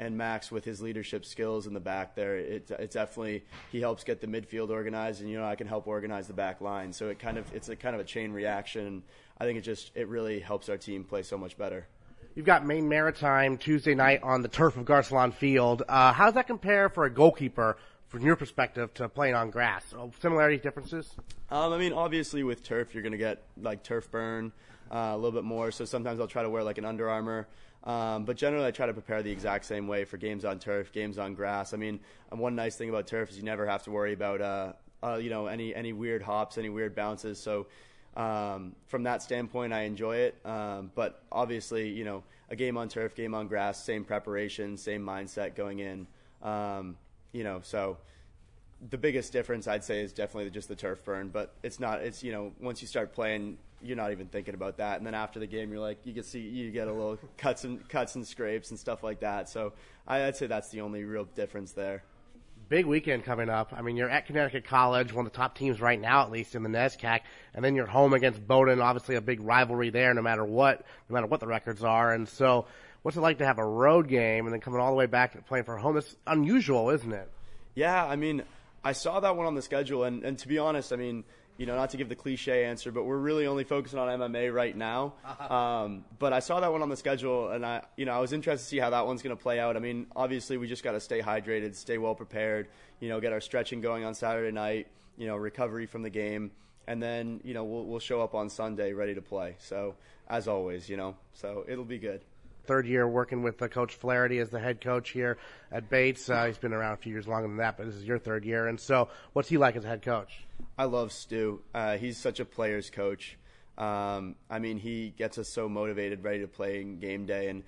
And 0.00 0.16
Max 0.16 0.50
with 0.50 0.64
his 0.64 0.80
leadership 0.80 1.26
skills 1.26 1.66
in 1.66 1.74
the 1.74 1.80
back 1.80 2.14
there, 2.14 2.38
it, 2.38 2.70
it's 2.78 2.94
definitely 2.94 3.44
he 3.70 3.80
helps 3.82 4.02
get 4.02 4.22
the 4.22 4.26
midfield 4.26 4.70
organized, 4.70 5.20
and 5.20 5.28
you 5.28 5.36
know 5.36 5.44
I 5.44 5.56
can 5.56 5.66
help 5.66 5.86
organize 5.86 6.26
the 6.26 6.32
back 6.32 6.62
line. 6.62 6.90
So 6.90 7.10
it 7.10 7.18
kind 7.18 7.36
of 7.36 7.44
it's 7.54 7.68
a 7.68 7.76
kind 7.76 7.94
of 7.94 8.00
a 8.00 8.04
chain 8.04 8.32
reaction. 8.32 9.02
I 9.38 9.44
think 9.44 9.58
it 9.58 9.60
just 9.60 9.92
it 9.94 10.08
really 10.08 10.40
helps 10.40 10.70
our 10.70 10.78
team 10.78 11.04
play 11.04 11.22
so 11.22 11.36
much 11.36 11.58
better. 11.58 11.86
You've 12.34 12.46
got 12.46 12.64
Maine 12.64 12.88
Maritime 12.88 13.58
Tuesday 13.58 13.94
night 13.94 14.22
on 14.22 14.40
the 14.40 14.48
turf 14.48 14.78
of 14.78 14.86
Garcelon 14.86 15.34
Field. 15.34 15.82
Uh, 15.86 16.14
how 16.14 16.24
does 16.24 16.34
that 16.34 16.46
compare 16.46 16.88
for 16.88 17.04
a 17.04 17.10
goalkeeper 17.10 17.76
from 18.08 18.24
your 18.24 18.36
perspective 18.36 18.94
to 18.94 19.06
playing 19.06 19.34
on 19.34 19.50
grass? 19.50 19.92
Similarities, 20.22 20.62
differences? 20.62 21.14
Um, 21.50 21.74
I 21.74 21.78
mean, 21.78 21.92
obviously 21.92 22.42
with 22.42 22.62
turf, 22.62 22.94
you're 22.94 23.02
going 23.02 23.12
to 23.12 23.18
get 23.18 23.42
like 23.60 23.82
turf 23.82 24.10
burn 24.10 24.52
uh, 24.90 25.10
a 25.12 25.16
little 25.16 25.32
bit 25.32 25.44
more. 25.44 25.70
So 25.70 25.84
sometimes 25.84 26.20
I'll 26.20 26.26
try 26.26 26.42
to 26.42 26.48
wear 26.48 26.64
like 26.64 26.78
an 26.78 26.86
Under 26.86 27.10
Armour. 27.10 27.46
Um, 27.84 28.24
but 28.24 28.36
generally, 28.36 28.66
I 28.66 28.70
try 28.70 28.86
to 28.86 28.92
prepare 28.92 29.22
the 29.22 29.30
exact 29.30 29.64
same 29.64 29.88
way 29.88 30.04
for 30.04 30.16
games 30.18 30.44
on 30.44 30.58
turf, 30.58 30.92
games 30.92 31.18
on 31.18 31.34
grass. 31.34 31.72
I 31.72 31.76
mean, 31.78 32.00
one 32.30 32.54
nice 32.54 32.76
thing 32.76 32.90
about 32.90 33.06
turf 33.06 33.30
is 33.30 33.36
you 33.36 33.42
never 33.42 33.66
have 33.66 33.82
to 33.84 33.90
worry 33.90 34.12
about, 34.12 34.40
uh, 34.40 34.72
uh, 35.02 35.16
you 35.16 35.30
know, 35.30 35.46
any 35.46 35.74
any 35.74 35.92
weird 35.92 36.22
hops, 36.22 36.58
any 36.58 36.68
weird 36.68 36.94
bounces. 36.94 37.38
So 37.38 37.66
um, 38.16 38.74
from 38.86 39.04
that 39.04 39.22
standpoint, 39.22 39.72
I 39.72 39.82
enjoy 39.82 40.16
it. 40.16 40.38
Um, 40.44 40.90
but 40.94 41.22
obviously, 41.32 41.88
you 41.88 42.04
know, 42.04 42.22
a 42.50 42.56
game 42.56 42.76
on 42.76 42.88
turf, 42.88 43.14
game 43.14 43.34
on 43.34 43.48
grass, 43.48 43.82
same 43.82 44.04
preparation, 44.04 44.76
same 44.76 45.02
mindset 45.04 45.54
going 45.54 45.78
in. 45.78 46.06
Um, 46.42 46.96
you 47.32 47.44
know, 47.44 47.60
so 47.62 47.98
the 48.88 48.98
biggest 48.98 49.32
difference 49.32 49.68
I'd 49.68 49.84
say 49.84 50.00
is 50.00 50.12
definitely 50.12 50.50
just 50.50 50.68
the 50.68 50.76
turf 50.76 51.04
burn, 51.04 51.28
but 51.28 51.52
it's 51.62 51.78
not. 51.78 52.00
It's 52.00 52.22
you 52.22 52.32
know 52.32 52.52
once 52.60 52.80
you 52.80 52.88
start 52.88 53.12
playing, 53.12 53.58
you're 53.82 53.96
not 53.96 54.12
even 54.12 54.26
thinking 54.26 54.54
about 54.54 54.78
that, 54.78 54.98
and 54.98 55.06
then 55.06 55.14
after 55.14 55.38
the 55.38 55.46
game, 55.46 55.70
you're 55.70 55.80
like 55.80 55.98
you 56.04 56.14
can 56.14 56.22
see 56.22 56.40
you 56.40 56.70
get 56.70 56.88
a 56.88 56.92
little 56.92 57.18
cuts 57.36 57.64
and 57.64 57.86
cuts 57.88 58.14
and 58.14 58.26
scrapes 58.26 58.70
and 58.70 58.78
stuff 58.78 59.02
like 59.02 59.20
that. 59.20 59.48
So 59.48 59.74
I'd 60.06 60.36
say 60.36 60.46
that's 60.46 60.70
the 60.70 60.80
only 60.80 61.04
real 61.04 61.24
difference 61.24 61.72
there. 61.72 62.02
Big 62.68 62.86
weekend 62.86 63.24
coming 63.24 63.48
up. 63.48 63.72
I 63.76 63.82
mean, 63.82 63.96
you're 63.96 64.08
at 64.08 64.26
Connecticut 64.26 64.64
College, 64.64 65.12
one 65.12 65.26
of 65.26 65.32
the 65.32 65.36
top 65.36 65.58
teams 65.58 65.80
right 65.80 66.00
now, 66.00 66.22
at 66.22 66.30
least 66.30 66.54
in 66.54 66.62
the 66.62 66.68
NESCAC, 66.68 67.20
and 67.52 67.64
then 67.64 67.74
you're 67.74 67.86
home 67.86 68.12
against 68.12 68.46
Bowdoin. 68.46 68.80
Obviously, 68.80 69.16
a 69.16 69.20
big 69.20 69.40
rivalry 69.40 69.90
there, 69.90 70.14
no 70.14 70.22
matter 70.22 70.44
what, 70.44 70.84
no 71.08 71.14
matter 71.14 71.26
what 71.26 71.40
the 71.40 71.48
records 71.48 71.82
are. 71.82 72.12
And 72.12 72.28
so, 72.28 72.66
what's 73.02 73.16
it 73.16 73.20
like 73.20 73.38
to 73.38 73.46
have 73.46 73.58
a 73.58 73.64
road 73.64 74.06
game 74.08 74.46
and 74.46 74.54
then 74.54 74.60
coming 74.60 74.80
all 74.80 74.90
the 74.90 74.96
way 74.96 75.06
back 75.06 75.32
to 75.32 75.42
playing 75.42 75.64
for 75.64 75.76
home? 75.76 75.96
It's 75.96 76.14
unusual, 76.28 76.90
isn't 76.90 77.12
it? 77.12 77.28
Yeah, 77.74 78.04
I 78.04 78.14
mean, 78.14 78.44
I 78.82 78.92
saw 78.92 79.20
that 79.20 79.36
one 79.36 79.46
on 79.46 79.54
the 79.54 79.62
schedule, 79.62 80.04
and, 80.04 80.24
and 80.24 80.38
to 80.38 80.48
be 80.48 80.58
honest, 80.58 80.92
I 80.92 80.96
mean, 80.96 81.24
you 81.58 81.66
know, 81.66 81.76
not 81.76 81.90
to 81.90 81.98
give 81.98 82.08
the 82.08 82.16
cliche 82.16 82.64
answer, 82.64 82.90
but 82.90 83.04
we're 83.04 83.18
really 83.18 83.46
only 83.46 83.64
focusing 83.64 83.98
on 83.98 84.08
MMA 84.08 84.52
right 84.52 84.76
now. 84.76 85.14
Um, 85.50 86.04
but 86.20 86.32
I 86.32 86.38
saw 86.38 86.60
that 86.60 86.70
one 86.70 86.80
on 86.80 86.90
the 86.90 86.96
schedule, 86.96 87.50
and 87.50 87.66
I, 87.66 87.82
you 87.96 88.04
know, 88.04 88.12
I 88.12 88.20
was 88.20 88.32
interested 88.32 88.62
to 88.62 88.68
see 88.68 88.78
how 88.78 88.90
that 88.90 89.04
one's 89.04 89.20
going 89.20 89.36
to 89.36 89.42
play 89.42 89.58
out. 89.58 89.76
I 89.76 89.80
mean, 89.80 90.06
obviously, 90.14 90.58
we 90.58 90.68
just 90.68 90.84
got 90.84 90.92
to 90.92 91.00
stay 91.00 91.20
hydrated, 91.20 91.74
stay 91.74 91.98
well 91.98 92.14
prepared. 92.14 92.68
You 93.00 93.08
know, 93.08 93.20
get 93.20 93.32
our 93.32 93.40
stretching 93.40 93.80
going 93.80 94.04
on 94.04 94.14
Saturday 94.14 94.52
night. 94.52 94.86
You 95.16 95.26
know, 95.26 95.36
recovery 95.36 95.86
from 95.86 96.02
the 96.02 96.10
game, 96.10 96.52
and 96.86 97.02
then 97.02 97.40
you 97.42 97.52
know 97.52 97.64
we'll 97.64 97.84
we'll 97.84 97.98
show 97.98 98.20
up 98.20 98.32
on 98.32 98.48
Sunday 98.48 98.92
ready 98.92 99.14
to 99.16 99.22
play. 99.22 99.56
So 99.58 99.96
as 100.28 100.46
always, 100.46 100.88
you 100.88 100.96
know, 100.96 101.16
so 101.32 101.64
it'll 101.66 101.84
be 101.84 101.98
good 101.98 102.22
third 102.64 102.86
year 102.86 103.06
working 103.06 103.42
with 103.42 103.60
uh, 103.60 103.68
Coach 103.68 103.94
Flaherty 103.94 104.38
as 104.38 104.50
the 104.50 104.60
head 104.60 104.80
coach 104.80 105.10
here 105.10 105.38
at 105.70 105.88
Bates. 105.88 106.28
Uh, 106.28 106.46
he's 106.46 106.58
been 106.58 106.72
around 106.72 106.94
a 106.94 106.96
few 106.96 107.12
years 107.12 107.26
longer 107.28 107.48
than 107.48 107.58
that, 107.58 107.76
but 107.76 107.86
this 107.86 107.94
is 107.94 108.04
your 108.04 108.18
third 108.18 108.44
year. 108.44 108.66
And 108.66 108.78
so, 108.78 109.08
what's 109.32 109.48
he 109.48 109.58
like 109.58 109.76
as 109.76 109.84
a 109.84 109.88
head 109.88 110.02
coach? 110.02 110.44
I 110.78 110.84
love 110.84 111.12
Stu. 111.12 111.60
Uh, 111.74 111.96
he's 111.96 112.18
such 112.18 112.40
a 112.40 112.44
player's 112.44 112.90
coach. 112.90 113.36
Um, 113.78 114.34
I 114.50 114.58
mean, 114.58 114.78
he 114.78 115.14
gets 115.16 115.38
us 115.38 115.48
so 115.48 115.68
motivated, 115.68 116.22
ready 116.22 116.40
to 116.40 116.48
play 116.48 116.80
in 116.80 116.98
game 116.98 117.26
day. 117.26 117.48
And 117.48 117.62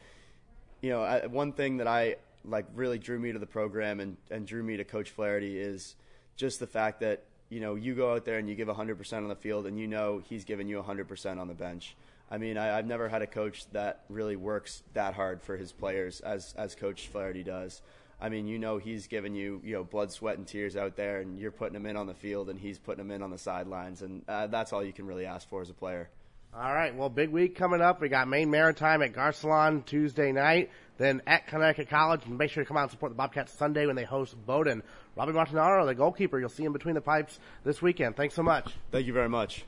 you 0.82 0.90
know, 0.90 1.03
I, 1.03 1.26
one 1.26 1.53
thing 1.53 1.78
that 1.78 1.86
I 1.86 2.16
like 2.45 2.66
really 2.74 2.99
drew 2.99 3.18
me 3.18 3.32
to 3.32 3.38
the 3.38 3.47
program 3.47 4.01
and, 4.01 4.16
and 4.30 4.47
drew 4.47 4.62
me 4.62 4.76
to 4.76 4.84
Coach 4.84 5.11
Flaherty 5.11 5.59
is 5.59 5.95
just 6.36 6.61
the 6.61 6.66
fact 6.66 7.01
that 7.01 7.24
you 7.49 7.61
know 7.61 7.74
you 7.76 7.95
go 7.95 8.12
out 8.14 8.24
there 8.24 8.38
and 8.38 8.49
you 8.49 8.55
give 8.55 8.68
100% 8.68 9.12
on 9.16 9.28
the 9.28 9.36
field, 9.36 9.66
and 9.66 9.78
you 9.78 9.86
know 9.86 10.22
he's 10.28 10.45
giving 10.45 10.68
you 10.68 10.82
100% 10.82 11.40
on 11.40 11.49
the 11.49 11.55
bench. 11.55 11.97
I 12.32 12.38
mean, 12.38 12.56
I, 12.56 12.76
have 12.76 12.86
never 12.86 13.10
had 13.10 13.20
a 13.20 13.26
coach 13.26 13.66
that 13.72 14.04
really 14.08 14.36
works 14.36 14.82
that 14.94 15.12
hard 15.12 15.42
for 15.42 15.54
his 15.54 15.70
players 15.70 16.20
as 16.20 16.54
as 16.56 16.74
Coach 16.74 17.08
Flaherty 17.08 17.42
does. 17.42 17.82
I 18.18 18.30
mean, 18.30 18.46
you 18.46 18.58
know, 18.58 18.78
he's 18.78 19.06
giving 19.06 19.34
you 19.34 19.60
you 19.62 19.74
know 19.74 19.84
blood, 19.84 20.10
sweat, 20.10 20.38
and 20.38 20.46
tears 20.46 20.74
out 20.74 20.96
there, 20.96 21.20
and 21.20 21.38
you're 21.38 21.50
putting 21.50 21.76
him 21.76 21.84
in 21.84 21.94
on 21.94 22.06
the 22.06 22.14
field, 22.14 22.48
and 22.48 22.58
he's 22.58 22.78
putting 22.78 23.04
him 23.04 23.10
in 23.10 23.22
on 23.22 23.30
the 23.30 23.36
sidelines, 23.36 24.00
and 24.00 24.22
uh, 24.28 24.46
that's 24.46 24.72
all 24.72 24.82
you 24.82 24.94
can 24.94 25.06
really 25.06 25.26
ask 25.26 25.46
for 25.50 25.60
as 25.60 25.68
a 25.68 25.74
player. 25.74 26.08
All 26.54 26.72
right, 26.72 26.94
well, 26.94 27.10
big 27.10 27.28
week 27.28 27.54
coming 27.54 27.82
up. 27.82 28.00
We 28.00 28.08
got 28.08 28.28
Maine 28.28 28.50
Maritime 28.50 29.02
at 29.02 29.12
Garcelon 29.12 29.84
Tuesday 29.84 30.32
night, 30.32 30.70
then 30.96 31.20
at 31.26 31.46
Connecticut 31.48 31.90
College, 31.90 32.24
and 32.24 32.38
make 32.38 32.50
sure 32.50 32.62
to 32.62 32.68
come 32.68 32.78
out 32.78 32.84
and 32.84 32.90
support 32.90 33.12
the 33.12 33.16
Bobcats 33.16 33.52
Sunday 33.52 33.84
when 33.84 33.96
they 33.96 34.04
host 34.04 34.36
Bowdoin. 34.46 34.82
Robbie 35.16 35.32
Montanaro, 35.32 35.84
the 35.84 35.94
goalkeeper, 35.94 36.40
you'll 36.40 36.48
see 36.48 36.64
him 36.64 36.72
between 36.72 36.94
the 36.94 37.02
pipes 37.02 37.38
this 37.62 37.82
weekend. 37.82 38.16
Thanks 38.16 38.34
so 38.34 38.42
much. 38.42 38.72
Thank 38.90 39.06
you 39.06 39.12
very 39.12 39.28
much. 39.28 39.66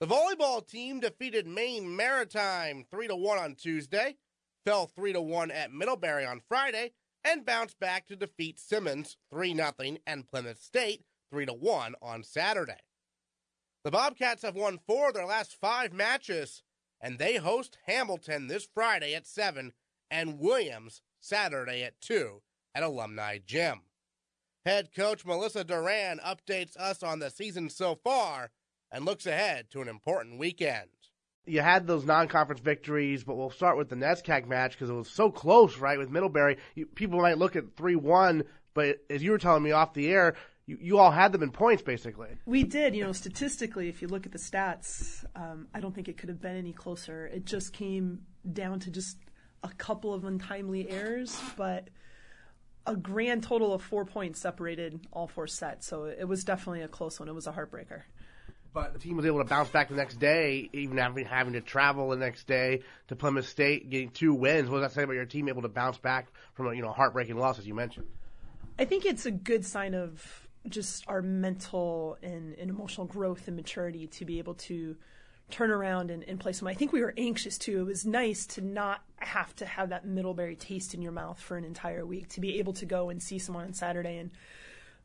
The 0.00 0.06
volleyball 0.06 0.66
team 0.66 1.00
defeated 1.00 1.46
Maine 1.46 1.94
Maritime 1.94 2.86
3 2.90 3.08
to 3.08 3.16
1 3.16 3.38
on 3.38 3.54
Tuesday, 3.54 4.16
fell 4.64 4.86
3 4.86 5.12
to 5.12 5.20
1 5.20 5.50
at 5.50 5.74
Middlebury 5.74 6.24
on 6.24 6.40
Friday, 6.40 6.92
and 7.22 7.44
bounced 7.44 7.78
back 7.78 8.06
to 8.06 8.16
defeat 8.16 8.58
Simmons 8.58 9.18
3 9.30 9.54
0 9.54 9.98
and 10.06 10.26
Plymouth 10.26 10.58
State 10.58 11.04
3 11.30 11.44
to 11.44 11.52
1 11.52 11.96
on 12.00 12.22
Saturday. 12.22 12.80
The 13.84 13.90
Bobcats 13.90 14.40
have 14.40 14.54
won 14.54 14.78
4 14.86 15.08
of 15.08 15.14
their 15.14 15.26
last 15.26 15.54
5 15.60 15.92
matches, 15.92 16.62
and 16.98 17.18
they 17.18 17.36
host 17.36 17.76
Hamilton 17.84 18.46
this 18.46 18.66
Friday 18.72 19.14
at 19.14 19.26
7 19.26 19.74
and 20.10 20.40
Williams 20.40 21.02
Saturday 21.20 21.82
at 21.82 22.00
2 22.00 22.40
at 22.74 22.82
Alumni 22.82 23.36
Gym. 23.44 23.82
Head 24.64 24.94
coach 24.96 25.26
Melissa 25.26 25.62
DeRan 25.62 26.22
updates 26.22 26.74
us 26.78 27.02
on 27.02 27.18
the 27.18 27.28
season 27.28 27.68
so 27.68 27.94
far 28.02 28.50
and 28.92 29.04
looks 29.04 29.26
ahead 29.26 29.70
to 29.70 29.80
an 29.80 29.88
important 29.88 30.38
weekend. 30.38 30.88
You 31.46 31.62
had 31.62 31.86
those 31.86 32.04
non-conference 32.04 32.60
victories, 32.60 33.24
but 33.24 33.36
we'll 33.36 33.50
start 33.50 33.76
with 33.76 33.88
the 33.88 33.96
NESCAC 33.96 34.46
match 34.46 34.72
because 34.72 34.90
it 34.90 34.94
was 34.94 35.10
so 35.10 35.30
close, 35.30 35.78
right? 35.78 35.98
With 35.98 36.10
Middlebury, 36.10 36.58
you, 36.74 36.86
people 36.86 37.20
might 37.20 37.38
look 37.38 37.56
at 37.56 37.76
three-one, 37.76 38.44
but 38.74 38.98
as 39.08 39.22
you 39.22 39.30
were 39.30 39.38
telling 39.38 39.62
me 39.62 39.72
off 39.72 39.94
the 39.94 40.08
air, 40.08 40.36
you, 40.66 40.78
you, 40.80 40.98
all 40.98 41.10
had 41.10 41.32
them 41.32 41.42
in 41.42 41.50
points 41.50 41.82
basically. 41.82 42.28
We 42.46 42.62
did. 42.62 42.94
You 42.94 43.04
know, 43.04 43.12
statistically, 43.12 43.88
if 43.88 44.02
you 44.02 44.08
look 44.08 44.26
at 44.26 44.32
the 44.32 44.38
stats, 44.38 45.24
um, 45.34 45.66
I 45.74 45.80
don't 45.80 45.94
think 45.94 46.08
it 46.08 46.18
could 46.18 46.28
have 46.28 46.40
been 46.40 46.56
any 46.56 46.72
closer. 46.72 47.26
It 47.26 47.44
just 47.46 47.72
came 47.72 48.20
down 48.50 48.80
to 48.80 48.90
just 48.90 49.16
a 49.62 49.68
couple 49.68 50.14
of 50.14 50.24
untimely 50.24 50.88
errors, 50.88 51.38
but 51.56 51.88
a 52.86 52.96
grand 52.96 53.42
total 53.42 53.72
of 53.72 53.82
four 53.82 54.04
points 54.04 54.40
separated 54.40 55.00
all 55.12 55.26
four 55.26 55.46
sets. 55.46 55.86
So 55.86 56.04
it 56.04 56.26
was 56.26 56.44
definitely 56.44 56.82
a 56.82 56.88
close 56.88 57.18
one. 57.18 57.28
It 57.28 57.34
was 57.34 57.46
a 57.46 57.52
heartbreaker. 57.52 58.02
But 58.72 58.92
the 58.92 58.98
team 59.00 59.16
was 59.16 59.26
able 59.26 59.38
to 59.38 59.44
bounce 59.44 59.68
back 59.68 59.88
the 59.88 59.96
next 59.96 60.20
day, 60.20 60.70
even 60.72 60.96
having 60.96 61.24
having 61.24 61.54
to 61.54 61.60
travel 61.60 62.10
the 62.10 62.16
next 62.16 62.46
day 62.46 62.82
to 63.08 63.16
Plymouth 63.16 63.48
State, 63.48 63.90
getting 63.90 64.10
two 64.10 64.32
wins. 64.32 64.70
What 64.70 64.80
does 64.80 64.90
that 64.90 64.94
say 64.94 65.02
about 65.02 65.14
your 65.14 65.24
team 65.24 65.48
able 65.48 65.62
to 65.62 65.68
bounce 65.68 65.98
back 65.98 66.28
from 66.54 66.68
a 66.68 66.74
you 66.74 66.82
know 66.82 66.92
heartbreaking 66.92 67.36
loss, 67.36 67.58
as 67.58 67.66
you 67.66 67.74
mentioned? 67.74 68.06
I 68.78 68.84
think 68.84 69.04
it's 69.04 69.26
a 69.26 69.30
good 69.30 69.66
sign 69.66 69.94
of 69.94 70.48
just 70.68 71.04
our 71.08 71.22
mental 71.22 72.16
and, 72.22 72.54
and 72.58 72.70
emotional 72.70 73.06
growth 73.06 73.48
and 73.48 73.56
maturity 73.56 74.06
to 74.06 74.24
be 74.24 74.38
able 74.38 74.54
to 74.54 74.96
turn 75.50 75.70
around 75.70 76.10
and, 76.10 76.22
and 76.24 76.38
play 76.38 76.52
some. 76.52 76.68
I 76.68 76.74
think 76.74 76.92
we 76.92 77.00
were 77.00 77.14
anxious 77.16 77.58
too. 77.58 77.80
It 77.80 77.84
was 77.84 78.06
nice 78.06 78.46
to 78.46 78.60
not 78.60 79.02
have 79.16 79.54
to 79.56 79.66
have 79.66 79.88
that 79.88 80.06
Middlebury 80.06 80.56
taste 80.56 80.94
in 80.94 81.02
your 81.02 81.12
mouth 81.12 81.40
for 81.40 81.56
an 81.56 81.64
entire 81.64 82.06
week, 82.06 82.28
to 82.30 82.40
be 82.40 82.58
able 82.58 82.72
to 82.74 82.86
go 82.86 83.10
and 83.10 83.22
see 83.22 83.38
someone 83.38 83.64
on 83.64 83.74
Saturday 83.74 84.18
and 84.18 84.30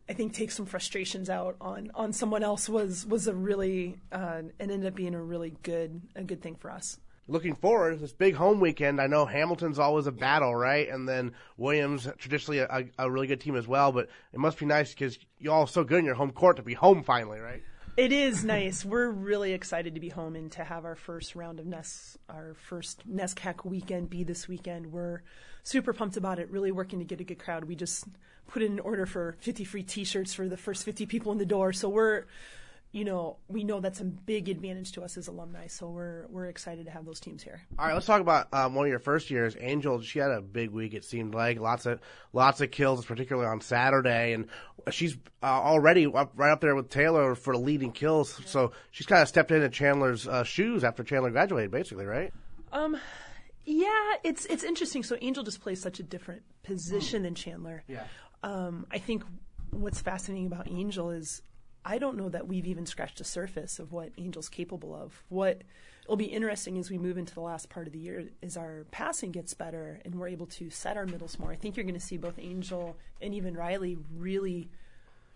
I 0.08 0.14
think 0.14 0.34
take 0.34 0.52
some 0.52 0.66
frustrations 0.66 1.30
out 1.30 1.56
on 1.60 1.92
on 1.96 2.14
someone 2.14 2.44
else 2.44 2.70
was 2.70 3.06
was 3.06 3.28
a 3.28 3.34
really 3.34 3.98
uh, 4.12 4.42
and 4.60 4.72
ended 4.72 4.86
up 4.86 4.96
being 4.96 5.16
a 5.16 5.22
really 5.22 5.54
good 5.64 6.02
a 6.16 6.24
good 6.24 6.42
thing 6.42 6.56
for 6.56 6.72
us. 6.72 7.00
Looking 7.28 7.56
forward, 7.56 7.96
to 7.96 7.98
this 7.98 8.14
big 8.14 8.36
home 8.36 8.60
weekend. 8.60 9.02
I 9.02 9.08
know 9.08 9.26
Hamilton's 9.26 9.80
always 9.80 10.06
a 10.06 10.12
battle, 10.12 10.56
right? 10.56 10.88
And 10.88 11.10
then 11.10 11.32
Williams, 11.58 12.08
traditionally 12.20 12.60
a, 12.60 12.86
a 13.00 13.10
really 13.10 13.26
good 13.26 13.42
team 13.42 13.56
as 13.56 13.68
well. 13.68 13.92
But 13.92 14.10
it 14.32 14.40
must 14.40 14.60
be 14.60 14.68
nice 14.68 14.94
because 14.94 15.18
you 15.40 15.52
all 15.52 15.66
so 15.66 15.84
good 15.84 16.00
in 16.00 16.06
your 16.06 16.14
home 16.14 16.32
court 16.32 16.58
to 16.58 16.62
be 16.62 16.76
home 16.76 17.02
finally, 17.02 17.40
right? 17.40 17.64
It 17.98 18.12
is 18.12 18.44
nice. 18.44 18.84
We're 18.84 19.10
really 19.10 19.54
excited 19.54 19.96
to 19.96 20.02
be 20.02 20.10
home 20.10 20.36
and 20.36 20.52
to 20.52 20.66
have 20.66 20.84
our 20.84 20.96
first 20.96 21.34
round 21.34 21.60
of 21.60 21.66
Nes, 21.66 22.18
our 22.30 22.54
first 22.54 23.10
NESCAC 23.10 23.66
weekend 23.66 24.10
be 24.10 24.24
this 24.24 24.48
weekend. 24.48 24.92
We're 24.92 25.22
super 25.66 25.94
pumped 25.94 26.16
about 26.16 26.40
it. 26.40 26.50
Really 26.50 26.72
working 26.72 27.00
to 27.00 27.06
get 27.06 27.20
a 27.20 27.26
good 27.26 27.40
crowd. 27.40 27.66
We 27.66 27.76
just 27.76 28.06
put 28.48 28.62
in 28.62 28.74
an 28.74 28.80
order 28.80 29.06
for 29.06 29.36
50 29.40 29.66
free 29.66 29.84
T-shirts 29.84 30.34
for 30.34 30.48
the 30.48 30.58
first 30.58 30.86
50 30.86 31.08
people 31.08 31.32
in 31.32 31.40
the 31.40 31.46
door. 31.46 31.74
So 31.74 31.90
we're, 31.90 32.26
you 32.92 33.04
know, 33.04 33.38
we 33.48 33.64
know 33.64 33.80
that's 33.80 34.00
a 34.00 34.06
big 34.06 34.48
advantage 34.48 34.92
to 34.94 35.02
us 35.02 35.18
as 35.18 35.28
alumni. 35.28 35.66
So 35.66 35.90
we're 35.90 36.28
we're 36.30 36.46
excited 36.46 36.86
to 36.86 36.92
have 36.92 37.04
those 37.04 37.20
teams 37.20 37.42
here. 37.42 37.62
All 37.80 37.88
right, 37.88 37.94
let's 37.96 38.06
talk 38.06 38.22
about 38.22 38.54
um, 38.54 38.76
one 38.76 38.86
of 38.86 38.90
your 38.92 39.00
first 39.00 39.32
years, 39.32 39.58
Angel. 39.60 40.00
She 40.02 40.20
had 40.20 40.30
a 40.30 40.42
big 40.42 40.70
week. 40.70 40.94
It 40.94 41.04
seemed 41.04 41.34
like 41.34 41.60
lots 41.60 41.88
of 41.88 42.00
lots 42.32 42.62
of 42.62 42.70
kills, 42.70 43.04
particularly 43.04 43.50
on 43.50 43.60
Saturday, 43.60 44.34
and 44.34 44.46
she's 44.92 45.18
uh, 45.42 45.48
already 45.48 46.06
up, 46.06 46.34
right 46.36 46.52
up 46.52 46.62
there 46.62 46.76
with 46.76 46.90
Taylor 46.90 47.34
for 47.34 47.58
leading 47.58 47.92
kills. 47.92 48.40
So 48.46 48.72
she's 48.92 49.08
kind 49.08 49.24
of 49.24 49.28
stepped 49.28 49.52
into 49.52 49.68
Chandler's 49.70 50.28
uh, 50.28 50.44
shoes 50.44 50.84
after 50.84 51.04
Chandler 51.04 51.32
graduated, 51.32 51.72
basically, 51.72 52.06
right? 52.06 52.32
Um, 52.72 52.98
yeah, 53.66 54.14
it's 54.24 54.46
it's 54.46 54.64
interesting. 54.64 55.04
So 55.04 55.18
Angel 55.22 55.44
just 55.44 55.62
plays 55.62 55.82
such 55.82 56.00
a 56.00 56.04
different 56.04 56.44
position 56.64 57.24
than 57.24 57.36
Chandler. 57.36 57.84
Yeah. 57.88 58.04
Um, 58.44 58.86
I 58.92 59.00
think 59.00 59.24
what's 59.72 60.02
fascinating 60.02 60.48
about 60.48 60.70
Angel 60.70 61.10
is 61.10 61.42
I 61.84 61.98
don't 61.98 62.18
know 62.18 62.30
that 62.30 62.48
we've 62.48 62.66
even 62.66 62.86
scratched 62.86 63.20
the 63.20 63.24
surface 63.24 63.80
of 63.80 63.92
what 63.92 64.12
Angel's 64.18 64.50
capable 64.50 64.96
of. 64.96 65.24
What 65.30 65.62
will 66.08 66.16
be 66.16 66.26
interesting 66.26 66.78
as 66.78 66.90
we 66.90 66.98
move 66.98 67.18
into 67.18 67.34
the 67.34 67.42
last 67.42 67.70
part 67.70 67.88
of 67.88 67.94
the 67.94 68.00
year 68.00 68.26
is 68.42 68.58
our 68.58 68.86
passing 68.92 69.32
gets 69.32 69.54
better 69.54 70.00
and 70.06 70.16
we're 70.16 70.28
able 70.28 70.48
to 70.48 70.70
set 70.70 70.98
our 70.98 71.06
middles 71.06 71.38
more. 71.40 71.52
I 71.52 71.56
think 71.56 71.76
you're 71.76 71.84
going 71.84 71.94
to 71.96 72.00
see 72.00 72.18
both 72.18 72.40
Angel 72.40 72.96
and 73.22 73.34
even 73.34 73.56
Riley 73.56 73.98
really, 74.16 74.70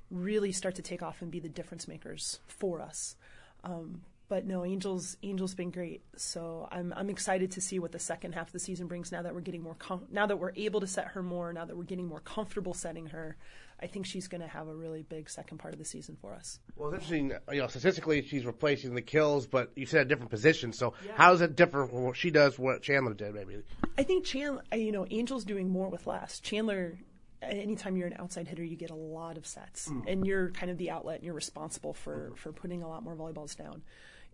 really 0.10 0.52
start 0.52 0.76
to 0.76 0.82
take 0.82 1.04
off 1.04 1.22
and 1.22 1.32
be 1.32 1.40
the 1.40 1.50
difference 1.50 1.88
makers 1.88 2.40
for 2.48 2.82
us. 2.82 3.16
Um, 3.64 4.02
but 4.30 4.46
no, 4.46 4.64
Angels 4.64 5.18
Angels 5.24 5.56
been 5.56 5.72
great. 5.72 6.04
So 6.16 6.68
I'm 6.72 6.94
I'm 6.96 7.10
excited 7.10 7.52
to 7.52 7.62
see 7.62 7.80
what 7.80 7.92
the 7.92 8.00
second 8.00 8.34
half 8.34 8.48
of 8.48 8.54
the 8.54 8.60
season 8.60 8.88
brings. 8.88 9.12
Now 9.12 9.24
that 9.24 9.34
we're 9.34 9.42
getting 9.42 9.64
more 9.64 9.76
com- 9.76 10.06
now 10.12 10.28
that 10.28 10.38
we're 10.38 10.54
able 10.56 10.80
to 10.82 10.88
set 10.88 11.08
her 11.10 11.24
more, 11.24 11.52
now 11.52 11.66
that 11.66 11.76
we're 11.76 11.84
getting 11.84 12.08
more 12.08 12.20
comfortable 12.20 12.76
setting 12.76 13.08
her, 13.08 13.36
I 13.82 13.88
think 13.88 14.06
she's 14.06 14.28
going 14.28 14.42
to 14.42 14.48
have 14.48 14.68
a 14.68 14.76
really 14.76 15.02
big 15.02 15.30
second 15.30 15.58
part 15.58 15.74
of 15.74 15.80
the 15.80 15.86
season 15.86 16.16
for 16.22 16.34
us. 16.34 16.60
Well, 16.76 16.90
it's 16.90 17.10
interesting. 17.10 17.34
You 17.52 17.62
know, 17.62 17.68
statistically, 17.68 18.22
she's 18.22 18.46
replacing 18.46 18.94
the 18.94 19.02
kills, 19.02 19.48
but 19.48 19.72
you 19.76 19.88
said 19.88 20.02
a 20.02 20.06
different 20.06 20.30
position. 20.30 20.74
So 20.74 20.94
yeah. 21.04 21.14
how 21.16 21.32
does 21.32 21.42
it 21.42 21.56
differ 21.56 21.88
from 21.88 22.04
what 22.04 22.16
she 22.16 22.30
does, 22.30 22.60
what 22.60 22.84
Chandler 22.84 23.16
did, 23.16 23.34
maybe? 23.34 23.64
I 23.98 24.04
think 24.04 24.26
Chandler, 24.26 24.64
you 24.74 24.92
know, 24.92 25.06
Angel's 25.06 25.44
doing 25.44 25.70
more 25.70 25.90
with 25.90 26.06
less. 26.06 26.40
Chandler 26.40 27.00
anytime 27.42 27.96
you're 27.96 28.08
an 28.08 28.16
outside 28.20 28.48
hitter, 28.48 28.64
you 28.64 28.76
get 28.76 28.90
a 28.90 28.96
lot 28.96 29.38
of 29.38 29.46
sets, 29.46 29.90
mm. 29.90 30.04
and 30.08 30.26
you're 30.26 30.50
kind 30.52 30.72
of 30.72 30.78
the 30.78 30.90
outlet, 30.90 31.18
and 31.18 31.26
you're 31.26 31.34
responsible 31.34 31.94
for 31.94 32.34
for 32.36 32.52
putting 32.52 32.84
a 32.84 32.88
lot 32.88 33.04
more 33.04 33.16
volleyballs 33.16 33.56
down. 33.56 33.82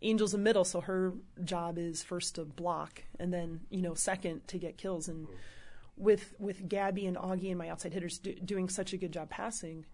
Angel's 0.05 0.33
a 0.33 0.37
middle, 0.37 0.63
so 0.63 0.81
her 0.81 1.13
job 1.43 1.77
is 1.77 2.03
first 2.03 2.35
to 2.35 2.45
block, 2.45 3.03
and 3.19 3.33
then 3.33 3.61
you 3.69 3.81
know 3.81 3.95
second 3.95 4.47
to 4.47 4.57
get 4.57 4.77
kills. 4.77 5.07
And 5.07 5.27
with 5.97 6.33
with 6.39 6.69
Gabby 6.69 7.05
and 7.07 7.17
Augie 7.17 7.49
and 7.49 7.57
my 7.57 7.69
outside 7.69 7.93
hitters 7.93 8.19
do, 8.19 8.33
doing 8.33 8.69
such 8.69 8.93
a 8.93 8.97
good 8.97 9.11
job 9.11 9.29
passing, 9.29 9.85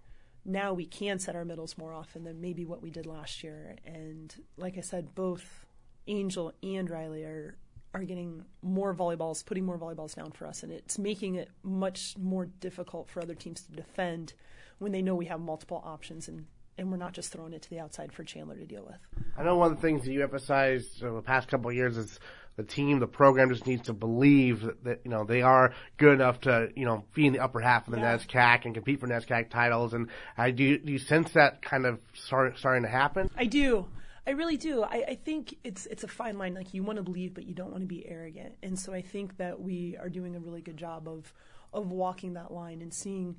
now 0.43 0.73
we 0.73 0.85
can 0.85 1.19
set 1.19 1.35
our 1.35 1.45
middles 1.45 1.77
more 1.77 1.93
often 1.93 2.23
than 2.23 2.41
maybe 2.41 2.65
what 2.65 2.81
we 2.81 2.89
did 2.89 3.05
last 3.05 3.43
year. 3.43 3.77
And 3.85 4.35
like 4.57 4.77
I 4.77 4.81
said, 4.81 5.15
both 5.15 5.65
Angel 6.07 6.53
and 6.61 6.89
Riley 6.89 7.23
are 7.23 7.55
are 7.93 8.03
getting 8.03 8.45
more 8.61 8.93
volleyballs, 8.93 9.45
putting 9.45 9.65
more 9.65 9.77
volleyballs 9.77 10.15
down 10.15 10.31
for 10.31 10.45
us, 10.47 10.63
and 10.63 10.71
it's 10.71 10.97
making 10.97 11.35
it 11.35 11.49
much 11.63 12.15
more 12.17 12.45
difficult 12.45 13.09
for 13.09 13.21
other 13.21 13.35
teams 13.35 13.61
to 13.61 13.71
defend 13.71 14.33
when 14.79 14.91
they 14.91 15.01
know 15.01 15.15
we 15.15 15.25
have 15.25 15.39
multiple 15.39 15.81
options 15.85 16.27
and 16.27 16.45
and 16.77 16.89
we're 16.89 16.97
not 16.97 17.13
just 17.13 17.31
throwing 17.31 17.53
it 17.53 17.61
to 17.63 17.69
the 17.69 17.79
outside 17.79 18.11
for 18.11 18.23
Chandler 18.23 18.55
to 18.55 18.65
deal 18.65 18.83
with. 18.85 19.25
I 19.37 19.43
know 19.43 19.55
one 19.55 19.71
of 19.71 19.77
the 19.77 19.81
things 19.81 20.03
that 20.05 20.11
you 20.11 20.23
emphasized 20.23 21.03
over 21.03 21.15
the 21.15 21.21
past 21.21 21.47
couple 21.47 21.69
of 21.69 21.75
years 21.75 21.97
is 21.97 22.19
the 22.57 22.63
team, 22.63 22.99
the 22.99 23.07
program 23.07 23.49
just 23.49 23.65
needs 23.65 23.83
to 23.83 23.93
believe 23.93 24.69
that, 24.83 25.01
you 25.03 25.11
know 25.11 25.23
they 25.23 25.41
are 25.41 25.73
good 25.97 26.13
enough 26.13 26.41
to 26.41 26.69
you 26.75 26.85
know 26.85 27.05
be 27.13 27.25
in 27.25 27.33
the 27.33 27.39
upper 27.39 27.59
half 27.59 27.87
of 27.87 27.93
the 27.93 27.99
yeah. 27.99 28.17
NESCAC 28.17 28.65
and 28.65 28.73
compete 28.73 28.99
for 28.99 29.07
NESCAC 29.07 29.49
titles. 29.49 29.93
And 29.93 30.09
I 30.37 30.51
do, 30.51 30.77
do 30.77 30.91
you 30.91 30.99
sense 30.99 31.31
that 31.33 31.61
kind 31.61 31.85
of 31.85 31.99
start, 32.13 32.57
starting 32.57 32.83
to 32.83 32.89
happen? 32.89 33.29
I 33.37 33.45
do. 33.45 33.87
I 34.25 34.31
really 34.31 34.57
do. 34.57 34.83
I, 34.83 35.03
I 35.09 35.15
think 35.15 35.57
it's 35.63 35.87
it's 35.87 36.03
a 36.03 36.07
fine 36.07 36.37
line. 36.37 36.53
Like 36.53 36.73
you 36.73 36.83
want 36.83 36.97
to 36.97 37.03
believe, 37.03 37.33
but 37.33 37.45
you 37.45 37.55
don't 37.55 37.71
want 37.71 37.81
to 37.81 37.87
be 37.87 38.07
arrogant. 38.07 38.55
And 38.61 38.77
so 38.77 38.93
I 38.93 39.01
think 39.01 39.37
that 39.37 39.59
we 39.59 39.97
are 39.99 40.09
doing 40.09 40.35
a 40.35 40.39
really 40.39 40.61
good 40.61 40.77
job 40.77 41.07
of 41.07 41.33
of 41.73 41.89
walking 41.91 42.33
that 42.33 42.51
line 42.51 42.81
and 42.81 42.93
seeing 42.93 43.37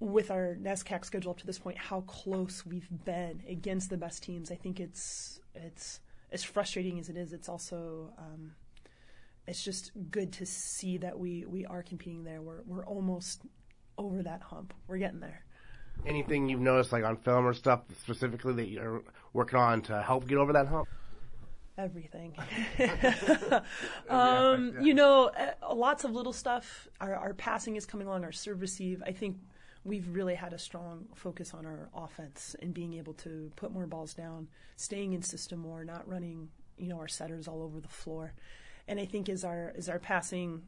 with 0.00 0.30
our 0.30 0.56
NESCAC 0.60 1.04
schedule 1.04 1.30
up 1.30 1.38
to 1.38 1.46
this 1.46 1.58
point 1.58 1.76
how 1.78 2.00
close 2.02 2.64
we've 2.66 2.88
been 3.04 3.42
against 3.48 3.90
the 3.90 3.96
best 3.96 4.22
teams. 4.22 4.50
I 4.50 4.56
think 4.56 4.80
it's 4.80 5.40
it's 5.54 6.00
as 6.32 6.42
frustrating 6.42 6.98
as 6.98 7.08
it 7.08 7.16
is. 7.16 7.32
It's 7.32 7.48
also 7.48 8.12
um, 8.18 8.52
it's 9.46 9.62
just 9.62 9.92
good 10.10 10.32
to 10.34 10.46
see 10.46 10.98
that 10.98 11.18
we 11.18 11.44
we 11.44 11.64
are 11.66 11.82
competing 11.82 12.24
there. 12.24 12.42
We're 12.42 12.62
we're 12.66 12.86
almost 12.86 13.42
over 13.98 14.22
that 14.22 14.42
hump. 14.42 14.74
We're 14.88 14.98
getting 14.98 15.20
there 15.20 15.44
anything 16.06 16.48
you've 16.48 16.60
noticed, 16.60 16.92
like 16.92 17.04
on 17.04 17.16
film 17.16 17.46
or 17.46 17.54
stuff 17.54 17.82
specifically, 18.00 18.54
that 18.54 18.68
you're 18.68 19.02
working 19.32 19.58
on 19.58 19.82
to 19.82 20.02
help 20.02 20.26
get 20.26 20.38
over 20.38 20.52
that 20.52 20.66
hump? 20.66 20.88
Everything. 21.78 22.34
um, 24.10 24.76
You 24.80 24.94
know, 24.94 25.30
uh, 25.30 25.74
lots 25.74 26.04
of 26.04 26.10
little 26.12 26.32
stuff. 26.32 26.88
Our, 27.00 27.14
our 27.14 27.34
passing 27.34 27.76
is 27.76 27.86
coming 27.86 28.06
along, 28.06 28.24
our 28.24 28.32
serve 28.32 28.60
receive. 28.60 29.02
I 29.06 29.12
think 29.12 29.38
we've 29.84 30.08
really 30.14 30.34
had 30.34 30.52
a 30.52 30.58
strong 30.58 31.06
focus 31.14 31.54
on 31.54 31.66
our 31.66 31.88
offense 31.94 32.54
and 32.60 32.74
being 32.74 32.94
able 32.94 33.14
to 33.14 33.50
put 33.56 33.72
more 33.72 33.86
balls 33.86 34.14
down, 34.14 34.48
staying 34.76 35.12
in 35.12 35.22
system 35.22 35.58
more, 35.58 35.84
not 35.84 36.08
running, 36.08 36.48
you 36.76 36.88
know, 36.88 36.98
our 36.98 37.08
setters 37.08 37.48
all 37.48 37.62
over 37.62 37.80
the 37.80 37.88
floor. 37.88 38.34
And 38.86 39.00
I 39.00 39.06
think 39.06 39.28
as 39.28 39.44
our 39.44 39.72
as 39.76 39.88
our 39.88 39.98
passing 39.98 40.62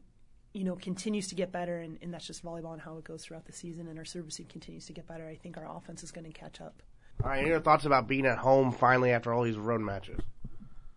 you 0.53 0.65
know, 0.65 0.77
continues 0.77 1.29
to 1.29 1.35
get 1.35 1.51
better, 1.51 1.79
and, 1.79 1.99
and 2.03 2.13
that's 2.13 2.27
just 2.27 2.45
volleyball 2.45 2.73
and 2.73 2.83
how 2.83 2.97
it 2.99 3.05
goes 3.05 3.25
throughout 3.25 3.47
the 3.47 3.53
season. 3.53 3.89
And 3.89 3.99
our 3.99 4.05
servicing 4.05 4.47
continues 4.47 4.87
to 4.87 4.93
get 4.93 5.07
better. 5.07 5.27
I 5.27 5.37
think 5.37 5.57
our 5.57 5.77
offense 5.77 6.03
is 6.03 6.11
going 6.11 6.27
to 6.27 6.33
catch 6.33 6.61
up. 6.61 6.83
All 7.23 7.31
right, 7.31 7.47
your 7.47 7.61
thoughts 7.61 7.85
about 7.85 8.09
being 8.09 8.27
at 8.27 8.39
home 8.39 8.73
finally 8.73 9.13
after 9.13 9.33
all 9.33 9.43
these 9.43 9.57
road 9.57 9.81
matches? 9.81 10.21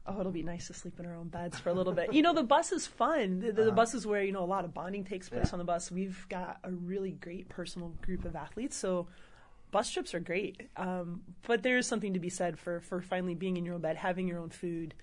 Oh, 0.07 0.19
it'll 0.19 0.31
be 0.31 0.43
nice 0.43 0.67
to 0.67 0.73
sleep 0.73 0.99
in 0.99 1.05
our 1.05 1.15
own 1.15 1.29
beds 1.29 1.59
for 1.59 1.69
a 1.69 1.73
little 1.73 1.93
bit. 1.93 2.13
You 2.13 2.21
know, 2.21 2.33
the 2.33 2.43
bus 2.43 2.71
is 2.71 2.85
fun. 2.85 3.39
The, 3.39 3.51
the, 3.51 3.61
uh-huh. 3.61 3.65
the 3.65 3.71
bus 3.71 3.93
is 3.95 4.05
where 4.05 4.23
you 4.23 4.31
know 4.31 4.43
a 4.43 4.45
lot 4.45 4.65
of 4.65 4.73
bonding 4.73 5.03
takes 5.03 5.29
place 5.29 5.47
yeah. 5.47 5.53
on 5.53 5.59
the 5.59 5.65
bus. 5.65 5.91
We've 5.91 6.25
got 6.29 6.59
a 6.63 6.71
really 6.71 7.11
great 7.11 7.49
personal 7.49 7.89
group 8.01 8.25
of 8.25 8.35
athletes, 8.35 8.75
so 8.75 9.07
bus 9.71 9.89
trips 9.89 10.13
are 10.13 10.19
great. 10.19 10.69
Um, 10.77 11.21
but 11.47 11.63
there 11.63 11.77
is 11.77 11.87
something 11.87 12.13
to 12.13 12.19
be 12.19 12.29
said 12.29 12.59
for 12.59 12.81
for 12.81 13.01
finally 13.01 13.35
being 13.35 13.57
in 13.57 13.65
your 13.65 13.75
own 13.75 13.81
bed, 13.81 13.97
having 13.97 14.27
your 14.27 14.39
own 14.39 14.49
food 14.49 14.93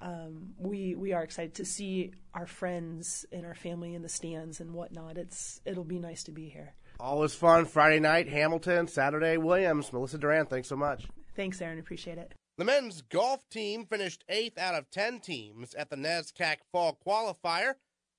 um, 0.00 0.54
we 0.58 0.94
we 0.94 1.12
are 1.12 1.22
excited 1.22 1.54
to 1.54 1.64
see 1.64 2.12
our 2.34 2.46
friends 2.46 3.26
and 3.32 3.44
our 3.44 3.54
family 3.54 3.94
in 3.94 4.02
the 4.02 4.08
stands 4.08 4.60
and 4.60 4.72
whatnot. 4.72 5.18
It's 5.18 5.60
it'll 5.64 5.84
be 5.84 5.98
nice 5.98 6.22
to 6.24 6.32
be 6.32 6.48
here. 6.48 6.74
Always 7.00 7.34
fun. 7.34 7.64
Friday 7.64 8.00
night, 8.00 8.28
Hamilton. 8.28 8.88
Saturday, 8.88 9.36
Williams. 9.36 9.92
Melissa 9.92 10.18
DeRan, 10.18 10.48
thanks 10.48 10.68
so 10.68 10.76
much. 10.76 11.06
Thanks, 11.36 11.60
Aaron. 11.60 11.78
Appreciate 11.78 12.18
it. 12.18 12.34
The 12.58 12.64
men's 12.64 13.02
golf 13.02 13.48
team 13.48 13.86
finished 13.86 14.24
eighth 14.28 14.58
out 14.58 14.74
of 14.74 14.90
ten 14.90 15.20
teams 15.20 15.74
at 15.74 15.90
the 15.90 15.96
NESCAC 15.96 16.56
Fall 16.72 16.98
Qualifier, 17.06 17.74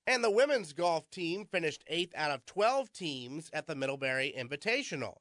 and 0.07 0.23
the 0.23 0.31
women's 0.31 0.71
golf 0.71 1.11
team 1.11 1.45
finished 1.45 1.83
eighth 1.87 2.13
out 2.15 2.31
of 2.31 2.45
twelve 2.45 2.89
teams 2.93 3.49
at 3.51 3.67
the 3.67 3.75
Middlebury 3.75 4.33
Invitational. 4.35 5.17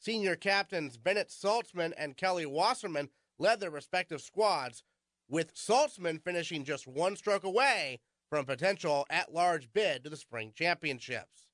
Senior 0.00 0.34
captains 0.34 0.96
Bennett 0.96 1.28
Saltzman 1.28 1.92
and 1.96 2.16
Kelly 2.16 2.44
Wasserman 2.44 3.10
led 3.38 3.60
their 3.60 3.70
respective 3.70 4.20
squads 4.20 4.82
with 5.28 5.54
Saltzman 5.54 6.20
finishing 6.20 6.64
just 6.64 6.88
one 6.88 7.14
stroke 7.14 7.44
away 7.44 8.00
from 8.28 8.46
potential 8.46 9.06
at 9.10 9.32
large 9.32 9.72
bid 9.72 10.02
to 10.02 10.10
the 10.10 10.16
spring 10.16 10.52
championships. 10.52 11.46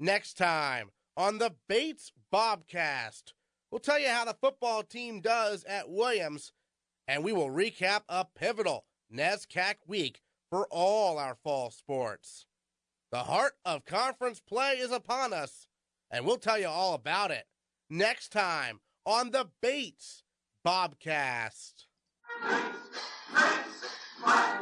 Next 0.00 0.34
time 0.34 0.90
on 1.16 1.38
the 1.38 1.54
Bates 1.68 2.10
Bobcast, 2.34 3.32
We'll 3.70 3.80
tell 3.80 3.98
you 3.98 4.08
how 4.08 4.24
the 4.24 4.34
football 4.34 4.82
team 4.82 5.20
does 5.20 5.64
at 5.64 5.90
Williams, 5.90 6.52
and 7.08 7.24
we 7.24 7.32
will 7.32 7.50
recap 7.50 8.02
a 8.08 8.24
pivotal 8.24 8.84
NESCAC 9.12 9.76
week 9.86 10.20
for 10.50 10.66
all 10.70 11.18
our 11.18 11.34
fall 11.34 11.70
sports. 11.70 12.46
The 13.10 13.24
heart 13.24 13.54
of 13.64 13.84
conference 13.84 14.40
play 14.40 14.74
is 14.74 14.92
upon 14.92 15.32
us, 15.32 15.68
and 16.10 16.24
we'll 16.24 16.38
tell 16.38 16.58
you 16.58 16.68
all 16.68 16.94
about 16.94 17.30
it 17.30 17.46
next 17.90 18.30
time 18.30 18.80
on 19.04 19.30
the 19.30 19.48
Bates 19.60 20.24
Bobcast. 20.66 21.86
Bates, 22.42 22.78
Bates, 23.32 23.86
my. 24.20 24.56